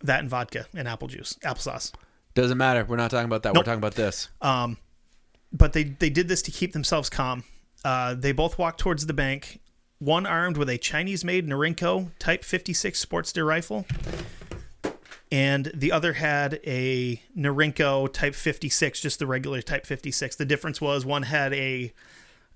[0.01, 1.93] That and vodka and apple juice, applesauce.
[2.35, 2.83] Doesn't matter.
[2.83, 3.53] We're not talking about that.
[3.53, 3.61] Nope.
[3.61, 4.27] We're talking about this.
[4.41, 7.45] But they they did this to keep themselves calm.
[7.85, 9.59] Uh, they both walked towards the bank,
[10.03, 13.85] one armed with a Chinese-made Norinco Type 56 Sportster rifle,
[15.31, 20.35] and the other had a Norinco Type 56, just the regular Type 56.
[20.35, 21.93] The difference was one had a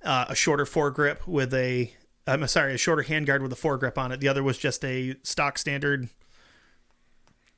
[0.04, 1.92] uh, a shorter foregrip with a
[2.28, 4.20] I'm sorry, a shorter handguard with a foregrip on it.
[4.20, 6.10] The other was just a stock standard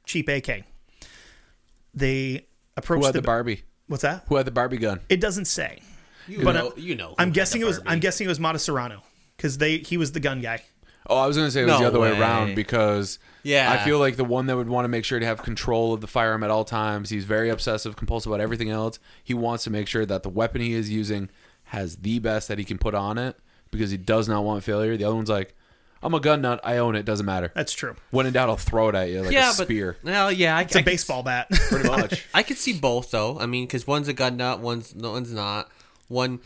[0.05, 0.63] cheap AK.
[1.95, 2.45] They
[2.77, 3.63] approached Who had the, the Barbie?
[3.87, 4.25] what's that?
[4.27, 4.99] Who had the Barbie gun?
[5.09, 5.81] It doesn't say.
[6.27, 7.09] you but know, I- you know.
[7.09, 7.77] who I'm guessing it was.
[7.79, 7.89] Barbie.
[7.89, 9.01] I'm guessing it was Matasareanu
[9.39, 10.61] because they he was the gun guy.
[11.07, 12.11] Oh, I was gonna say it was No the other way.
[12.11, 12.19] way.
[12.19, 13.71] around because Yeah.
[13.71, 16.01] I feel like the one that would want to make sure to have control of
[16.01, 17.09] the firearm at all times.
[17.09, 18.99] He's very obsessive, compulsive about everything else.
[19.23, 21.29] He wants to make sure that the weapon he is using
[21.65, 23.37] has the best that he can put on it
[23.71, 24.97] because he does not want failure.
[24.97, 25.55] The other one's like,
[26.03, 26.59] I'm a gun nut.
[26.63, 27.03] I own it.
[27.05, 27.51] Doesn't matter.
[27.55, 27.95] That's true.
[28.11, 29.97] When in doubt, I'll throw it at you like yeah, a spear.
[30.03, 31.47] but well, yeah, I, It's a I could- baseball bat.
[31.49, 32.25] Pretty much.
[32.33, 33.37] I could see both though.
[33.39, 35.69] I mean, because one's a gun nut, one's no one's not.
[36.07, 36.39] One,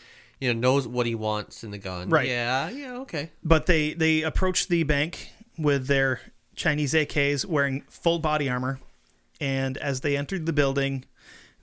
[0.43, 2.09] you know, knows what he wants in the gun.
[2.09, 2.27] Right.
[2.27, 2.69] Yeah.
[2.69, 2.97] Yeah.
[2.97, 3.31] Okay.
[3.45, 6.19] but they they approached the bank with their
[6.53, 8.79] Chinese AKs wearing full body armor,
[9.39, 11.05] and as they entered the building,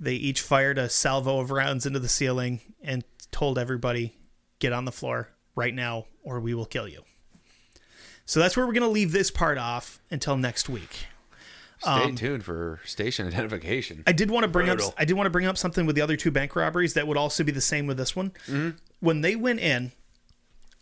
[0.01, 4.17] they each fired a salvo of rounds into the ceiling and told everybody,
[4.61, 7.03] "Get on the floor right now, or we will kill you."
[8.25, 11.07] So that's where we're going to leave this part off until next week.
[11.83, 13.99] Stay tuned for station identification.
[13.99, 14.89] Um, I did want to bring Brutal.
[14.89, 17.07] up I did want to bring up something with the other two bank robberies that
[17.07, 18.33] would also be the same with this one.
[19.01, 19.93] When they went in,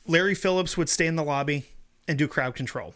[0.07, 1.67] Larry Phillips would stay in the lobby
[2.09, 2.95] and do crowd control.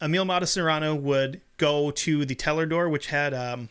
[0.00, 3.70] Emil Matasareanu would go to the teller door, which had um,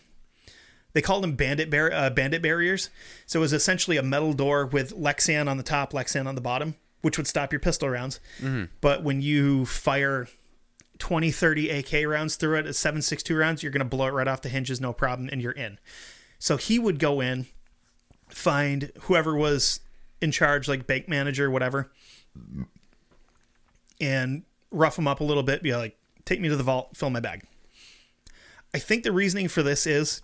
[0.94, 2.90] they called them bandit bar- uh, bandit barriers.
[3.28, 6.42] So it was essentially a metal door with Lexan on the top, Lexan on the
[6.42, 8.20] bottom, which would stop your pistol rounds.
[8.82, 10.28] But when you fire
[11.00, 14.28] 20, 30 AK rounds through it at 7.62 rounds, you're going to blow it right
[14.28, 15.80] off the hinges, no problem, and you're in.
[16.40, 17.48] So he would go in,
[18.30, 19.80] find whoever was
[20.22, 21.92] in charge, like bank manager, whatever,
[24.00, 27.10] and rough him up a little bit, be like, take me to the vault, fill
[27.10, 27.44] my bag.
[28.74, 30.22] I think the reasoning for this is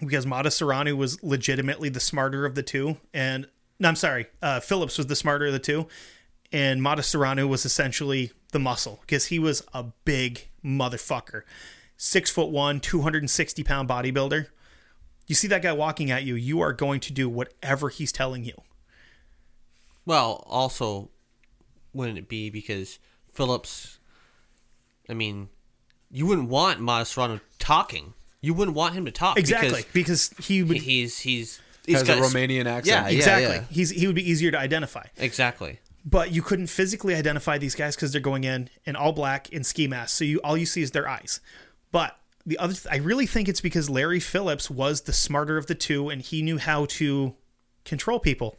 [0.00, 3.48] because Matasareanu was legitimately the smarter of the two, and
[3.80, 5.88] no, I'm sorry, uh, Phillips was the smarter of the two,
[6.52, 11.42] and Matasareanu was essentially the muscle because he was a big motherfucker,
[11.96, 14.46] six foot one, 260 pound bodybuilder.
[15.26, 18.44] You see that guy walking at you, you are going to do whatever he's telling
[18.44, 18.54] you.
[20.06, 21.10] Well, also,
[21.92, 22.98] wouldn't it be because
[23.30, 23.98] Phillips?
[25.08, 25.50] I mean,
[26.10, 28.14] you wouldn't want Matasareanu talking.
[28.40, 32.08] You wouldn't want him to talk Exactly, because because he would he's he's he's Has
[32.08, 33.10] a Romanian accent.
[33.10, 33.56] Yeah, exactly.
[33.56, 33.64] yeah.
[33.68, 35.04] He's he would be easier to identify.
[35.18, 35.80] exactly.
[36.10, 39.62] But you couldn't physically identify these guys because they're going in in all black in
[39.62, 40.16] ski masks.
[40.16, 41.40] So you all you see is their eyes.
[41.92, 42.16] But
[42.46, 45.74] the other, th- I really think it's because Larry Phillips was the smarter of the
[45.74, 47.34] two, and he knew how to
[47.84, 48.56] control people,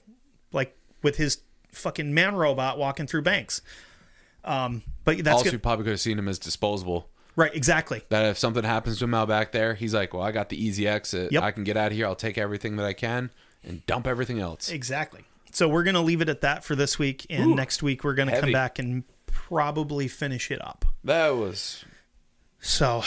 [0.52, 1.40] like with his
[1.72, 3.62] fucking man robot walking through banks.
[4.44, 5.54] Um, but that's also, good.
[5.54, 7.10] you probably could have seen him as disposable.
[7.36, 8.04] right, exactly.
[8.10, 10.64] That if something happens to him out back there, he's like, "Well, I got the
[10.64, 11.32] easy exit.
[11.32, 11.44] Yep.
[11.44, 12.06] I can get out of here.
[12.06, 13.32] I'll take everything that I can
[13.64, 15.26] and dump everything else." Exactly.
[15.52, 18.40] So we're gonna leave it at that for this week, and next week we're gonna
[18.40, 20.86] come back and probably finish it up.
[21.04, 21.84] That was
[22.60, 23.04] So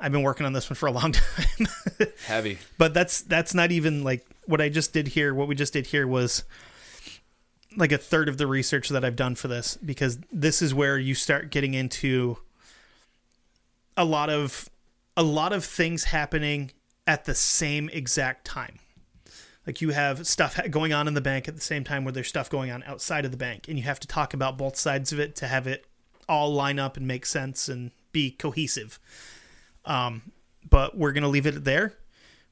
[0.00, 1.68] I've been working on this one for a long time.
[2.26, 2.58] heavy.
[2.78, 5.34] but that's that's not even like what I just did here.
[5.34, 6.44] What we just did here was
[7.76, 10.98] like a third of the research that I've done for this because this is where
[10.98, 12.38] you start getting into
[13.96, 14.68] a lot of
[15.16, 16.70] a lot of things happening
[17.06, 18.78] at the same exact time.
[19.66, 22.28] Like you have stuff going on in the bank at the same time where there's
[22.28, 25.12] stuff going on outside of the bank and you have to talk about both sides
[25.12, 25.86] of it to have it
[26.28, 28.98] all line up and make sense and be cohesive.
[29.84, 30.32] Um,
[30.68, 31.94] but we're going to leave it there.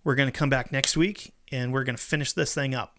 [0.04, 2.98] We're going to come back next week and we're going to finish this thing up.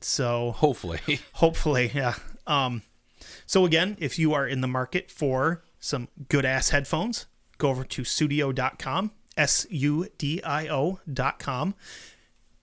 [0.00, 1.00] So Hopefully,
[1.34, 2.14] hopefully, yeah.
[2.46, 2.82] Um,
[3.46, 7.26] so again, if you are in the market for some good ass headphones,
[7.58, 11.74] go over to sudio.com, S U D I O.com,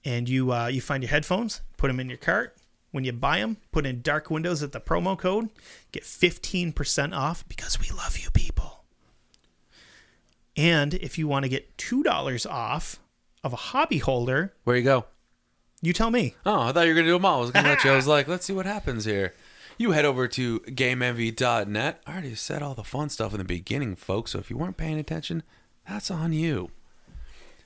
[0.07, 2.55] and you uh, you find your headphones, put them in your cart.
[2.91, 5.49] When you buy them, put in dark windows at the promo code,
[5.91, 8.85] get 15% off because we love you people.
[10.55, 12.99] And if you want to get $2 off
[13.43, 15.05] of a hobby holder, where you go?
[15.81, 16.35] you tell me.
[16.45, 17.37] Oh, I thought you were gonna do them all.
[17.37, 17.91] I was gonna let you.
[17.91, 19.33] I was like, let's see what happens here.
[19.77, 22.01] You head over to GameEnvy.net.
[22.07, 24.31] I already said all the fun stuff in the beginning, folks.
[24.31, 25.43] So if you weren't paying attention,
[25.87, 26.71] that's on you.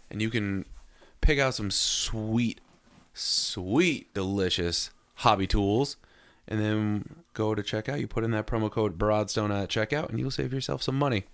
[0.09, 0.65] And you can
[1.22, 2.60] pick out some sweet,
[3.14, 5.98] sweet, delicious hobby tools,
[6.48, 7.99] and then go to checkout.
[7.99, 11.26] You put in that promo code Broadstone at checkout, and you'll save yourself some money.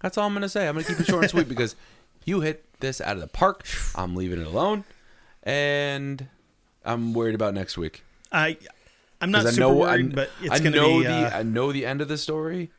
[0.00, 0.68] That's all I'm gonna say.
[0.68, 1.76] I'm gonna keep it short and sweet because
[2.24, 3.66] you hit this out of the park.
[3.94, 4.84] I'm leaving it alone,
[5.42, 6.28] and
[6.84, 8.02] I'm worried about next week.
[8.32, 8.56] I
[9.20, 11.04] I'm not super worried, but it's I going to know be.
[11.04, 12.70] the uh, I know the end of the story,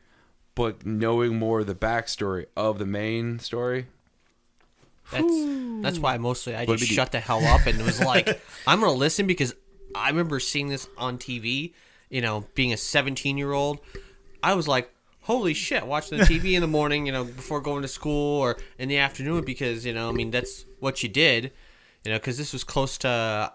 [0.54, 3.86] but knowing more of the backstory of the main story,
[5.12, 8.80] That's that's why mostly I just be- shut the hell up and was like, I'm
[8.80, 9.54] gonna listen because
[9.94, 11.74] I remember seeing this on TV.
[12.10, 13.80] You know, being a 17 year old,
[14.42, 14.90] I was like,
[15.22, 17.06] holy shit, watching the TV in the morning.
[17.06, 20.30] You know, before going to school or in the afternoon because you know, I mean,
[20.30, 21.52] that's what you did.
[22.04, 23.52] You know, because this was close to.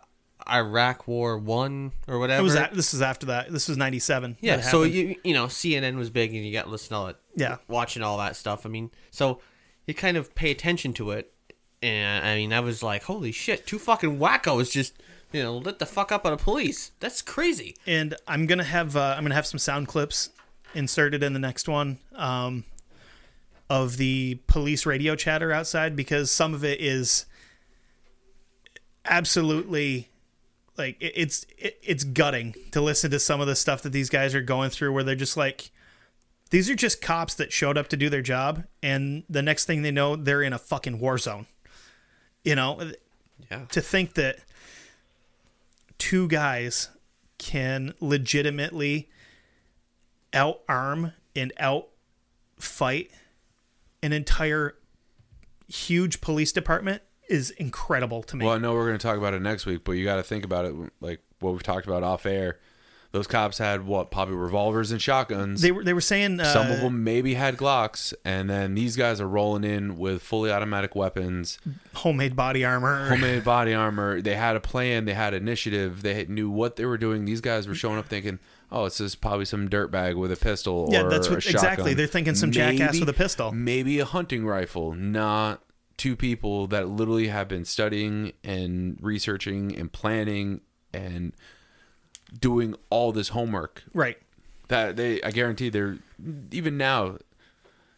[0.49, 2.39] Iraq War One or whatever.
[2.39, 3.51] It was a- this is after that.
[3.51, 4.37] This was '97.
[4.39, 4.61] yeah.
[4.61, 7.17] So you you know CNN was big and you got listening to all it.
[7.35, 7.57] Yeah.
[7.67, 8.65] Watching all that stuff.
[8.65, 9.41] I mean, so
[9.87, 11.33] you kind of pay attention to it,
[11.81, 14.93] and I mean, I was like, holy shit, two fucking wackos just
[15.31, 16.91] you know lit the fuck up on a police.
[16.99, 17.75] That's crazy.
[17.85, 20.29] and I'm gonna have uh, I'm gonna have some sound clips
[20.73, 22.63] inserted in the next one um,
[23.69, 27.25] of the police radio chatter outside because some of it is
[29.05, 30.09] absolutely
[30.77, 34.09] like it- it's it, it's gutting to listen to some of the stuff that these
[34.09, 35.71] guys are going through where they're just like
[36.49, 39.81] these are just cops that showed up to do their job and the next thing
[39.81, 41.45] they know they're in a fucking war zone
[42.47, 42.91] you know
[43.51, 43.65] Yeah.
[43.71, 44.39] to think that
[45.97, 46.89] two guys
[47.37, 49.09] can legitimately
[50.33, 51.89] outarm and out
[52.57, 53.11] fight
[54.01, 54.75] an entire
[55.67, 58.45] huge police department is incredible to me.
[58.45, 60.23] Well, I know we're going to talk about it next week, but you got to
[60.23, 62.57] think about it like what we've talked about off air.
[63.17, 65.61] Those cops had what probably revolvers and shotguns.
[65.63, 68.95] they were they were saying uh, Some of them maybe had Glocks, and then these
[68.95, 71.57] guys are rolling in with fully automatic weapons,
[71.95, 73.09] homemade body armor.
[73.09, 74.21] homemade body armor.
[74.21, 77.25] They had a plan, they had initiative, they knew what they were doing.
[77.25, 78.37] These guys were showing up thinking,
[78.71, 81.95] "Oh, it's just probably some dirtbag with a pistol." Yeah, that's what- exactly.
[81.95, 83.51] They're thinking some jackass with a pistol.
[83.51, 85.63] Maybe a hunting rifle, not
[85.97, 90.61] two people that literally have been studying and researching and planning
[90.93, 91.33] and
[92.39, 94.17] doing all this homework right.
[94.67, 95.97] that they i guarantee they're
[96.51, 97.17] even now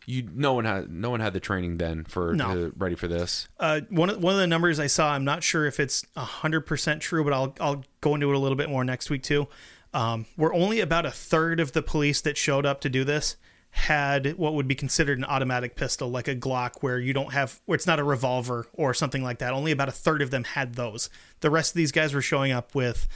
[0.06, 2.53] you no one had no one had the training then for No.
[2.56, 5.43] to, ready for this Uh, one of one of the numbers I saw, I'm not
[5.43, 8.69] sure if it's hundred percent true, but I'll I'll go into it a little bit
[8.69, 9.47] more next week too.
[9.93, 13.35] Um, where only about a third of the police that showed up to do this
[13.72, 17.60] had what would be considered an automatic pistol, like a Glock, where you don't have
[17.65, 19.53] where it's not a revolver or something like that.
[19.53, 21.10] Only about a third of them had those.
[21.41, 23.07] The rest of these guys were showing up with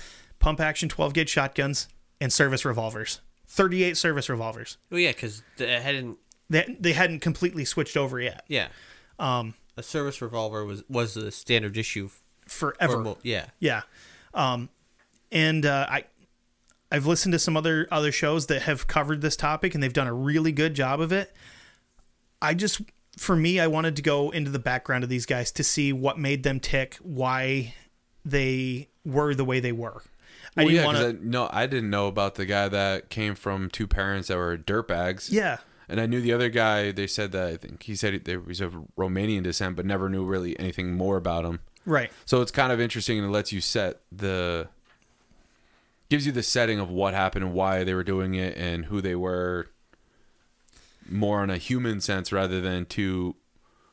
[0.44, 1.88] pump action 12 gauge shotguns
[2.20, 3.22] and service revolvers.
[3.48, 4.78] 38 service revolvers.
[4.92, 6.18] Well, yeah, because they hadn't.
[6.50, 8.44] They they hadn't completely switched over yet.
[8.48, 8.68] Yeah.
[9.18, 12.10] Um, a service revolver was was the standard issue.
[12.48, 13.00] Forever.
[13.00, 13.46] Mo- yeah.
[13.60, 13.84] Yeah.
[14.34, 14.70] Um,
[15.32, 16.04] and uh, I
[16.92, 20.08] I've listened to some other other shows that have covered this topic and they've done
[20.08, 21.34] a really good job of it.
[22.42, 22.82] I just
[23.18, 26.20] for me I wanted to go into the background of these guys to see what
[26.20, 27.74] made them tick, why
[28.26, 30.04] they were the way they were.
[30.58, 33.10] I well, didn't yeah want to I, no i didn't know about the guy that
[33.10, 35.58] came from two parents that were dirtbags Yeah.
[35.90, 38.62] and i knew the other guy they said that i think he said he was
[38.62, 42.12] of romanian descent but never knew really anything more about him Right.
[42.26, 44.68] so it's kind of interesting and it lets you set the
[46.10, 49.02] gives you the setting of what happened and why they were doing it and who
[49.02, 49.68] they were
[51.10, 53.36] more on a human sense rather than two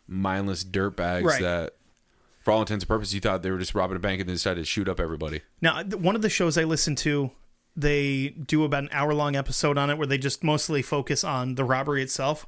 [0.06, 1.42] mindless dirtbags Right.
[1.42, 1.74] that
[2.50, 4.32] for all intents and purposes you thought they were just robbing a bank and they
[4.32, 7.30] decided to shoot up everybody Now, one of the shows I listen to,
[7.76, 11.54] they do about an hour long episode on it where they just mostly focus on
[11.54, 12.46] the robbery itself.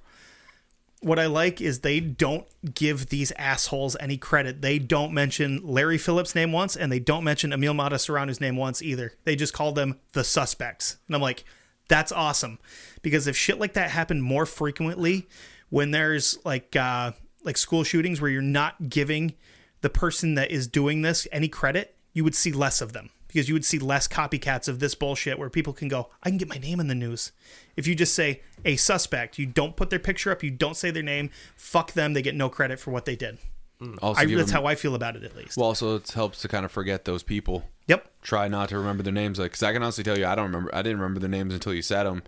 [1.02, 4.60] What I like is they don't give these assholes any credit.
[4.60, 8.82] They don't mention Larry Phillips' name once, and they don't mention Emil Matasareanu's name once
[8.82, 9.12] either.
[9.24, 10.96] They just call them the suspects.
[11.06, 11.44] And I'm like,
[11.88, 12.58] that's awesome.
[13.02, 15.28] Because if shit like that happened more frequently,
[15.70, 17.12] when there's like uh,
[17.44, 19.34] like school shootings where you're not giving
[19.82, 23.48] the person that is doing this any credit, you would see less of them because
[23.48, 26.48] you would see less copycats of this bullshit where people can go, I can get
[26.48, 27.32] my name in the news.
[27.76, 30.90] If you just say a suspect, you don't put their picture up, you don't say
[30.90, 33.38] their name, fuck them, they get no credit for what they did.
[33.78, 33.94] Hmm.
[34.00, 35.56] also I, that's them- how I feel about it at least.
[35.56, 38.06] well also it helps to kind of forget those people yep.
[38.22, 40.44] try not to remember their names like because i can honestly tell you i don't
[40.44, 42.22] remember i didn't remember their names until you said them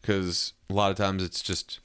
[0.00, 1.78] because a lot of times it's just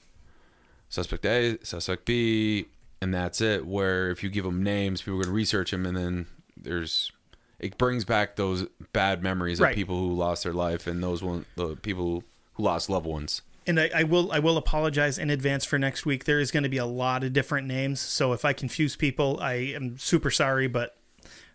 [0.89, 2.65] suspect a suspect b
[3.01, 5.85] and that's it where if you give them names people are going to research them
[5.85, 6.25] and then
[6.55, 7.11] there's
[7.59, 9.69] it brings back those bad memories Right.
[9.71, 13.41] of people who lost their life and those one the people who lost loved ones
[13.67, 16.23] And I, I will I will apologize in advance for next week.
[16.25, 19.37] There is going to be a lot of different names, so if I confuse people,
[19.41, 20.67] I am super sorry.
[20.67, 20.95] But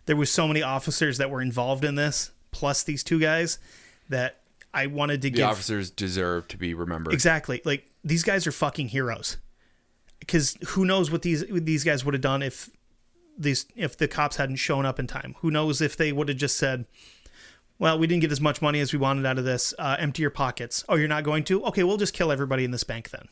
[0.05, 3.57] there was so many officers that were involved in this, plus these two guys,
[4.09, 4.41] that
[4.73, 7.61] I wanted to the give officers deserve to be remembered Exactly.
[7.65, 9.37] Like these guys are fucking heroes.
[10.25, 12.69] Because who knows what these these guys would have done if
[13.37, 15.35] these if the cops hadn't shown up in time?
[15.39, 16.85] Who knows if they would have just said,
[17.77, 19.73] "Well, we didn't get as much money as we wanted out of this.
[19.77, 21.63] Uh, empty your pockets." Oh, you're not going to?
[21.65, 23.27] Okay, we'll just kill everybody in this bank then.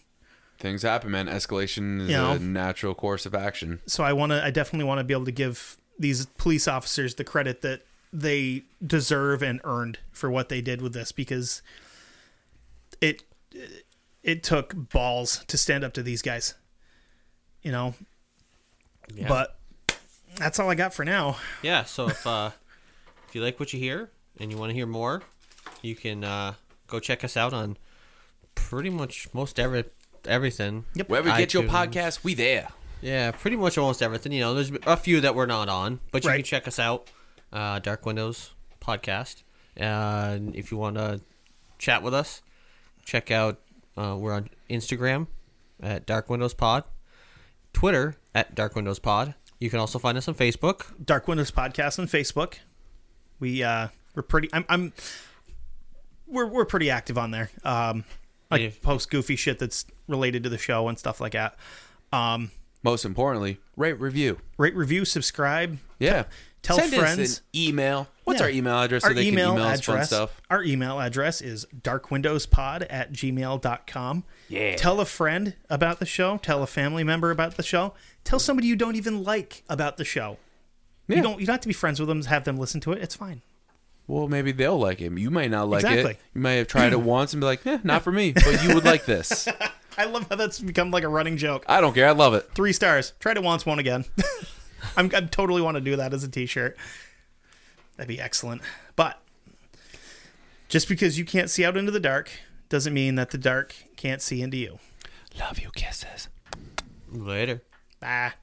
[0.59, 2.31] things happen man escalation is You know?
[2.33, 4.43] a natural course of action So I want to.
[4.43, 7.81] I definitely want to be able to give these police officers the credit that
[8.13, 11.61] they deserve and earned for what they did with this because
[12.99, 13.23] it
[14.23, 16.53] it took balls to stand up to these guys.
[17.63, 17.93] You know,
[19.13, 19.27] Yeah.
[19.27, 19.57] but
[20.37, 21.37] that's all I got for now.
[21.61, 22.51] Yeah, so if uh
[23.27, 24.09] if you like what you hear
[24.39, 25.21] and you want to hear more,
[25.81, 26.53] you can uh,
[26.87, 27.77] go check us out on
[28.55, 29.85] pretty much most every
[30.25, 30.85] everything.
[30.95, 31.09] Yep.
[31.09, 32.69] Wherever you get your podcast, we there.
[33.01, 34.31] Yeah, pretty much almost everything.
[34.31, 36.37] You know, there's a few that we're not on, but you Right.
[36.37, 37.09] can check us out.
[37.51, 39.43] Uh, Dark Windows podcast.
[39.75, 41.21] And if you want to
[41.79, 42.41] chat with us,
[43.05, 43.59] check out.
[43.97, 45.27] Uh, we're on Instagram
[45.81, 46.83] at Dark Windows Pod,
[47.73, 49.33] Twitter at Dark Windows Pod.
[49.59, 50.85] You can also find us on Facebook.
[51.03, 52.55] Dark Windows podcast on Facebook.
[53.39, 54.93] We uh we're pretty I'm I'm
[56.27, 57.49] we're we're pretty active on there.
[57.63, 58.03] Um
[58.49, 58.69] like Yeah.
[58.81, 61.55] post goofy shit that's related to the show and stuff like that.
[62.11, 62.51] Um
[62.83, 64.39] Most importantly, rate review.
[64.57, 66.23] rate review, subscribe, Yeah.
[66.61, 67.19] tell Send friends.
[67.19, 68.07] Us an email.
[68.23, 68.45] What's Yeah.
[68.47, 70.41] our email address so our they email can email us fun address stuff?
[70.49, 74.75] our email address is darkwindowspod at gmail.com Yeah.
[74.75, 78.67] tell a friend about the show tell a family member about the show tell somebody
[78.67, 80.37] you don't even like about the show
[81.07, 81.17] Yeah.
[81.17, 83.01] you don't you don't have to be friends with them have them listen to it
[83.01, 83.41] it's fine
[84.07, 85.17] Well, maybe they'll like it.
[85.17, 86.11] You might not like Exactly.
[86.11, 86.19] it.
[86.33, 88.33] You might have tried it once and be like, eh, not for me.
[88.33, 89.47] But you would like this.
[89.97, 92.07] i love how that's become like a running joke I don't care.
[92.07, 92.49] I love it.
[92.55, 94.03] three stars tried it once one again
[94.97, 96.75] I'm, I totally want to do that as a t-shirt
[97.95, 98.61] that'd be excellent
[98.95, 99.21] but
[100.67, 102.31] just because you can't see out into the dark
[102.71, 104.79] doesn't mean that the dark can't see into you
[105.37, 105.69] Love you.
[105.75, 106.27] Kisses.
[107.11, 107.61] Later.
[107.99, 108.33] Bye.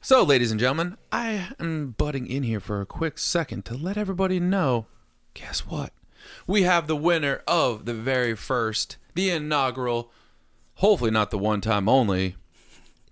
[0.00, 3.96] So, ladies and gentlemen, I am butting in here for a quick second to let
[3.96, 4.86] everybody know
[5.34, 5.92] guess what?
[6.46, 10.10] We have the winner of the very first, the inaugural,
[10.76, 12.36] hopefully not the one time only,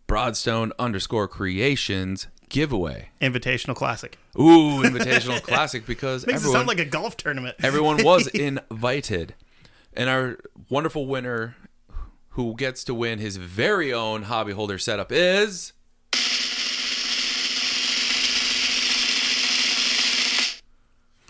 [0.06, 3.08] Broadstone underscore creations giveaway.
[3.20, 4.18] Invitational Classic.
[4.38, 7.56] Ooh, Invitational Classic because Makes everyone, it sound like a golf tournament.
[7.62, 9.34] everyone was invited.
[9.94, 10.38] And our
[10.68, 11.56] wonderful winner
[12.30, 15.72] who gets to win his very own hobby holder setup is.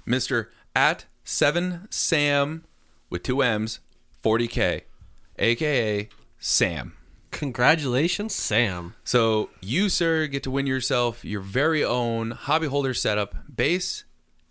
[0.07, 0.49] Mr.
[0.75, 2.65] at 7 Sam
[3.11, 3.81] with two M's
[4.23, 4.83] 40K,
[5.39, 6.09] aka
[6.39, 6.95] Sam.
[7.31, 8.95] Congratulations, Sam.
[9.05, 14.05] So you, sir, get to win yourself your very own hobby holder setup, base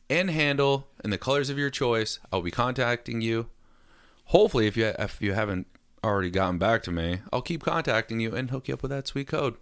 [0.10, 2.20] and handle in the colors of your choice.
[2.34, 3.48] I'll be contacting you.
[4.32, 5.68] Hopefully, if you if you haven't
[6.06, 9.06] already gotten back to me, I'll keep contacting you and hook you up with that
[9.06, 9.56] sweet code.